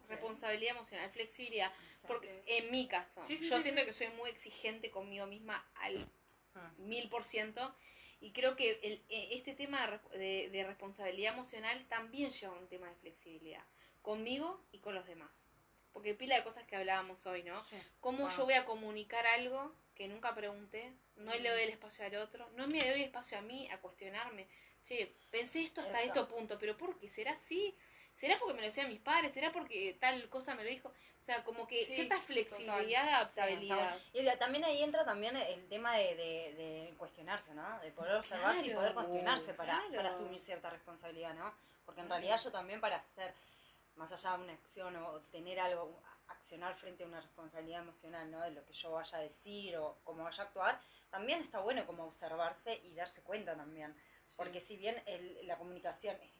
Responsabilidad 0.09 0.75
emocional, 0.77 1.09
flexibilidad. 1.11 1.73
Porque 2.07 2.43
en 2.47 2.71
mi 2.71 2.87
caso, 2.89 3.25
Sí, 3.27 3.39
sí, 3.39 3.49
yo 3.49 3.57
sí, 3.59 3.63
siento 3.63 3.81
sí. 3.83 3.87
que 3.87 3.93
soy 3.95 4.09
muy 4.09 4.29
exigente 4.31 4.91
conmigo 4.91 5.27
misma 5.27 5.65
al 5.77 6.07
Ah. 6.57 6.73
mil 6.79 7.09
por 7.09 7.25
ciento. 7.25 7.75
Y 8.21 8.33
creo 8.33 8.57
que 8.57 8.79
el, 8.83 8.95
eh, 9.09 9.29
este 9.33 9.55
tema 9.55 10.01
de, 10.13 10.19
de- 10.19 10.49
de 10.51 10.65
responsabilidad 10.65 11.35
emocional 11.35 11.85
también 11.89 12.31
lleva 12.33 12.55
un 12.55 12.69
tema 12.69 12.89
de 12.89 12.95
flexibilidad. 12.97 13.65
Conmigo 14.03 14.63
y 14.73 14.79
con 14.81 14.95
los 14.95 15.07
demás. 15.07 15.49
Porque 15.95 16.13
pila 16.13 16.37
de 16.37 16.45
cosas 16.45 16.65
que 16.67 16.77
hablábamos 16.77 17.25
hoy, 17.25 17.43
¿no? 17.45 17.65
Sí. 17.71 17.77
¿Cómo 18.01 18.29
yo 18.29 18.45
voy 18.45 18.55
a 18.55 18.67
comunicar 18.67 19.27
algo 19.29 19.73
que 19.95 20.09
nunca 20.09 20.35
pregunté? 20.35 20.93
No 21.17 21.33
le 21.33 21.49
doy 21.49 21.63
el 21.63 21.71
espacio 21.71 22.05
al 22.05 22.17
otro. 22.17 22.47
No 22.57 22.67
me 22.67 22.81
doy 22.91 23.03
espacio 23.03 23.39
a 23.39 23.41
mí 23.41 23.71
a 23.71 23.79
cuestionarme. 23.81 24.47
Che, 24.83 25.15
pensé 25.31 25.63
esto 25.63 25.81
hasta 25.81 26.03
Eso. 26.03 26.13
este 26.21 26.25
punto, 26.35 26.59
pero 26.59 26.77
¿por 26.77 26.99
qué? 26.99 27.09
¿Será 27.09 27.33
así? 27.33 27.75
¿Será 28.13 28.39
porque 28.39 28.55
me 28.55 28.61
lo 28.61 28.67
decían 28.67 28.89
mis 28.91 29.01
padres? 29.01 29.33
¿Será 29.33 29.51
porque 29.51 29.97
tal 29.99 30.29
cosa 30.29 30.55
me 30.55 30.63
lo 30.65 30.69
dijo? 30.69 30.89
O 30.91 31.25
sea, 31.25 31.43
como 31.43 31.67
que 31.67 31.85
Sí, 31.87 31.95
cierta 31.95 32.21
flexibilidad, 32.21 33.09
adaptabilidad. 33.09 33.99
Y 34.13 34.25
también 34.37 34.63
ahí 34.65 34.83
entra 34.83 35.05
también 35.07 35.35
el 35.37 35.67
tema 35.69 35.97
de, 35.97 36.15
de- 36.17 36.55
de 36.91 36.95
cuestionarse, 36.99 37.55
¿no? 37.55 37.81
De 37.81 37.91
poder 37.93 38.17
observarse 38.17 38.67
y 38.67 38.71
poder 38.75 38.93
cuestionarse 38.93 39.55
para, 39.55 39.73
claro. 39.79 39.95
para 39.97 40.09
asumir 40.11 40.39
cierta 40.39 40.69
responsabilidad, 40.69 41.33
¿no? 41.35 41.55
Porque 41.87 42.03
en 42.03 42.09
realidad 42.11 42.39
yo 42.43 42.53
también 42.53 42.81
para 42.81 42.97
hacer, 42.97 43.33
más 43.97 44.11
allá 44.13 44.37
de 44.37 44.45
una 44.45 44.53
acción 44.55 44.97
o 44.97 45.21
tener 45.31 45.61
algo, 45.61 46.01
accionar 46.29 46.75
frente 46.77 47.05
a 47.05 47.07
una 47.07 47.21
responsabilidad 47.21 47.81
emocional, 47.83 48.31
¿no? 48.31 48.41
De 48.43 48.51
lo 48.51 48.65
que 48.65 48.73
yo 48.73 48.93
vaya 48.93 49.19
a 49.19 49.23
decir 49.23 49.77
o 49.77 49.99
cómo 50.05 50.25
vaya 50.25 50.43
a 50.43 50.47
actuar, 50.47 50.81
también 51.11 51.41
está 51.41 51.61
bueno 51.61 51.87
como 51.87 52.05
observarse 52.05 52.81
y 52.85 52.95
darse 52.95 53.23
cuenta 53.23 53.55
también. 53.57 53.95
Porque 54.37 54.61
si 54.61 54.77
bien 54.77 55.01
el- 55.07 55.47
la 55.47 55.57
comunicación 55.59 56.17
es, 56.21 56.31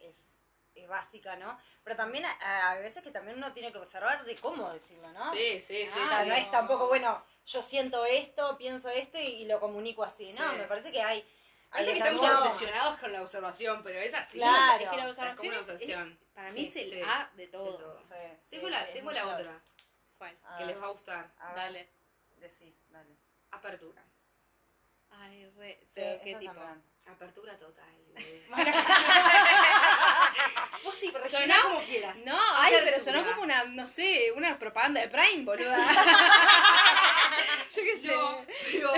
es- 0.00 0.40
es 0.74 0.88
básica, 0.88 1.34
¿no? 1.36 1.58
Pero 1.84 1.96
también 1.96 2.24
a, 2.24 2.70
a 2.70 2.74
veces 2.78 3.02
que 3.02 3.10
también 3.10 3.36
uno 3.38 3.52
tiene 3.52 3.72
que 3.72 3.78
observar 3.78 4.24
de 4.24 4.36
cómo 4.36 4.70
decirlo, 4.72 5.10
¿no? 5.12 5.32
Sí, 5.34 5.60
sí, 5.60 5.86
sí. 5.86 5.98
O 5.98 6.08
sea, 6.08 6.22
sí. 6.22 6.28
no 6.28 6.34
es 6.36 6.50
tampoco, 6.52 6.86
bueno, 6.88 7.24
yo 7.46 7.62
siento 7.62 8.04
esto, 8.04 8.56
pienso 8.58 8.88
esto 8.88 9.18
y, 9.18 9.22
y 9.26 9.46
lo 9.46 9.58
comunico 9.60 10.04
así. 10.04 10.32
No, 10.34 10.50
Sí. 10.50 10.56
me 10.58 10.64
parece 10.64 10.92
que 10.92 11.02
hay... 11.02 11.24
Parece 11.70 11.92
que 11.92 11.98
estamos 11.98 12.22
obsesionados 12.46 12.98
con 12.98 13.12
la 13.12 13.22
observación, 13.22 13.82
pero 13.82 13.98
es 13.98 14.14
así. 14.14 14.38
Claro. 14.38 14.84
Es 14.84 14.88
que 14.90 14.96
la 14.96 15.08
O 15.08 15.14
sea, 15.14 15.30
es 15.32 15.36
como 15.36 15.50
observación 15.50 15.52
una 15.52 15.60
es- 15.60 15.68
es- 15.68 15.74
obsesión. 15.74 16.18
para 16.34 16.52
Sí, 16.52 16.60
mí 16.60 16.68
es 16.68 16.76
el 16.76 16.90
sí. 16.90 17.02
A 17.02 17.30
de 17.34 17.46
todo. 17.48 17.72
De 17.72 17.78
todo. 17.84 18.00
Sí, 18.00 18.14
sí, 18.44 18.50
Tengo 18.56 18.68
la, 18.70 18.86
sí, 18.86 18.90
tengo 18.94 19.12
la 19.12 19.26
otra 19.26 19.60
¿Cuál? 20.16 20.36
Que 20.58 20.64
les 20.66 20.80
va 20.82 20.86
a 20.86 20.90
gustar. 20.90 21.30
a 21.38 21.52
Dale. 21.54 21.88
decí, 22.38 22.74
dale. 22.90 23.16
Apertura. 23.50 24.02
Ay, 25.10 25.50
re. 25.56 25.78
Sí, 25.82 25.88
¿Pero 25.94 26.20
qué 26.22 26.34
tipo? 26.36 26.54
también. 26.54 26.82
Apertura 27.06 27.58
total. 27.58 27.84
Vos 30.84 30.94
sí, 30.96 31.10
pero 31.12 31.24
Sonó- 31.28 31.62
como 31.62 31.80
quieras. 31.82 32.18
No, 32.24 32.38
ay, 32.56 32.74
pero 32.84 33.00
sonó 33.02 33.24
como 33.24 33.42
una, 33.42 33.64
no 33.64 33.86
sé, 33.88 34.32
una 34.32 34.58
propaganda 34.58 35.00
de 35.00 35.08
Prime, 35.08 35.44
boluda. 35.44 35.76
Yo 37.76 37.82
qué 37.82 37.96
sé. 37.98 38.08
No, 38.08 38.44
pero 38.70 38.92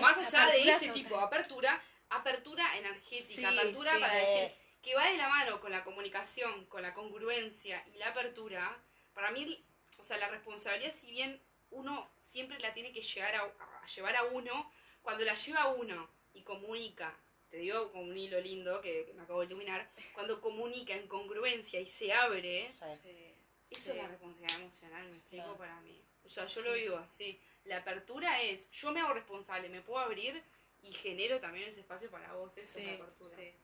más 0.00 0.18
allá 0.18 0.46
de 0.52 0.62
ese 0.70 0.88
total. 0.88 0.94
tipo 0.94 1.16
de 1.18 1.24
apertura, 1.24 1.82
apertura 2.10 2.76
energética, 2.76 3.50
Sí, 3.50 3.58
apertura 3.58 3.94
sí, 3.94 4.00
para 4.00 4.12
sí. 4.14 4.26
decir 4.26 4.52
que 4.82 4.94
va 4.94 5.10
de 5.10 5.16
la 5.16 5.28
mano 5.28 5.60
con 5.60 5.70
la 5.72 5.84
comunicación, 5.84 6.64
con 6.66 6.82
la 6.82 6.94
congruencia 6.94 7.84
y 7.94 7.98
la 7.98 8.08
apertura, 8.10 8.78
para 9.14 9.30
mí, 9.30 9.62
o 9.98 10.02
sea, 10.02 10.16
la 10.18 10.28
responsabilidad, 10.28 10.94
si 10.96 11.10
bien 11.10 11.40
uno 11.70 12.10
siempre 12.18 12.58
la 12.60 12.72
tiene 12.72 12.92
que 12.92 13.02
llegar 13.02 13.34
a, 13.36 13.42
a 13.42 13.86
llevar 13.86 14.16
a 14.16 14.24
uno, 14.24 14.72
cuando 15.02 15.24
la 15.24 15.34
lleva 15.34 15.68
uno 15.68 16.08
y 16.32 16.42
comunica, 16.42 17.14
te 17.50 17.58
digo 17.58 17.90
con 17.92 18.08
un 18.08 18.16
hilo 18.16 18.40
lindo 18.40 18.80
que, 18.80 19.04
que 19.06 19.12
me 19.12 19.22
acabo 19.22 19.40
de 19.40 19.46
iluminar, 19.46 19.90
cuando 20.14 20.40
comunica 20.40 20.94
en 20.94 21.06
congruencia 21.08 21.80
y 21.80 21.86
se 21.86 22.12
abre, 22.12 22.72
Sí. 23.02 23.34
eso 23.70 23.82
Sí. 23.84 23.90
es 23.90 23.96
la 23.96 24.08
responsabilidad 24.08 24.60
emocional, 24.62 25.08
me 25.08 25.16
explico 25.16 25.56
para 25.56 25.80
mí. 25.82 26.02
O 26.24 26.28
sea, 26.28 26.46
yo 26.46 26.62
lo 26.62 26.72
vivo 26.72 26.96
así. 26.96 27.40
La 27.64 27.78
apertura 27.78 28.40
es, 28.42 28.70
yo 28.70 28.92
me 28.92 29.00
hago 29.00 29.12
responsable, 29.14 29.68
me 29.68 29.82
puedo 29.82 29.98
abrir 30.00 30.42
y 30.82 30.92
genero 30.92 31.40
también 31.40 31.68
ese 31.68 31.80
espacio 31.80 32.10
para 32.10 32.32
vos. 32.32 32.56
Eso 32.56 32.78
es 32.78 32.84
la 32.84 32.90
Sí, 32.92 32.96
apertura. 33.00 33.36
sí. 33.36 33.54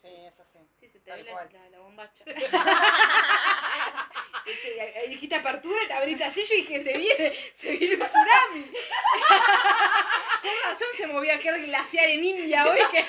Sí, 0.00 0.08
eso 0.26 0.44
sí. 0.52 0.58
Sí, 0.78 0.86
se 0.88 1.00
te 1.00 1.10
Tal 1.10 1.18
ve 1.18 1.24
la, 1.24 1.32
cual. 1.32 1.48
la, 1.52 1.70
la 1.70 1.78
bombacha. 1.80 2.24
Ahí- 4.94 5.08
dijiste 5.10 5.34
apertura 5.34 5.82
y 5.82 5.86
te 5.88 5.92
abriste 5.92 6.24
así, 6.24 6.42
yo 6.42 6.54
dije, 6.54 6.82
se 6.84 6.96
viene, 6.96 7.32
se 7.52 7.76
viene 7.76 7.96
un 7.96 8.00
tsunami. 8.02 8.72
Con 10.42 10.50
razón 10.64 10.88
se 10.96 11.06
movió 11.08 11.34
aquel 11.34 11.66
glaciar 11.66 12.08
en 12.08 12.24
India 12.24 12.64
hoy 12.66 12.78
que, 12.92 13.00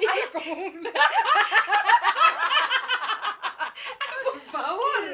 y 0.00 0.06
que 0.12 0.18
es 0.20 0.26
como 0.32 0.52
un... 0.54 0.82
Por 4.24 4.40
favor, 4.50 5.04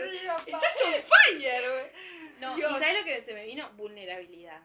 estás 0.46 0.76
on 0.84 0.92
fire, 0.92 1.70
güey. 1.70 1.92
No, 2.40 2.56
Dios. 2.56 2.72
¿y 2.72 2.74
sabes 2.82 2.98
lo 2.98 3.04
que 3.04 3.22
se 3.22 3.34
me 3.34 3.44
vino? 3.44 3.68
Vulnerabilidad. 3.74 4.60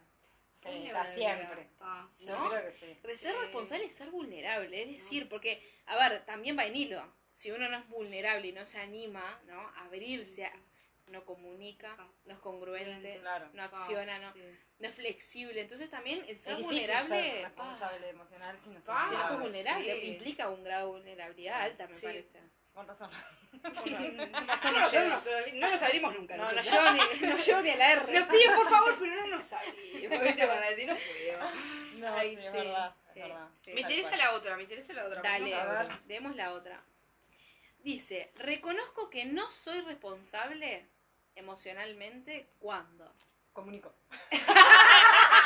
Sí, 0.61 0.87
está 0.87 1.13
siempre. 1.13 1.69
Ah, 1.79 2.07
Yo 2.19 2.37
¿No? 2.37 2.49
creo 2.49 2.65
que 2.65 2.71
sí. 2.77 2.97
Re- 3.03 3.15
Ser 3.17 3.33
Sí. 3.33 3.37
responsable 3.41 3.85
es 3.85 3.95
ser 3.95 4.09
vulnerable, 4.11 4.81
es 4.83 5.01
decir, 5.03 5.23
No, 5.23 5.29
porque, 5.29 5.63
a 5.85 5.95
ver, 6.09 6.25
también 6.25 6.57
va 6.57 6.65
en 6.65 6.75
hilo. 6.75 7.13
Si 7.31 7.51
uno 7.51 7.69
no 7.69 7.77
es 7.77 7.87
vulnerable 7.87 8.47
y 8.47 8.51
no 8.51 8.65
se 8.65 8.79
anima, 8.81 9.41
¿no? 9.45 9.59
A 9.59 9.85
abrirse, 9.85 10.45
a- 10.45 10.53
no 11.07 11.25
comunica, 11.25 11.95
no 12.25 12.33
es 12.33 12.39
congruente, 12.39 13.17
Claro. 13.21 13.49
no 13.53 13.63
acciona, 13.63 14.19
no, 14.19 14.33
Sí. 14.33 14.41
no 14.79 14.87
es 14.89 14.95
flexible. 14.95 15.61
Entonces 15.61 15.89
también 15.89 16.23
el 16.27 16.37
ser 16.37 16.53
Es 16.57 16.61
vulnerable, 16.61 17.23
ser 17.23 17.43
responsable 17.45 18.09
emocional 18.09 18.57
si 18.61 18.69
no 18.69 18.79
si 18.79 18.85
sabes. 18.85 19.17
no 19.17 19.27
sos 19.29 19.39
vulnerable, 19.39 20.01
sí. 20.01 20.07
implica 20.07 20.49
un 20.49 20.63
grado 20.63 20.87
de 20.93 20.99
vulnerabilidad 20.99 21.61
alta, 21.61 21.87
me 21.87 21.93
Sí. 21.95 22.05
parece. 22.05 22.39
Con 22.73 22.87
razón. 22.87 23.09
No, 23.51 23.69
no 24.71 24.79
nos, 24.79 25.27
no 25.53 25.69
nos 25.71 25.81
abrimos 25.81 26.15
nunca. 26.15 26.37
No, 26.37 26.51
no 26.51 26.61
llego 26.61 26.91
ni, 26.91 27.27
no 27.27 27.37
llego 27.37 27.61
ni 27.61 27.69
a 27.69 27.75
la 27.75 27.91
R. 27.93 28.19
Nos 28.19 28.27
piden 28.27 28.55
por 28.55 28.69
favor, 28.69 28.97
pero 28.99 29.15
no 29.15 29.27
nos 29.37 29.53
abrimos. 29.53 30.21
¿viste? 30.23 30.47
Para 30.47 30.69
decir, 30.69 30.87
no 30.87 30.95
puedo. 30.95 31.51
No, 31.97 32.15
Ay, 32.15 32.37
sí, 32.37 32.45
es 32.45 32.53
verdad. 32.53 32.95
sí, 33.13 33.19
es 33.19 33.27
verdad. 33.27 33.47
sí. 33.61 33.71
Me 33.73 33.81
interesa 33.81 34.09
cual. 34.09 34.19
la 34.19 34.33
otra, 34.33 34.55
me 34.55 34.63
interesa 34.63 34.93
la 34.93 35.05
otra. 35.05 35.21
Dale, 35.21 35.53
a 35.55 35.65
ver. 35.65 35.99
demos 36.07 36.35
la 36.35 36.53
otra. 36.53 36.81
Dice, 37.83 38.31
reconozco 38.35 39.09
que 39.09 39.25
no 39.25 39.49
soy 39.51 39.81
responsable 39.81 40.87
emocionalmente 41.35 42.49
cuando. 42.59 43.13
Comunico. 43.53 43.93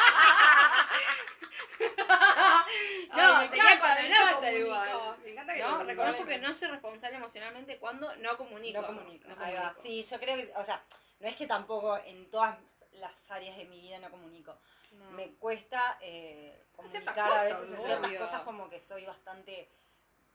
No, 3.13 3.35
Ay, 3.37 3.43
me 3.43 3.47
sería 3.49 3.63
encanta, 3.73 3.79
cuando 3.79 4.01
me 4.01 4.09
no 4.09 4.15
encanta 4.15 4.33
comunico. 4.35 4.59
igual. 4.59 5.17
Me 5.23 5.31
encanta 5.31 5.53
que 5.53 5.61
No, 5.61 5.83
reconozco 5.83 6.25
que 6.25 6.37
no 6.39 6.55
soy 6.55 6.67
responsable 6.69 7.17
emocionalmente 7.17 7.77
cuando 7.77 8.15
no 8.17 8.37
comunico. 8.37 8.81
No 8.81 8.87
comunico. 8.87 9.27
No 9.27 9.35
va. 9.35 9.45
comunico. 9.45 9.81
Sí, 9.83 10.03
yo 10.03 10.19
creo 10.19 10.35
que, 10.37 10.53
o 10.55 10.63
sea, 10.65 10.83
no 11.19 11.27
es 11.27 11.35
que 11.35 11.45
tampoco 11.47 11.97
en 11.97 12.29
todas 12.31 12.57
las 12.93 13.13
áreas 13.29 13.57
de 13.57 13.65
mi 13.65 13.79
vida 13.81 13.99
no 13.99 14.09
comunico. 14.09 14.57
No. 14.93 15.11
Me 15.11 15.33
cuesta 15.35 15.97
eh, 16.01 16.63
comunicar 16.75 17.19
a 17.19 17.29
cosas, 17.29 17.49
veces 17.61 17.69
en 17.79 17.85
ciertas 17.85 18.13
cosas 18.19 18.41
como 18.41 18.69
que 18.69 18.79
soy 18.79 19.05
bastante 19.05 19.69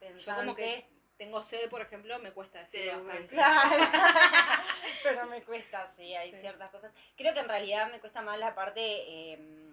Yo 0.00 0.06
pensante. 0.08 0.40
como 0.40 0.54
que 0.54 0.88
tengo 1.16 1.42
sed, 1.42 1.68
por 1.68 1.80
ejemplo, 1.80 2.16
me 2.20 2.30
cuesta 2.32 2.61
decir 2.61 2.80
Sí, 2.82 2.88
bastante. 2.88 3.28
Claro. 3.28 3.76
Pero 5.02 5.26
me 5.26 5.42
cuesta, 5.42 5.88
sí, 5.88 6.14
hay 6.14 6.30
Sí. 6.30 6.40
ciertas 6.40 6.70
cosas. 6.70 6.92
Creo 7.16 7.34
que 7.34 7.40
en 7.40 7.48
realidad 7.48 7.90
me 7.90 7.98
cuesta 7.98 8.22
más 8.22 8.38
la 8.38 8.54
parte 8.54 8.80
eh, 8.82 9.72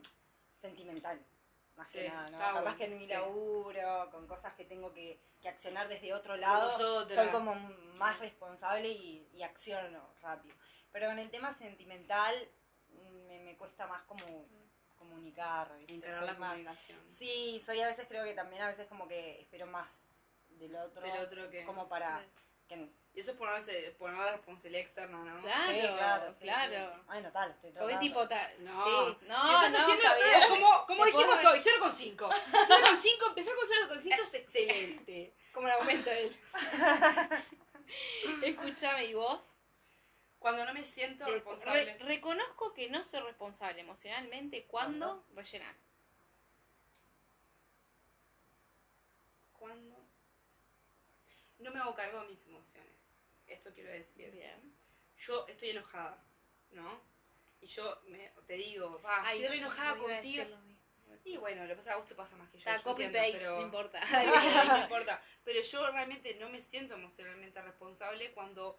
sentimental. 0.60 1.20
Más 1.76 1.92
que 1.92 2.04
Sí, 2.04 2.08
nada, 2.08 2.30
¿no? 2.30 2.38
Capaz 2.40 2.62
bueno, 2.62 2.78
que 2.78 2.86
en 2.86 2.98
mi 2.98 3.06
sí. 3.06 3.12
laburo, 3.12 4.10
con 4.12 4.28
cosas 4.28 4.54
que 4.54 4.64
tengo 4.66 4.94
que, 4.94 5.20
que 5.42 5.50
accionar 5.50 5.88
desde 5.90 6.14
otro 6.14 6.38
lado, 6.38 6.72
soy 6.72 7.28
como 7.32 7.54
más 8.00 8.18
responsable 8.20 8.88
y, 8.90 9.28
y 9.34 9.44
acciono 9.44 10.10
rápido. 10.22 10.56
Pero 10.92 11.10
en 11.12 11.20
el 11.20 11.30
tema 11.30 11.54
sentimental 11.54 12.34
me, 13.28 13.40
me 13.40 13.58
cuesta 13.58 13.88
más 13.88 14.04
como 14.04 14.48
comunicar. 14.98 15.70
Encarar 15.88 16.24
la 16.24 16.34
más- 16.36 16.50
comunicación. 16.52 17.00
Sí, 17.18 17.62
soy 17.66 17.82
a 17.82 17.88
veces 17.88 18.08
creo 18.08 18.24
que 18.24 18.34
también 18.34 18.62
a 18.62 18.68
veces 18.68 18.88
como 18.88 19.08
que 19.08 19.42
espero 19.42 19.68
más 19.68 19.90
del 20.48 20.76
otro, 20.78 21.02
Del 21.02 21.18
otro 21.20 21.50
que. 21.50 21.66
como 21.66 21.90
para 21.90 22.24
que 22.70 22.90
Y 23.16 23.22
eso 23.22 23.32
es 23.32 23.38
ponerse, 23.38 23.96
poner 23.98 24.18
la 24.18 24.32
responsabilidad 24.34 24.82
externa, 24.86 25.18
¿no? 25.24 25.42
Claro, 25.42 25.72
Sí, 25.72 25.88
claro, 25.96 26.34
sí, 26.34 26.44
claro. 26.44 26.96
sí. 26.96 27.02
Bueno, 27.06 27.32
tal, 27.32 27.52
estoy 27.52 27.72
Porque 27.72 27.98
tipo, 27.98 28.28
ta- 28.28 28.52
No. 28.60 28.84
sí, 28.84 29.18
no, 29.22 29.52
Lo 29.52 29.54
estás 29.66 29.72
no, 29.72 29.78
haciendo 29.80 30.04
eh, 30.06 30.48
como, 30.50 30.86
como 30.86 31.06
dijimos 31.06 31.46
hoy, 31.46 31.60
0,5. 31.60 32.18
0,5, 32.18 33.28
empezar 33.28 33.56
con 33.56 33.66
0,5 34.02 34.22
es 34.22 34.34
excelente. 34.34 35.34
Como 35.56 35.68
argumento 35.68 36.10
de 36.10 36.24
él. 36.24 36.40
Escúchame, 38.44 39.06
¿y 39.06 39.14
vos? 39.14 39.58
Cuando 40.38 40.66
no 40.66 40.74
me 40.74 40.84
siento 40.84 41.26
Eh, 41.28 41.32
responsable. 41.36 41.86
re- 41.94 41.98
reconozco 42.00 42.74
que 42.74 42.90
no 42.90 43.06
soy 43.06 43.22
responsable 43.22 43.80
emocionalmente 43.80 44.66
cuando 44.66 45.24
rellenar. 45.34 45.74
Cuando 49.54 49.96
no 51.60 51.72
me 51.72 51.80
hago 51.80 51.96
cargo 51.96 52.20
de 52.24 52.28
mis 52.28 52.46
emociones. 52.48 52.95
Esto 53.48 53.72
quiero 53.74 53.92
decir. 53.92 54.32
Bien. 54.32 54.76
Yo 55.18 55.46
estoy 55.48 55.70
enojada, 55.72 56.24
¿no? 56.72 57.02
Y 57.62 57.68
yo 57.68 58.02
me, 58.08 58.32
te 58.48 58.54
digo, 58.54 59.02
va, 59.02 59.26
Ay, 59.28 59.40
estoy 59.42 59.58
re 59.58 59.64
enojada 59.64 59.98
contigo. 59.98 60.44
Y 61.24 61.38
bueno, 61.38 61.64
lo 61.64 61.70
que 61.70 61.76
pasa 61.78 61.94
a 61.94 61.98
vos 61.98 62.06
te 62.08 62.14
pasa 62.14 62.36
más 62.38 62.50
que 62.52 62.58
yo. 62.60 62.70
Está 62.70 62.78
yo 62.78 62.84
copy 62.84 63.04
entiendo, 63.04 63.28
paste, 63.32 63.40
pero- 63.40 63.56
no 63.58 63.62
importa. 63.66 64.00
no 64.68 64.78
importa. 64.84 65.24
Pero 65.44 65.62
yo 65.62 65.92
realmente 65.92 66.36
no 66.36 66.50
me 66.50 66.62
siento 66.62 66.94
emocionalmente 66.96 67.60
responsable 67.62 68.32
cuando 68.34 68.78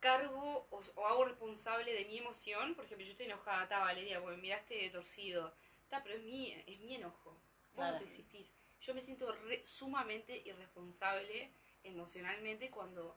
cargo 0.00 0.66
o, 0.70 0.82
o 0.96 1.06
hago 1.06 1.24
responsable 1.24 1.92
de 1.92 2.04
mi 2.04 2.18
emoción. 2.18 2.74
Por 2.74 2.84
ejemplo, 2.84 3.04
yo 3.06 3.12
estoy 3.12 3.26
enojada, 3.26 3.64
está 3.64 3.78
Valeria, 3.80 4.20
porque 4.20 4.36
me 4.36 4.42
miraste 4.42 4.88
torcido. 4.90 5.54
Está, 5.84 6.02
pero 6.02 6.16
es 6.16 6.22
mi, 6.22 6.52
es 6.66 6.80
mi 6.80 6.94
enojo. 6.96 7.30
Vos 7.30 7.40
no 7.72 7.74
Claro. 7.76 7.98
te 7.98 8.04
existís. 8.04 8.52
Yo 8.80 8.94
me 8.94 9.00
siento 9.00 9.32
re- 9.32 9.64
sumamente 9.64 10.36
irresponsable 10.44 11.52
emocionalmente 11.84 12.70
cuando 12.70 13.16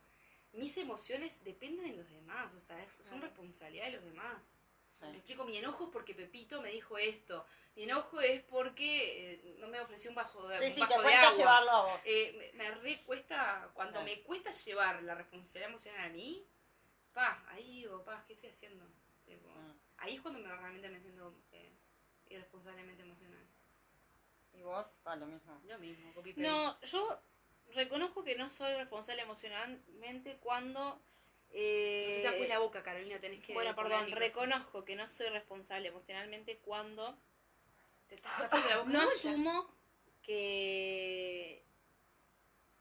mis 0.56 0.78
emociones 0.78 1.44
dependen 1.44 1.86
de 1.92 1.98
los 1.98 2.10
demás. 2.10 2.54
O 2.56 2.60
sea, 2.60 2.82
es- 2.82 3.08
son 3.08 3.22
responsabilidad 3.22 3.86
de 3.86 3.92
los 3.94 4.04
demás. 4.04 4.56
Sí. 5.00 5.06
Me 5.08 5.18
explico, 5.18 5.46
mi 5.46 5.58
enojo 5.58 5.86
es 5.86 5.90
porque 5.92 6.16
Pepito 6.16 6.62
me 6.62 6.70
dijo 6.70 6.98
esto. 6.98 7.46
Mi 7.76 7.84
enojo 7.84 8.22
es 8.22 8.42
porque 8.44 9.34
eh, 9.34 9.56
no 9.60 9.68
me 9.68 9.80
ofreció 9.82 10.10
un, 10.10 10.16
bajo 10.16 10.48
de, 10.48 10.58
Sí, 10.60 10.66
un 10.66 10.74
sí, 10.74 10.80
vaso 10.80 11.02
te 11.02 11.08
de 11.08 11.14
agua. 11.14 11.38
llevarlo 11.38 11.72
a 11.72 11.86
vos. 11.94 12.02
Eh, 12.06 12.52
me, 12.56 12.64
me 12.64 12.72
re 12.76 13.04
cuesta, 13.04 13.70
cuando 13.74 14.02
me 14.04 14.22
cuesta 14.24 14.52
llevar 14.52 15.04
la 15.04 15.14
responsabilidad 15.16 15.70
emocional 15.70 16.06
a 16.06 16.10
mí, 16.14 16.46
pa, 17.14 17.44
ahí 17.50 17.82
digo, 17.82 18.04
pa, 18.06 18.24
¿qué 18.26 18.34
estoy 18.34 18.50
haciendo? 18.50 18.86
Tipo, 19.26 19.50
Mm. 19.50 19.74
ahí 19.98 20.16
es 20.16 20.22
cuando 20.22 20.40
me, 20.40 20.48
realmente 20.48 20.88
me 20.90 21.02
siento 21.02 21.36
eh, 21.52 21.74
irresponsablemente 22.30 23.02
emocional. 23.04 23.46
Y 24.54 24.62
vos, 24.62 24.98
pa, 25.04 25.18
lo 25.18 25.26
mismo. 25.26 25.60
Lo 25.66 25.78
mismo, 25.80 26.14
copy 26.14 26.32
paste. 26.32 26.42
No, 26.50 26.80
yo 26.82 27.22
reconozco 27.74 28.24
que 28.24 28.36
no 28.36 28.50
soy 28.50 28.74
responsable 28.74 29.22
emocionalmente 29.24 30.38
cuando... 30.38 31.02
eh, 31.52 32.22
No 32.24 32.30
te 32.30 32.36
tapes 32.36 32.50
la 32.50 32.60
boca, 32.60 32.84
Carolina, 32.84 33.20
tenés 33.20 33.42
que. 33.44 33.54
bueno, 33.54 33.76
perdón, 33.76 34.12
reconozco 34.12 34.86
que 34.86 34.96
no 34.96 35.10
soy 35.10 35.28
responsable 35.30 35.88
emocionalmente 35.90 36.58
cuando 36.60 37.18
Te 38.08 38.16
estás 38.16 38.38
tapando 38.38 38.70
la 38.70 38.78
boca. 38.80 38.90
no 38.92 39.02
asumo 39.02 39.76
que... 40.22 41.64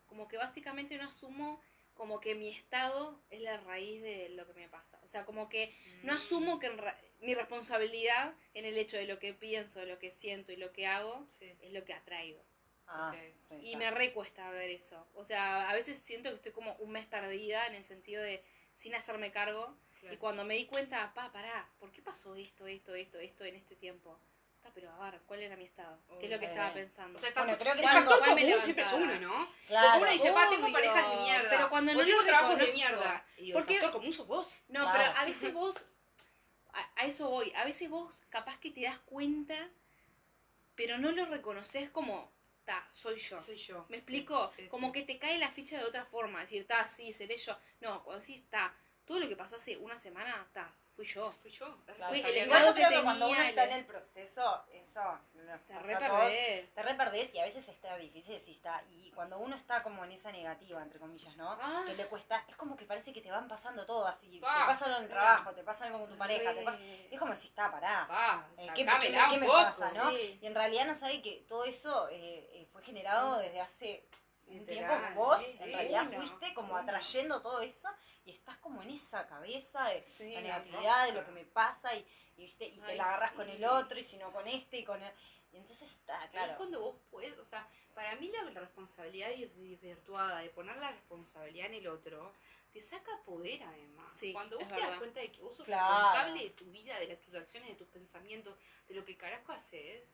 Como 0.07 0.29
que 0.29 0.37
básicamente 0.37 0.97
no 0.97 1.09
asumo 1.09 1.61
como 1.95 2.21
que 2.21 2.35
mi 2.35 2.49
estado 2.49 3.21
es 3.31 3.41
la 3.41 3.57
raíz 3.59 4.03
de 4.03 4.29
lo 4.31 4.47
que 4.47 4.53
me 4.55 4.69
pasa. 4.69 4.99
O 5.05 5.09
sea, 5.09 5.25
como 5.25 5.49
que 5.49 5.73
no 6.03 6.13
Mm. 6.13 6.17
asumo 6.17 6.59
que 6.59 6.67
en 6.67 6.79
ra- 6.79 7.01
mi 7.21 7.35
responsabilidad 7.35 8.35
en 8.55 8.65
el 8.65 8.77
hecho 8.79 8.97
de 8.97 9.07
lo 9.07 9.19
que 9.21 9.33
pienso, 9.33 9.79
de 9.79 9.87
lo 9.87 9.99
que 10.01 10.11
siento 10.11 10.51
y 10.53 10.57
lo 10.57 10.73
que 10.73 10.87
hago 10.89 11.25
Sí. 11.31 11.53
es 11.61 11.73
lo 11.73 11.85
que 11.85 11.95
atraigo. 11.95 12.45
Ah, 12.87 13.14
Y 13.62 13.76
me 13.76 13.91
recuesta 13.91 14.51
ver 14.51 14.70
eso. 14.70 15.07
O 15.14 15.24
sea, 15.24 15.68
a 15.70 15.74
veces 15.74 16.01
siento 16.05 16.28
que 16.30 16.37
estoy 16.37 16.53
como 16.53 16.74
un 16.76 16.91
mes 16.93 17.07
perdida 17.07 17.66
en 17.66 17.74
el 17.74 17.85
sentido 17.85 18.22
de 18.22 18.45
sin 18.76 18.95
hacerme 18.95 19.30
cargo. 19.32 19.74
Claro. 20.01 20.14
Y 20.14 20.18
cuando 20.18 20.45
me 20.45 20.55
di 20.55 20.66
cuenta, 20.66 21.12
pa, 21.14 21.32
pará, 21.32 21.66
¿por 21.78 21.91
qué 21.91 22.03
pasó 22.03 22.35
esto, 22.37 22.66
esto, 22.66 22.95
esto, 22.95 23.18
esto 23.18 23.45
en 23.45 23.57
este 23.57 23.74
tiempo? 23.76 24.18
Pero 24.74 24.91
a 24.91 25.11
ver, 25.11 25.20
¿cuál 25.26 25.41
era 25.43 25.57
mi 25.57 25.64
estado? 25.64 25.99
¿Qué 26.18 26.24
es 26.26 26.32
lo 26.32 26.39
que 26.41 26.47
Sí. 26.47 26.51
estaba 26.51 26.74
pensando? 26.74 27.16
O 27.16 27.20
sea, 27.20 27.28
el 27.28 27.35
Bueno, 27.35 27.59
creo 27.59 27.74
que 27.74 27.78
el 27.80 27.85
es 27.85 27.91
factor 27.93 28.18
común 28.24 28.61
siempre 28.61 28.85
es 28.85 28.93
uno, 28.93 29.20
¿no? 29.20 29.49
Claro. 29.68 29.87
Porque 29.91 30.03
uno 30.03 30.12
dice, 30.12 30.32
pa, 30.32 30.49
tengo 30.49 30.72
parejas 30.72 31.11
de 31.11 31.16
mierda. 31.22 31.51
pero 31.51 31.70
cuando 31.70 31.95
no 31.95 32.05
tengo 32.05 32.24
trabajos 32.24 32.59
de 32.59 32.72
mierda. 32.72 33.26
El 33.37 33.53
Porque- 33.53 33.74
factor 33.74 33.93
común 33.93 34.12
sos 34.12 34.26
vos. 34.26 34.61
No, 34.68 34.80
Claro. 34.85 34.99
pero 34.99 35.20
a 35.20 35.24
veces 35.26 35.53
vos, 35.55 35.87
a, 36.72 36.91
a 36.97 37.05
eso 37.05 37.28
voy, 37.28 37.53
a 37.57 37.64
veces 37.64 37.89
vos 37.89 38.22
capaz 38.30 38.59
que 38.59 38.70
te 38.72 38.82
das 38.82 38.99
cuenta, 39.01 39.55
pero 40.74 40.99
no 40.99 41.12
lo 41.12 41.26
reconoces 41.26 41.91
como, 41.91 42.32
ta, 42.65 42.89
soy 42.93 43.19
yo. 43.19 43.41
Soy 43.41 43.57
yo. 43.57 43.87
¿Me 43.89 43.99
explico? 43.99 44.53
Sí, 44.57 44.62
sí, 44.62 44.69
como 44.69 44.89
sí. 44.89 44.93
que 44.93 45.03
te 45.03 45.19
cae 45.19 45.39
la 45.39 45.51
ficha 45.51 45.79
de 45.79 45.85
otra 45.85 46.05
forma, 46.05 46.41
decir, 46.41 46.67
ta, 46.67 46.87
sí, 46.87 47.12
seré 47.12 47.37
yo. 47.39 47.57
No, 47.81 48.03
cuando 48.05 48.21
decís, 48.21 48.49
ta, 48.49 48.75
todo 49.05 49.21
lo 49.21 49.29
que 49.29 49.37
pasó 49.37 49.57
hace 49.57 49.77
una 49.77 49.99
semana, 49.99 50.49
ta, 50.53 50.75
fui 50.97 51.05
yo. 51.07 51.31
Fui 51.43 51.51
yo. 51.51 51.77
Claro. 51.87 52.09
Fui 52.09 52.21
el 52.21 52.37
Igual 52.47 52.63
yo 52.65 52.75
que 52.75 52.83
creo 52.85 52.91
que 52.91 53.03
cuando 53.05 53.27
tenía, 53.27 53.41
uno 53.41 53.49
está 53.49 53.65
en 53.65 53.73
el 53.73 53.85
proceso, 53.85 54.65
eso 54.73 55.19
Te 55.67 55.75
pasó 55.75 55.87
re 55.87 55.95
a 55.95 55.99
todos, 56.09 56.21
perdés. 56.23 56.73
te 56.75 56.83
re 56.83 56.95
perdés 56.95 57.35
y 57.35 57.39
a 57.41 57.45
veces 57.45 57.69
está 57.69 57.97
difícil 57.97 58.41
si 58.41 58.53
está 58.53 58.83
y 58.91 59.11
cuando 59.13 59.39
uno 59.39 59.57
está 59.57 59.83
como 59.83 60.05
en 60.05 60.13
esa 60.13 60.31
negativa 60.33 60.83
entre 60.83 60.99
comillas 60.99 61.37
no 61.37 61.51
Ah. 61.61 61.83
que 61.87 61.95
le 61.95 62.07
cuesta 62.07 62.45
es 62.49 62.57
como 62.57 62.77
que 62.77 62.85
parece 62.87 63.13
que 63.13 63.21
te 63.21 63.31
van 63.31 63.47
pasando 63.49 63.85
todo 63.85 64.07
así 64.07 64.39
Pa, 64.41 64.61
te 64.61 64.67
pasa 64.73 64.85
algo 64.87 64.97
en 64.99 65.03
el 65.05 65.09
trabajo 65.11 65.53
te 65.53 65.63
pasa 65.63 65.85
algo 65.87 66.01
con 66.01 66.09
tu 66.11 66.17
pareja 66.17 66.53
te 66.53 66.59
Re. 66.61 66.65
pasa 66.65 66.79
es 67.11 67.19
como 67.19 67.37
si 67.37 67.49
está 67.49 67.71
pará 67.71 68.07
Pa, 68.09 68.47
Eh, 68.59 68.69
¿qué- 68.75 68.85
me 68.85 69.47
poco. 69.47 69.53
pasa, 69.53 69.93
no? 69.95 70.13
Y 70.13 70.39
en 70.43 70.55
realidad 70.55 70.87
no 70.87 70.95
sabe 70.95 71.21
que 71.23 71.45
todo 71.49 71.65
eso 71.65 72.09
eh, 72.11 72.49
eh, 72.53 72.67
fue 72.73 72.83
generado 72.83 73.39
desde 73.39 73.61
hace 73.61 74.09
un 74.47 74.67
tiempo 74.67 74.93
vos 75.15 75.41
sí, 75.41 75.57
en 75.61 75.73
realidad 75.73 76.13
fuiste 76.17 76.55
como 76.55 76.77
atrayendo 76.77 77.41
todo 77.43 77.61
eso 77.61 77.89
y 78.25 78.31
estás 78.31 78.57
como 78.59 78.83
en 78.83 78.91
esa 78.91 79.27
cabeza 79.27 79.85
de 79.89 80.03
Sí, 80.03 80.33
la 80.35 80.41
negatividad 80.41 81.07
de 81.07 81.13
lo 81.13 81.25
que 81.25 81.33
me 81.33 81.45
pasa 81.45 81.95
y, 81.95 82.07
y, 82.37 82.43
¿viste? 82.47 82.67
y 82.67 82.79
te 82.81 82.85
Ay, 82.93 82.97
la 82.97 83.05
agarras 83.05 83.33
con 83.33 83.49
el 83.49 83.65
otro 83.65 83.99
y 83.99 84.05
si 84.05 84.17
no 84.19 84.33
con 84.33 84.47
este 84.49 84.79
y 84.79 84.85
con 84.85 85.03
el... 85.03 85.13
Y 85.53 85.57
entonces 85.59 85.91
está, 85.93 86.19
Ahí 86.21 86.25
es 86.27 86.31
claro. 86.33 86.57
cuando 86.57 86.81
vos 86.81 86.97
podés, 87.13 87.39
o 87.39 87.45
sea, 87.45 87.69
para 87.95 88.17
mí 88.17 88.29
la, 88.29 88.43
la 88.51 88.61
responsabilidad 88.61 89.29
desvirtuada 89.29 90.41
de 90.41 90.51
poner 90.51 90.77
la 90.79 90.91
responsabilidad 90.91 91.67
en 91.67 91.75
el 91.75 91.87
otro, 91.87 92.33
te 92.73 92.81
saca 92.81 93.23
poder 93.25 93.63
además. 93.63 94.13
Sí, 94.13 94.33
cuando 94.33 94.59
vos 94.59 94.67
te 94.67 94.75
das 94.75 94.83
verdad. 94.83 94.99
cuenta 94.99 95.21
de 95.21 95.31
que 95.31 95.41
vos 95.41 95.57
sos 95.57 95.65
Claro. 95.67 95.95
responsable 95.95 96.43
de 96.43 96.51
tu 96.51 96.65
vida, 96.73 96.99
de 96.99 97.07
las- 97.07 97.21
tus 97.21 97.35
acciones, 97.35 97.69
de 97.69 97.77
tus 97.77 97.87
pensamientos, 97.87 98.59
de 98.89 98.95
lo 98.95 99.05
que 99.05 99.17
carajo 99.17 99.53
haces, 99.53 100.13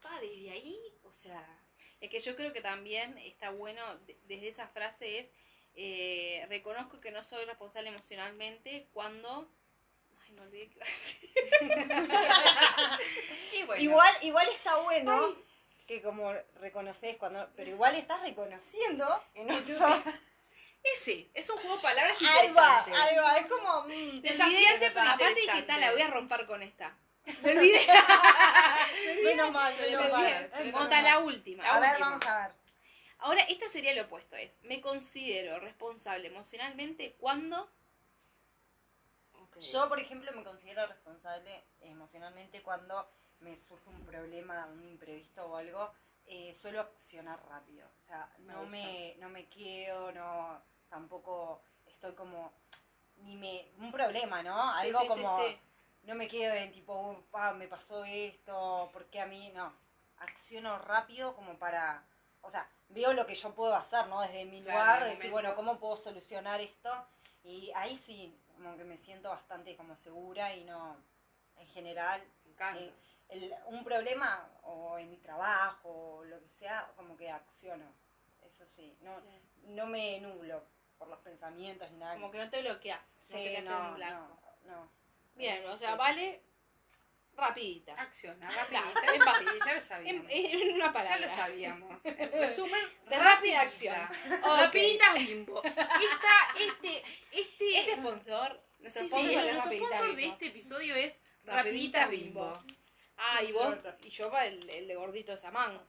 pa, 0.00 0.20
desde 0.20 0.50
ahí, 0.52 0.78
o 1.02 1.12
sea, 1.12 1.44
Es 2.00 2.10
que 2.10 2.20
yo 2.20 2.36
creo 2.36 2.52
que 2.52 2.60
también 2.60 3.16
está 3.18 3.50
bueno, 3.50 3.82
de- 4.06 4.16
desde 4.24 4.48
esa 4.48 4.68
frase 4.68 5.18
es, 5.20 5.28
eh, 5.74 6.44
reconozco 6.48 7.00
que 7.00 7.10
no 7.10 7.22
soy 7.22 7.44
responsable 7.44 7.88
emocionalmente 7.90 8.88
cuando... 8.92 9.48
Ay, 10.24 10.32
me 10.32 10.40
olvidé 10.42 10.68
que 10.68 10.76
iba 10.76 10.84
a 10.84 10.88
decir. 10.88 11.30
y 13.52 13.62
bueno, 13.64 13.82
Igual, 13.82 14.14
igual 14.22 14.48
está 14.48 14.76
bueno 14.78 15.36
que 15.86 16.02
como 16.02 16.32
reconoces 16.60 17.16
cuando... 17.16 17.48
Pero 17.54 17.70
igual 17.70 17.94
estás 17.94 18.20
reconociendo 18.22 19.22
que 19.34 19.44
no 19.44 19.54
sos... 19.66 20.02
ese, 20.82 21.28
es 21.32 21.48
un 21.48 21.58
juego 21.58 21.76
de 21.76 21.82
palabras 21.82 22.20
interesante. 22.20 22.92
ahí 22.92 23.16
va, 23.16 23.36
es 23.38 23.46
como... 23.46 23.82
mm, 23.82 24.14
Me 24.14 24.20
Desafiante, 24.20 24.90
pero 24.90 25.08
aparte 25.10 25.34
dije, 25.40 25.62
"Ta, 25.62 25.78
la 25.78 25.92
voy 25.92 26.02
a 26.02 26.08
romper 26.08 26.46
con 26.46 26.62
esta. 26.62 26.96
Me 27.42 27.50
olvidé. 27.52 27.80
menos 29.24 29.52
mal, 29.52 29.74
menos 29.80 30.10
mal. 30.12 30.92
a 30.92 31.02
la 31.02 31.18
última. 31.18 31.62
La 31.62 31.74
A 31.74 31.80
ver, 31.80 31.90
última. 31.90 32.10
vamos 32.10 32.26
a 32.26 32.48
ver. 32.48 32.56
Ahora, 33.18 33.42
esta 33.42 33.68
sería 33.68 33.94
lo 33.94 34.02
opuesto, 34.02 34.36
es, 34.36 34.50
me 34.62 34.80
considero 34.80 35.58
responsable 35.58 36.28
emocionalmente 36.28 37.16
cuando... 37.18 37.68
Yo, 39.58 39.88
por 39.88 39.98
ejemplo, 39.98 40.30
me 40.32 40.44
considero 40.44 40.86
responsable 40.86 41.64
emocionalmente 41.80 42.60
cuando 42.60 43.08
me 43.40 43.56
surge 43.56 43.88
un 43.88 44.04
problema, 44.04 44.66
un 44.66 44.86
imprevisto 44.86 45.46
o 45.46 45.56
algo, 45.56 45.92
eh, 46.26 46.54
suelo 46.60 46.80
accionar 46.82 47.40
rápido. 47.48 47.88
O 47.98 48.04
sea, 48.04 48.30
no 48.40 48.64
me, 48.66 49.16
no 49.18 49.30
me 49.30 49.46
quedo, 49.46 50.12
no, 50.12 50.60
tampoco 50.90 51.62
estoy 51.86 52.12
como, 52.12 52.52
ni 53.22 53.36
me, 53.36 53.68
un 53.78 53.90
problema, 53.90 54.42
¿no? 54.42 54.74
Algo 54.74 55.00
sí, 55.00 55.04
sí, 55.04 55.08
como, 55.08 55.38
sí. 55.40 55.58
No 56.06 56.14
me 56.14 56.28
quedo 56.28 56.54
en 56.54 56.72
tipo, 56.72 56.94
"Uh, 56.94 57.22
pa, 57.30 57.52
me 57.52 57.68
pasó 57.68 58.04
esto, 58.04 58.88
¿por 58.92 59.06
qué 59.06 59.20
a 59.20 59.26
mí? 59.26 59.50
No, 59.54 59.72
acciono 60.18 60.78
rápido 60.78 61.34
como 61.34 61.58
para, 61.58 62.02
o 62.42 62.50
sea, 62.50 62.68
veo 62.88 63.12
lo 63.12 63.26
que 63.26 63.34
yo 63.34 63.54
puedo 63.54 63.74
hacer, 63.74 64.06
¿no? 64.06 64.20
Desde 64.22 64.44
mi 64.44 64.60
lugar, 64.60 65.02
el 65.02 65.10
decir, 65.10 65.30
bueno, 65.30 65.54
¿cómo 65.56 65.78
puedo 65.78 65.96
solucionar 65.96 66.60
esto? 66.60 66.90
Y 67.42 67.72
ahí 67.74 67.96
sí, 67.98 68.38
como 68.54 68.76
que 68.76 68.84
me 68.84 68.96
siento 68.96 69.28
bastante 69.30 69.76
como 69.76 69.96
segura 69.96 70.54
y 70.54 70.64
no, 70.64 70.96
en 71.56 71.66
general, 71.68 72.22
eh, 72.76 72.92
el- 73.28 73.54
un 73.66 73.82
problema 73.84 74.48
o 74.62 74.98
en 74.98 75.10
mi 75.10 75.16
trabajo 75.18 75.88
o 76.18 76.24
lo 76.24 76.40
que 76.40 76.48
sea, 76.48 76.90
como 76.96 77.16
que 77.16 77.30
acciono. 77.30 77.84
Eso 78.42 78.64
sí, 78.66 78.96
no, 79.00 79.20
no 79.64 79.86
me 79.86 80.20
nublo 80.20 80.62
por 80.98 81.08
los 81.08 81.18
pensamientos 81.18 81.90
ni 81.90 81.98
nada. 81.98 82.14
Como 82.14 82.30
que 82.30 82.38
no 82.38 82.48
te 82.48 82.62
bloqueas, 82.62 83.00
no 83.30 83.36
te 83.36 83.44
Sí, 83.44 83.50
quedas 83.50 83.64
no, 83.64 83.88
en 83.88 83.94
blanco. 83.96 84.38
no, 84.64 84.74
no. 84.76 85.05
Bien, 85.36 85.64
o 85.66 85.76
sea, 85.78 85.94
vale 85.96 86.40
rapidita. 87.34 87.94
Acciona, 88.00 88.50
rapidita. 88.70 89.14
en 89.14 89.22
Sí, 89.22 89.58
ya 89.66 89.74
lo 89.74 89.80
sabíamos. 89.80 90.26
en 90.30 90.72
una 90.74 90.86
Ya 90.86 90.92
palabra. 90.92 91.18
lo 91.18 91.28
sabíamos. 91.28 92.00
En 92.04 92.32
resumen, 92.32 92.80
De 93.08 93.18
rápida 93.18 93.60
acción. 93.60 93.96
Ok. 94.42 94.58
Rapiditas 94.58 95.14
bimbo. 95.14 95.62
Esta, 95.62 96.54
este, 96.58 97.04
este. 97.32 97.80
Ese 97.80 97.92
sponsor, 97.96 98.62
nuestro 98.78 99.02
sí, 99.02 99.08
sí, 99.08 99.14
sponsor 99.14 99.44
es 99.44 99.52
nuestro 99.52 99.72
sponsor 99.72 100.16
de 100.16 100.26
este 100.26 100.46
episodio 100.48 100.94
es 100.94 101.20
Rapiditas 101.44 101.64
Rapiditas 101.64 102.10
Bimbo. 102.10 102.52
Bimbo. 102.64 102.76
Ah, 103.18 103.42
y 103.42 103.50
vos, 103.52 103.74
y 104.02 104.10
yo 104.10 104.30
para 104.30 104.44
el, 104.46 104.68
el 104.68 104.86
de 104.88 104.94
gordito 104.94 105.32
de 105.32 105.38
Samán. 105.38 105.80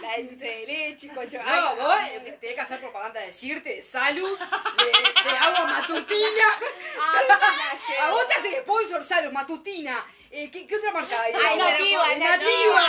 La 0.00 0.16
de 0.16 0.24
dulce 0.24 0.44
de 0.46 0.66
leche, 0.66 1.08
cocho. 1.08 1.36
No, 1.38 1.42
Ay, 1.46 1.76
vos 1.76 1.94
eh, 2.10 2.38
tenés 2.40 2.54
que 2.54 2.60
hacer 2.60 2.80
propaganda 2.80 3.20
de 3.20 3.30
Cirte, 3.32 3.76
de 3.76 3.82
Salus, 3.82 4.38
de, 4.38 5.30
de 5.30 5.38
agua 5.38 5.66
matutina. 5.66 6.46
Ah, 7.02 7.20
eso 7.22 7.34
sí 7.34 7.56
la 7.56 7.94
llevo. 7.94 8.02
A 8.06 8.10
vos 8.10 8.28
te 8.28 8.34
hacen 8.34 8.52
sponsor 8.62 9.04
Salus, 9.04 9.32
matutina. 9.32 10.04
Eh, 10.30 10.50
¿qué, 10.50 10.66
qué 10.66 10.76
otra 10.76 10.92
marca 10.92 11.20
hay? 11.20 11.32
Ay, 11.34 11.56
Nativa, 11.58 12.08
con- 12.08 12.18
nativa. 12.18 12.82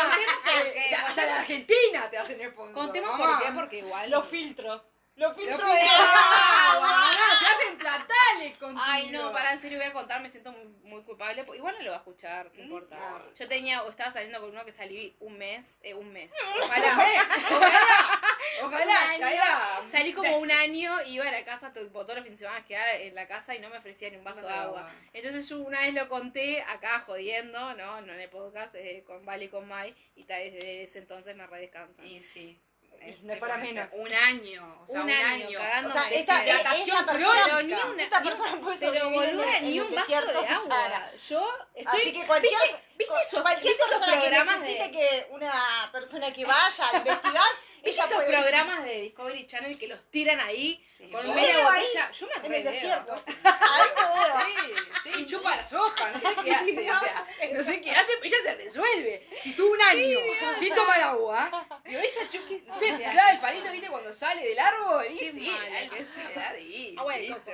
no, 0.45 0.51
Eh, 0.51 0.95
hasta 0.95 1.25
la 1.25 1.35
Argentina 1.39 2.09
te 2.09 2.17
hacen 2.17 2.39
sponsor. 2.51 2.73
Contemos 2.73 3.11
mamá. 3.17 3.37
por 3.39 3.45
qué, 3.45 3.51
porque 3.53 3.77
igual. 3.79 4.09
Los 4.11 4.27
filtros. 4.27 4.81
Los 5.21 5.35
filtros 5.37 5.73
de 5.73 5.79
agua, 5.81 7.11
se 7.39 7.45
hacen 7.45 7.77
platales 7.77 8.57
contigo. 8.57 8.81
Ay, 8.83 9.09
no, 9.11 9.31
para 9.31 9.53
en 9.53 9.61
serio 9.61 9.77
voy 9.77 9.87
a 9.87 9.93
contar, 9.93 10.19
me 10.21 10.29
siento 10.31 10.51
muy, 10.51 10.65
muy 10.83 11.03
culpable. 11.03 11.45
Igual 11.55 11.75
no 11.77 11.83
lo 11.83 11.91
va 11.91 11.97
a 11.97 11.99
escuchar, 11.99 12.45
no 12.47 12.59
Mm, 12.59 12.63
importa. 12.63 12.97
claro. 12.97 13.33
Yo 13.35 13.47
tenía, 13.47 13.83
o 13.83 13.89
estaba 13.89 14.11
saliendo 14.11 14.39
con 14.39 14.49
uno 14.49 14.65
que 14.65 14.73
salí 14.73 15.15
un 15.19 15.37
mes, 15.37 15.77
eh, 15.83 15.93
un 15.93 16.11
mes. 16.11 16.31
Ojalá, 16.63 16.93
ojalá, 16.95 18.21
ojalá, 18.63 18.83
Un 19.13 19.19
ya 19.19 19.27
año. 19.27 19.27
era. 19.27 19.81
Salí 19.91 20.13
como 20.13 20.37
un 20.37 20.51
año, 20.51 20.91
iba 21.05 21.27
a 21.27 21.31
la 21.31 21.45
casa, 21.45 21.71
to- 21.71 21.91
todos 21.91 22.15
los 22.15 22.23
fines 22.23 22.39
de 22.39 22.45
semana 22.47 22.65
quedaba 22.65 22.93
en 22.95 23.13
la 23.15 23.27
casa 23.27 23.53
y 23.55 23.59
no 23.59 23.69
me 23.69 23.77
ofrecía 23.77 24.09
ni 24.09 24.17
un 24.17 24.23
vaso 24.23 24.41
de 24.41 24.51
agua. 24.53 24.89
Entonces 25.13 25.47
yo 25.47 25.59
una 25.59 25.81
vez 25.81 25.93
lo 25.93 26.09
conté 26.09 26.61
acá 26.63 26.99
jodiendo, 27.01 27.73
¿no? 27.75 28.01
No 28.01 28.13
en 28.13 28.19
el 28.19 28.29
podcast, 28.29 28.73
eh, 28.75 29.03
con 29.05 29.23
Vale 29.25 29.45
y 29.45 29.49
con 29.49 29.67
Mai, 29.67 29.95
y 30.15 30.23
desde 30.23 30.83
ese 30.83 30.97
entonces 30.99 31.35
me 31.35 31.45
redescansan. 31.45 32.03
Y 32.05 32.19
sí. 32.21 32.59
Y 33.03 33.25
no 33.25 33.33
es 33.33 33.39
para 33.39 33.57
menos. 33.57 33.87
Un 33.93 34.13
año, 34.13 34.81
o 34.83 34.87
sea, 34.87 35.01
Un 35.01 35.05
un, 35.07 35.11
año, 35.11 35.47
año. 35.47 35.59
cagando 35.59 35.89
O 35.89 35.91
sea, 35.93 36.09
esa, 36.11 36.45
esta 36.45 36.69
persona, 37.05 37.43
crónica. 37.43 37.61
ni 37.63 37.73
una- 37.91 38.03
esta 38.03 38.21
persona 38.23 38.59
puede 38.61 38.77
Pero 38.77 39.07
en 39.07 39.13
boluda, 39.13 39.57
el- 39.57 39.65
ni 39.65 39.77
en 39.79 39.83
un 39.85 39.95
vaso 39.95 40.21
de 40.25 40.47
agua. 40.47 41.11
Yo 41.29 41.57
estoy... 41.75 42.01
Así 42.01 42.13
que 42.13 42.25
cualquier, 42.27 42.53
¿viste 42.97 43.13
cu- 43.13 43.19
esos- 43.19 43.41
cualquier 43.41 43.73
viste 43.75 43.83
esos 43.83 43.97
persona 44.05 44.21
que 44.21 44.29
necesite 44.29 44.83
de- 44.83 44.91
que 44.91 45.27
una 45.31 45.89
persona 45.91 46.31
que 46.31 46.45
vaya 46.45 46.89
a 46.93 46.97
investigar, 46.97 47.43
¿Viste 47.83 47.89
ella 47.99 48.05
esos 48.05 48.15
puede 48.23 48.27
programas 48.37 48.83
de 48.83 49.01
Discovery 49.01 49.47
Channel 49.47 49.79
que 49.79 49.87
los 49.87 49.99
tiran 50.11 50.39
ahí 50.39 50.85
Sí. 50.95 51.09
con 51.09 51.25
Yo 51.25 51.33
media 51.33 51.55
veo 51.57 51.67
ahí, 51.69 51.81
botella? 51.81 52.11
Yo 52.11 52.27
me 52.27 52.45
en 52.47 52.53
el 52.53 52.63
desierto. 52.63 53.11
Ahí 53.43 53.89
te 53.95 54.03
veo. 54.03 54.75
Sí, 55.03 55.11
sí, 55.15 55.25
chupa 55.25 55.55
las 55.55 55.73
hojas, 55.73 56.13
no 56.13 56.19
sé 56.19 56.35
qué 56.43 56.51
hace, 56.53 56.91
o 56.91 56.99
sea, 56.99 57.27
no 57.53 57.63
sé 57.63 57.81
qué 57.81 57.91
hace, 57.91 58.11
ella 58.21 58.37
se 58.43 58.55
resuelve. 58.55 59.27
Si 59.41 59.53
tuvo 59.55 59.71
un 59.71 59.81
año 59.81 60.19
sin 60.59 60.75
tomar 60.75 61.01
agua, 61.01 61.70
digo, 61.91 62.01
esa 62.03 62.29
chupa, 62.29 62.47
no 62.49 63.11
clava 63.11 63.31
el 63.31 63.39
palito, 63.39 63.71
viste, 63.71 63.89
cuando 63.89 64.13
sale 64.13 64.47
del 64.47 64.59
árbol, 64.59 65.05
y 65.11 65.17
Qué 65.17 65.31
sí, 65.31 65.39
que 65.39 67.27
coco. 67.27 67.51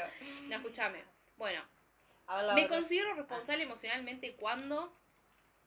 No, 0.47 0.55
escúchame. 0.55 1.03
Bueno, 1.37 1.61
me 2.55 2.67
considero 2.67 3.13
responsable 3.15 3.63
emocionalmente 3.63 4.35
cuando... 4.35 4.93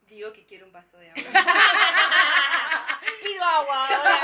Digo 0.02 0.32
que 0.32 0.44
quiero 0.44 0.66
un 0.66 0.72
vaso 0.72 0.98
de 0.98 1.08
agua. 1.08 1.22
Pido 3.22 3.44
agua 3.44 3.86
ahora. 3.86 4.20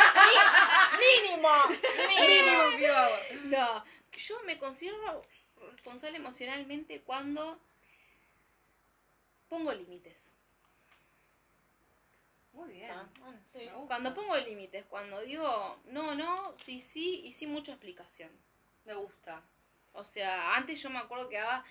Mínimo. 0.99 1.49
Mínimo. 1.69 2.27
Mínimo 2.27 2.77
pido 2.77 2.97
agua. 2.97 3.19
No, 3.45 3.85
yo 4.19 4.43
me 4.43 4.59
considero 4.59 5.23
responsable 5.71 6.17
emocionalmente 6.17 7.03
cuando 7.03 7.61
pongo 9.49 9.73
límites. 9.73 10.33
Muy 12.57 12.73
bien. 12.73 12.91
Ah, 12.91 13.09
bueno, 13.21 13.39
sí. 13.53 13.69
Cuando 13.87 14.15
pongo 14.15 14.35
límites, 14.39 14.85
cuando 14.87 15.21
digo 15.21 15.79
no, 15.87 16.15
no, 16.15 16.57
sí, 16.59 16.81
sí 16.81 17.21
y 17.25 17.33
sí 17.33 17.47
mucha 17.47 17.73
explicación. 17.73 18.31
Me 18.85 18.95
gusta. 18.95 19.43
O 19.93 20.03
sea, 20.05 20.57
antes 20.57 20.81
yo 20.83 20.89
me 20.91 20.99
acuerdo 20.99 21.29
que 21.29 21.37
daba 21.37 21.65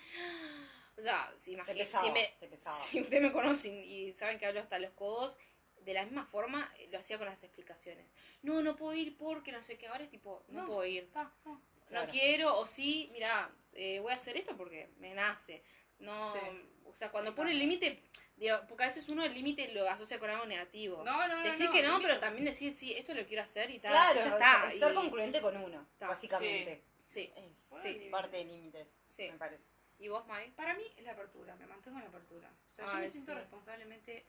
O 0.96 1.02
sea, 1.02 1.32
si, 1.36 1.56
si, 1.56 2.10
me, 2.12 2.34
si 2.78 3.00
ustedes 3.00 3.22
me 3.22 3.32
conocen 3.32 3.82
y 3.84 4.12
saben 4.12 4.38
que 4.38 4.46
hablo 4.46 4.60
hasta 4.60 4.78
los 4.78 4.92
codos, 4.92 5.38
de 5.80 5.92
la 5.92 6.04
misma 6.04 6.24
forma 6.26 6.72
eh, 6.78 6.88
lo 6.90 6.98
hacía 6.98 7.18
con 7.18 7.26
las 7.26 7.42
explicaciones. 7.42 8.06
No, 8.42 8.62
no 8.62 8.76
puedo 8.76 8.94
ir 8.94 9.16
porque 9.16 9.52
no 9.52 9.62
sé 9.62 9.76
qué. 9.78 9.88
Ahora 9.88 10.04
es 10.04 10.10
tipo, 10.10 10.44
no, 10.48 10.62
No, 10.62 10.66
puedo 10.66 10.84
ir. 10.84 11.04
Está, 11.04 11.32
no. 11.44 11.60
Claro. 11.88 12.06
No 12.06 12.12
quiero, 12.12 12.58
o 12.58 12.66
sí, 12.66 13.08
mira, 13.12 13.50
eh, 13.72 14.00
voy 14.00 14.12
a 14.12 14.16
hacer 14.16 14.36
esto 14.36 14.56
porque 14.56 14.88
me 14.98 15.14
nace. 15.14 15.62
No, 15.98 16.32
Sí. 16.32 16.40
o 16.84 16.94
sea, 16.94 17.10
cuando 17.10 17.34
pone 17.34 17.52
el 17.52 17.58
límite, 17.58 18.02
digo, 18.36 18.56
porque 18.68 18.84
a 18.84 18.86
veces 18.88 19.08
uno 19.08 19.24
el 19.24 19.32
límite 19.34 19.72
lo 19.72 19.88
asocia 19.88 20.18
con 20.18 20.30
algo 20.30 20.46
negativo. 20.46 21.02
No, 21.04 21.26
no, 21.28 21.36
no. 21.36 21.42
decir 21.42 21.66
no, 21.66 21.72
que 21.72 21.82
no, 21.82 22.00
pero 22.00 22.18
también 22.18 22.44
decir, 22.44 22.76
sí, 22.76 22.92
esto 22.94 23.14
lo 23.14 23.26
quiero 23.26 23.42
hacer 23.42 23.70
y 23.70 23.78
tal. 23.78 23.92
Claro, 23.92 24.20
ya 24.20 24.28
está. 24.28 24.70
ser 24.78 24.92
y- 24.92 24.94
concluente 24.94 25.40
con 25.40 25.56
uno, 25.56 25.86
Está, 25.92 26.08
básicamente. 26.08 26.82
Sí, 27.04 27.32
Es 27.36 27.82
Sí. 27.82 28.08
parte 28.10 28.36
de 28.38 28.44
límites, 28.44 28.88
Sí. 29.08 29.30
me 29.30 29.38
parece. 29.38 29.62
¿Y 29.98 30.08
vos, 30.08 30.24
Mike? 30.26 30.52
Para 30.56 30.74
mí 30.74 30.82
es 30.96 31.04
la 31.04 31.12
apertura, 31.12 31.54
me 31.56 31.66
mantengo 31.66 31.96
en 31.98 32.02
la 32.04 32.08
apertura. 32.10 32.48
O 32.48 32.70
sea, 32.70 32.84
yo 32.86 32.92
Ay, 32.92 33.00
me 33.02 33.08
siento 33.08 33.32
sí. 33.32 33.38
responsablemente. 33.38 34.26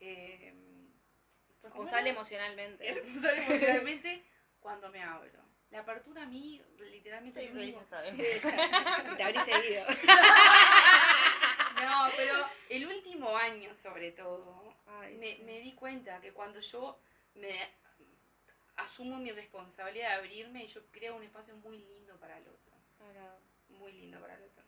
Eh, 0.00 0.54
Responsable 1.62 2.10
¿cómo 2.10 2.20
emocionalmente. 2.20 2.94
responsable 2.94 3.44
emocionalmente 3.46 4.24
cuando 4.60 4.88
me 4.90 5.02
abro. 5.02 5.42
La 5.70 5.80
apertura 5.80 6.22
a 6.22 6.26
mí, 6.26 6.62
literalmente. 6.78 7.40
Sí, 7.40 7.48
sí, 7.52 7.72
ya. 7.72 9.14
Te 9.16 9.22
abrí 9.22 9.38
seguido. 9.40 9.84
No, 11.84 12.08
pero 12.16 12.34
el 12.68 12.86
último 12.86 13.36
año, 13.36 13.74
sobre 13.74 14.12
todo, 14.12 14.74
Ay, 14.86 15.14
me, 15.16 15.36
sí. 15.36 15.42
me 15.44 15.60
di 15.60 15.72
cuenta 15.74 16.20
que 16.20 16.32
cuando 16.32 16.60
yo 16.60 16.98
me 17.34 17.50
asumo 18.76 19.16
mi 19.18 19.30
responsabilidad 19.32 20.08
de 20.10 20.14
abrirme, 20.16 20.66
yo 20.66 20.80
creo 20.90 21.16
un 21.16 21.22
espacio 21.22 21.54
muy 21.56 21.78
lindo 21.78 22.18
para 22.18 22.38
el 22.38 22.48
otro. 22.48 22.74
Ahora, 23.00 23.36
Muy 23.68 23.92
lindo 23.92 24.20
para 24.20 24.34
el 24.34 24.42
otro. 24.42 24.64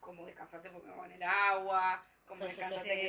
Como 0.00 0.26
descansarte 0.26 0.68
porque 0.70 0.88
me 0.88 0.96
va 0.96 1.06
en 1.06 1.12
el 1.12 1.22
agua, 1.22 2.04
como 2.26 2.40
sí, 2.44 2.50
descansarte 2.50 2.90
sí. 2.94 3.00
que 3.00 3.08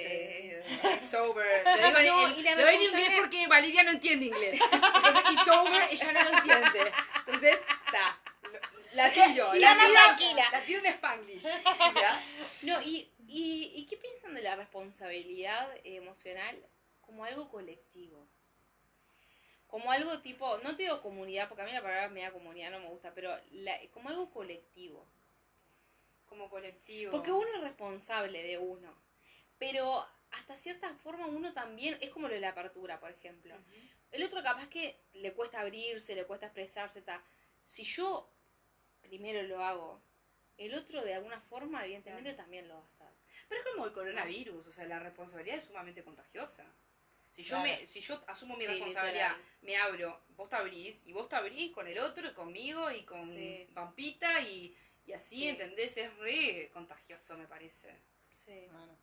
se 0.79 0.95
it's 1.03 1.13
over. 1.15 1.63
Lo 1.65 1.75
digo 1.75 1.97
en, 1.99 2.05
No, 2.05 2.27
en- 2.27 2.39
y 2.39 2.43
la 2.43 2.51
lo 2.55 2.57
digo 2.67 2.69
en 2.69 2.81
inglés 2.81 3.09
porque 3.19 3.47
Valeria 3.47 3.83
no 3.83 3.91
entiende 3.91 4.25
inglés. 4.27 4.59
Entonces, 4.61 5.23
it's 5.31 5.47
over, 5.47 5.87
ella 5.89 6.11
no 6.13 6.23
lo 6.23 6.37
entiende. 6.37 6.91
Entonces, 7.25 7.59
está. 7.85 8.19
La 8.93 9.11
tiro, 9.11 9.53
la 9.55 9.73
tiro, 9.75 9.91
tranquila. 9.93 10.49
la 10.51 10.65
tiro 10.65 10.79
en 10.79 10.85
Spanglish. 10.85 11.43
¿ya? 11.95 12.23
No, 12.63 12.81
y, 12.81 13.09
y, 13.27 13.71
¿y 13.75 13.85
qué 13.87 13.97
piensan 13.97 14.33
de 14.35 14.41
la 14.43 14.55
responsabilidad 14.55 15.69
emocional 15.83 16.57
como 17.01 17.25
algo 17.25 17.49
colectivo? 17.49 18.27
Como 19.67 19.91
algo 19.91 20.19
tipo, 20.21 20.57
no 20.59 20.75
te 20.75 20.83
digo 20.83 21.01
comunidad, 21.01 21.47
porque 21.49 21.63
a 21.63 21.65
mí 21.65 21.71
la 21.71 21.81
palabra 21.81 22.09
media 22.09 22.31
comunidad 22.31 22.69
no 22.71 22.79
me 22.79 22.89
gusta, 22.89 23.13
pero 23.15 23.35
la- 23.51 23.79
como 23.91 24.09
algo 24.09 24.29
colectivo. 24.31 25.07
Como 26.27 26.49
colectivo. 26.49 27.11
Porque 27.11 27.31
uno 27.31 27.47
es 27.55 27.61
responsable 27.61 28.43
de 28.43 28.57
uno, 28.59 28.93
pero 29.57 30.05
hasta 30.31 30.55
cierta 30.57 30.93
forma 30.95 31.25
uno 31.27 31.53
también, 31.53 31.97
es 32.01 32.09
como 32.11 32.27
lo 32.27 32.33
de 32.35 32.39
la 32.39 32.49
apertura, 32.49 32.99
por 32.99 33.09
ejemplo. 33.11 33.55
El 34.11 34.23
otro 34.23 34.43
capaz 34.43 34.67
que 34.67 34.99
le 35.13 35.33
cuesta 35.33 35.61
abrirse, 35.61 36.13
le 36.15 36.25
cuesta 36.25 36.47
expresarse, 36.47 37.01
ta. 37.01 37.23
Si 37.67 37.83
yo 37.83 38.29
primero 39.17 39.43
lo 39.43 39.63
hago, 39.63 40.01
el 40.57 40.73
otro 40.73 41.03
de 41.03 41.13
alguna 41.13 41.39
forma, 41.39 41.83
evidentemente, 41.85 42.33
también 42.33 42.67
lo 42.67 42.75
va 42.75 42.83
a 42.83 42.87
hacer. 42.87 43.07
Pero 43.47 43.61
es 43.61 43.67
como 43.67 43.85
el 43.85 43.93
coronavirus, 43.93 44.65
o 44.67 44.71
sea, 44.71 44.85
la 44.85 44.97
responsabilidad 44.99 45.57
es 45.57 45.65
sumamente 45.65 46.03
contagiosa. 46.03 46.65
Si 47.29 47.43
yo, 47.43 47.57
Claro. 47.61 47.63
me, 47.81 47.85
si 47.87 48.01
yo 48.01 48.23
asumo 48.27 48.55
mi 48.55 48.65
Sí, 48.65 48.71
responsabilidad, 48.71 49.35
literal. 49.37 49.51
me 49.61 49.77
abro, 49.77 50.23
vos 50.29 50.49
te 50.49 50.55
abrís, 50.55 51.03
y 51.05 51.13
vos 51.13 51.29
te 51.29 51.35
abrís 51.35 51.71
con 51.73 51.87
el 51.87 51.99
otro, 51.99 52.27
y 52.27 52.33
conmigo, 52.33 52.89
y 52.91 53.03
con 53.05 53.29
Sí. 53.29 53.67
Pampita, 53.73 54.41
y, 54.41 54.75
y 55.05 55.13
así, 55.13 55.41
Sí. 55.41 55.47
¿entendés? 55.49 55.95
Es 55.97 56.15
re 56.17 56.71
contagioso, 56.73 57.37
me 57.37 57.47
parece. 57.47 57.95
Sí. 58.29 58.65
Bueno, 58.71 58.97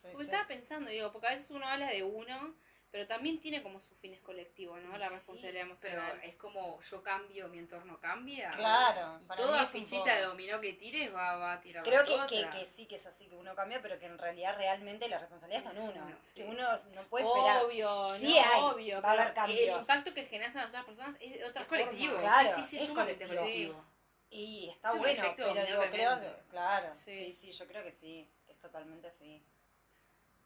sí, 0.00 0.08
Porque 0.12 0.16
sí. 0.24 0.30
estaba 0.30 0.48
pensando, 0.48 0.90
digo, 0.90 1.12
porque 1.12 1.26
a 1.28 1.34
veces 1.34 1.50
uno 1.50 1.66
habla 1.66 1.88
de 1.90 2.02
uno, 2.02 2.56
pero 2.92 3.06
también 3.06 3.40
tiene 3.40 3.62
como 3.62 3.80
sus 3.80 3.96
fines 3.96 4.20
colectivos, 4.20 4.78
¿no? 4.82 4.96
La 4.98 5.08
Sí, 5.08 5.14
responsabilidad 5.14 5.64
Pero 5.80 5.92
emocional. 6.02 6.20
es 6.22 6.34
como 6.36 6.78
yo 6.82 7.02
cambio, 7.02 7.48
mi 7.48 7.58
entorno 7.58 7.98
cambia. 7.98 8.50
Claro, 8.50 9.18
Y 9.20 9.26
toda 9.36 9.66
fichita 9.66 10.02
poco. 10.04 10.14
de 10.14 10.20
dominó 10.22 10.60
que 10.60 10.74
tires 10.74 11.12
va, 11.14 11.36
va 11.36 11.52
a 11.54 11.60
tirar 11.62 11.82
Creo 11.84 12.02
que, 12.04 12.14
que, 12.28 12.44
otras. 12.44 12.54
que 12.56 12.66
sí 12.66 12.86
que 12.86 12.96
es 12.96 13.06
así, 13.06 13.26
que 13.28 13.34
uno 13.34 13.54
cambia, 13.56 13.80
pero 13.80 13.98
que 13.98 14.04
en 14.06 14.18
realidad 14.18 14.56
realmente 14.58 15.08
la 15.08 15.18
responsabilidad 15.18 15.66
está 15.66 15.80
en 15.82 15.88
uno. 15.88 16.04
uno, 16.06 16.18
sí. 16.22 16.34
Que 16.34 16.44
uno 16.44 16.78
no 16.94 17.02
puede 17.08 17.24
esperar. 17.26 17.64
Obvio, 17.64 18.14
Sí 18.18 18.28
no, 18.34 18.40
hay, 18.40 18.60
obvio. 18.74 19.00
va 19.02 19.08
a 19.08 19.12
haber 19.14 19.34
cambios. 19.34 19.58
El 19.60 19.70
impacto 19.80 20.12
que 20.14 20.24
generas 20.26 20.54
a 20.56 20.58
las 20.60 20.68
otras 20.68 20.84
personas 20.84 21.16
es 21.18 21.32
de 21.32 21.44
otra 21.46 21.62
Es 21.62 21.68
colectivo. 21.68 22.18
Claro, 22.18 22.48
sí, 22.50 22.64
sí, 22.64 22.76
sí, 22.76 22.84
es 22.84 22.90
colectivo. 22.90 23.34
colectivo. 23.40 23.84
Y 24.28 24.68
está 24.70 24.88
Es 24.88 24.94
un 24.94 25.00
bueno, 25.00 25.22
efecto 25.22 25.42
pero 25.52 25.66
digo, 25.66 25.82
creo 25.90 26.10
tremendo. 26.18 26.36
que, 26.44 26.48
claro, 26.50 26.94
Sí. 26.94 27.32
sí. 27.32 27.32
sí, 27.32 27.52
yo 27.52 27.66
creo 27.66 27.82
que 27.84 27.92
sí, 27.92 28.30
es 28.48 28.58
totalmente 28.60 29.08
así. 29.08 29.42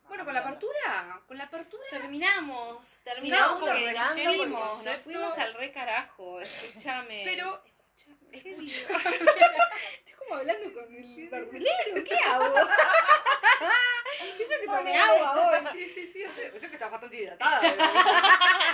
Bueno, 0.08 0.24
con 0.24 0.34
la 0.34 0.40
apertura, 0.40 1.20
con 1.26 1.36
la 1.36 1.44
apertura 1.44 1.82
Terminamos, 1.90 3.00
terminamos 3.02 3.60
vamos 3.60 3.70
porque 3.70 3.92
nos 3.92 4.10
fuimos, 4.10 4.84
nos 5.06 5.38
al 5.38 5.54
re 5.54 5.72
carajo, 5.72 6.40
escúchame. 6.40 7.22
Pero- 7.24 7.62
Escúchame. 8.32 8.66
Estoy 9.98 10.12
como 10.18 10.34
hablando 10.36 10.72
con 10.74 10.94
el 10.94 11.28
verdulero, 11.28 12.04
¿qué 12.04 12.16
hago? 12.26 12.54
Eso 14.38 14.52
que 14.60 14.66
tomé 14.66 14.96
agua 14.96 15.50
hoy. 15.50 15.66
Sí, 15.72 15.88
sí, 15.94 16.10
sí, 16.12 16.22
eso, 16.22 16.40
eso 16.54 16.68
que 16.68 16.74
estás 16.74 16.90
bastante 16.90 17.16
hidratada. 17.16 17.60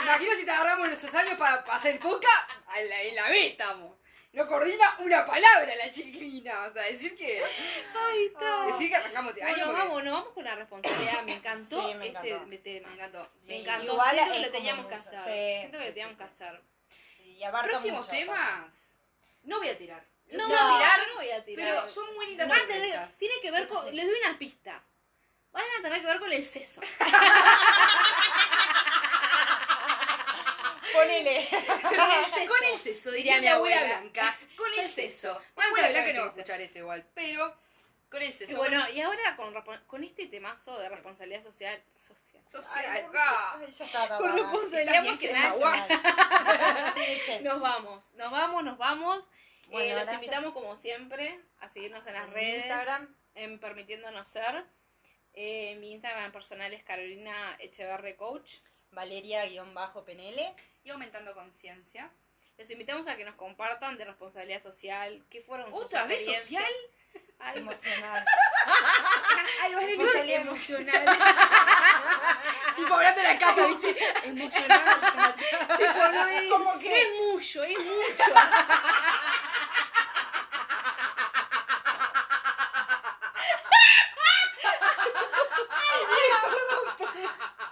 Imagino 0.02 0.32
si 0.36 0.44
te 0.44 0.50
agarramos 0.50 0.86
en 0.86 0.92
esos 0.94 1.14
años 1.14 1.34
para 1.36 1.54
hacer 1.56 1.98
poca, 1.98 2.28
en 2.76 2.88
la, 2.88 3.02
en 3.02 3.14
la 3.16 3.28
B 3.28 3.46
estamos. 3.48 3.96
No 4.32 4.46
coordina 4.46 4.96
una 5.00 5.26
palabra 5.26 5.74
la 5.76 5.90
chiquilina. 5.90 6.64
O 6.66 6.72
sea, 6.72 6.84
decir 6.84 7.14
que. 7.16 7.42
Ay, 7.94 8.26
está. 8.26 8.64
Decir 8.66 8.88
que 8.88 8.96
arrancamos 8.96 9.34
de 9.34 9.42
año. 9.42 9.52
Bueno, 9.56 9.66
porque- 9.72 9.82
vamos, 9.88 10.04
nos 10.04 10.12
vamos 10.14 10.32
con 10.32 10.44
la 10.44 10.54
responsabilidad. 10.54 11.22
Me 11.24 11.32
encantó 11.34 11.80
Sí, 11.88 11.94
me 11.94 12.06
este 12.06 12.08
encantó. 12.08 12.28
tema. 12.28 12.46
Me 12.86 12.94
encantó. 12.94 13.30
Me 13.42 13.46
Sí. 13.54 13.60
encantó. 13.60 13.92
Igual 13.92 14.16
Siento 14.16 14.32
que 14.32 14.38
lo 14.40 14.50
teníamos 14.50 14.86
que 14.86 14.94
hacer. 14.94 15.18
Sí, 15.24 15.58
Siento 15.60 15.78
que 15.78 15.84
lo 15.84 15.90
teníamos 15.92 16.16
que 16.16 16.24
hacer. 16.24 16.62
Y 17.24 17.44
Próximos 17.62 18.00
mucho, 18.06 18.10
temas. 18.10 18.94
No 19.42 19.58
voy 19.58 19.68
a 19.68 19.76
tirar. 19.76 20.02
No, 20.30 20.46
voy 20.48 20.56
a 20.56 20.78
tirar, 20.78 21.08
no 21.08 21.14
voy 21.16 21.30
a 21.30 21.44
tirar. 21.44 21.68
pero 21.68 21.88
son 21.90 22.14
muy 22.14 22.26
lindas 22.28 22.50
tiene 23.18 23.34
que 23.42 23.50
ver 23.50 23.68
con. 23.68 23.84
Les 23.94 24.06
doy 24.08 24.16
una 24.24 24.38
pista. 24.38 24.82
Van 25.50 25.62
a 25.78 25.82
tener 25.82 26.00
que 26.00 26.06
ver 26.06 26.18
con 26.20 26.32
el 26.32 26.42
seso. 26.46 26.80
Ponele. 30.92 31.48
Con 31.82 32.10
el 32.10 32.24
seso, 32.26 32.51
diría 33.10 33.40
mi 33.40 33.48
abuela 33.48 33.84
Blanca. 33.84 34.38
Con 34.56 34.72
el 34.74 34.80
el 34.80 34.90
seso. 34.90 35.34
Mi 35.34 35.46
Vamos 35.56 35.78
abuela 35.78 35.90
Blanca 35.90 36.12
no 36.12 36.20
va 36.20 36.26
a 36.26 36.30
escuchar 36.30 36.60
esto 36.60 36.78
igual, 36.78 37.06
pero 37.14 37.56
con 38.12 38.20
el 38.20 38.32
seso. 38.32 38.56
Bueno, 38.58 38.78
y 38.90 39.00
ahora 39.00 39.38
con, 39.86 40.04
este 40.04 40.26
temazo 40.26 40.78
de 40.78 40.90
responsabilidad 40.90 41.42
social. 41.42 41.82
social. 41.98 42.42
social. 42.46 42.84
Ay, 42.86 43.04
ah. 43.16 43.58
Ay, 43.58 43.72
ya 43.72 43.86
está, 43.86 44.18
Con 44.18 44.32
responsabilidad 44.34 45.06
¿Estás 45.06 45.18
bien, 45.18 45.36
emocional. 45.36 45.52
Agua. 45.52 45.86
Nos 47.42 47.60
vamos, 47.60 48.12
nos 48.14 48.30
vamos, 48.30 48.64
nos 48.64 48.78
vamos. 48.78 49.28
Bueno, 49.68 49.96
Eh, 49.96 50.04
los 50.04 50.12
invitamos 50.12 50.52
como 50.52 50.76
siempre 50.76 51.40
a 51.60 51.68
seguirnos 51.70 52.06
en 52.06 52.14
las 52.14 52.24
En 52.24 52.32
redes, 52.34 52.56
Instagram. 52.66 53.16
en 53.34 53.58
Permitiéndonos 53.58 54.28
Ser. 54.28 54.64
Eh, 55.32 55.76
mi 55.80 55.92
Instagram 55.92 56.30
personal 56.32 56.74
es 56.74 56.84
Carolina 56.84 57.32
Echeverre 57.58 58.16
Coach. 58.16 58.56
Valeria-PNL. 58.90 60.54
Y 60.84 60.90
aumentando 60.90 61.32
conciencia. 61.34 62.10
Los 62.58 62.70
invitamos 62.70 63.06
a 63.08 63.16
que 63.16 63.24
nos 63.24 63.34
compartan 63.34 63.96
de 63.98 64.04
responsabilidad 64.04 64.62
social, 64.62 65.24
qué 65.30 65.42
fueron 65.42 65.70
sus 65.74 65.84
¿Otra 65.86 66.04
vez 66.06 66.24
social? 66.24 66.64
Ay, 67.38 67.58
Emocional. 67.58 68.24
ay, 69.62 69.72
emocional. 70.34 71.04
tipo 72.76 72.94
hablando 72.94 73.20
de 73.20 73.26
la 73.28 73.38
cata, 73.38 73.66
¿viste? 73.66 73.96
emocional. 74.24 75.34
tipo, 75.76 76.08
no 76.12 76.26
es, 76.28 76.50
Como 76.50 76.78
que- 76.78 77.02
es 77.02 77.08
mucho, 77.32 77.64
es 77.64 77.78
mucho. 77.78 78.24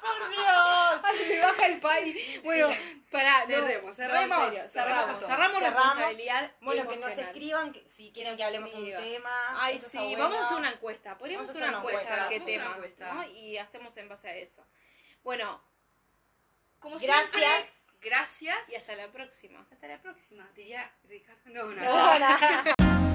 ¡Por 0.00 0.30
Dios! 0.30 1.00
Ay, 1.02 1.26
me 1.28 1.40
baja 1.40 1.66
el 1.66 1.80
pay. 1.80 2.40
Bueno, 2.44 2.68
pará, 3.10 3.44
Cerremos, 3.46 3.96
cerramos, 3.96 4.38
todo. 4.50 4.68
cerramos 4.70 5.24
Cerramos. 5.24 5.60
responsabilidad 5.60 6.52
Bueno, 6.60 6.88
que 6.88 6.96
nos 6.96 7.18
escriban 7.18 7.72
que- 7.72 7.88
si 7.88 8.12
quieren 8.12 8.32
nos 8.32 8.38
que 8.38 8.44
hablemos 8.44 8.72
un 8.74 8.84
tema. 8.84 9.30
Ay, 9.62 9.78
sí, 9.80 10.14
vamos 10.16 10.38
a 10.38 10.44
hacer 10.44 10.56
una 10.58 10.70
encuesta. 10.70 11.18
Podríamos 11.18 11.48
hacer 11.48 11.62
una 11.68 11.78
encuesta 11.78 12.28
de 12.28 12.28
qué 12.38 12.40
temas, 12.40 12.78
¿no? 12.98 13.24
Y 13.24 13.58
hacemos 13.58 13.96
en 13.96 14.08
base 14.08 14.28
a 14.28 14.36
eso. 14.36 14.64
Bueno, 15.22 15.62
Como 16.78 16.96
Gracias. 16.96 17.18
siempre, 17.30 17.70
gracias. 18.00 18.68
y 18.70 18.74
hasta 18.76 18.96
la 18.96 19.08
próxima. 19.12 19.66
Hasta 19.70 19.86
la 19.86 20.00
próxima, 20.00 20.48
diría 20.54 20.90
Ricardo. 21.04 21.40
No, 21.46 21.64
no, 21.64 21.82
No, 21.82 22.18
no. 22.18 23.00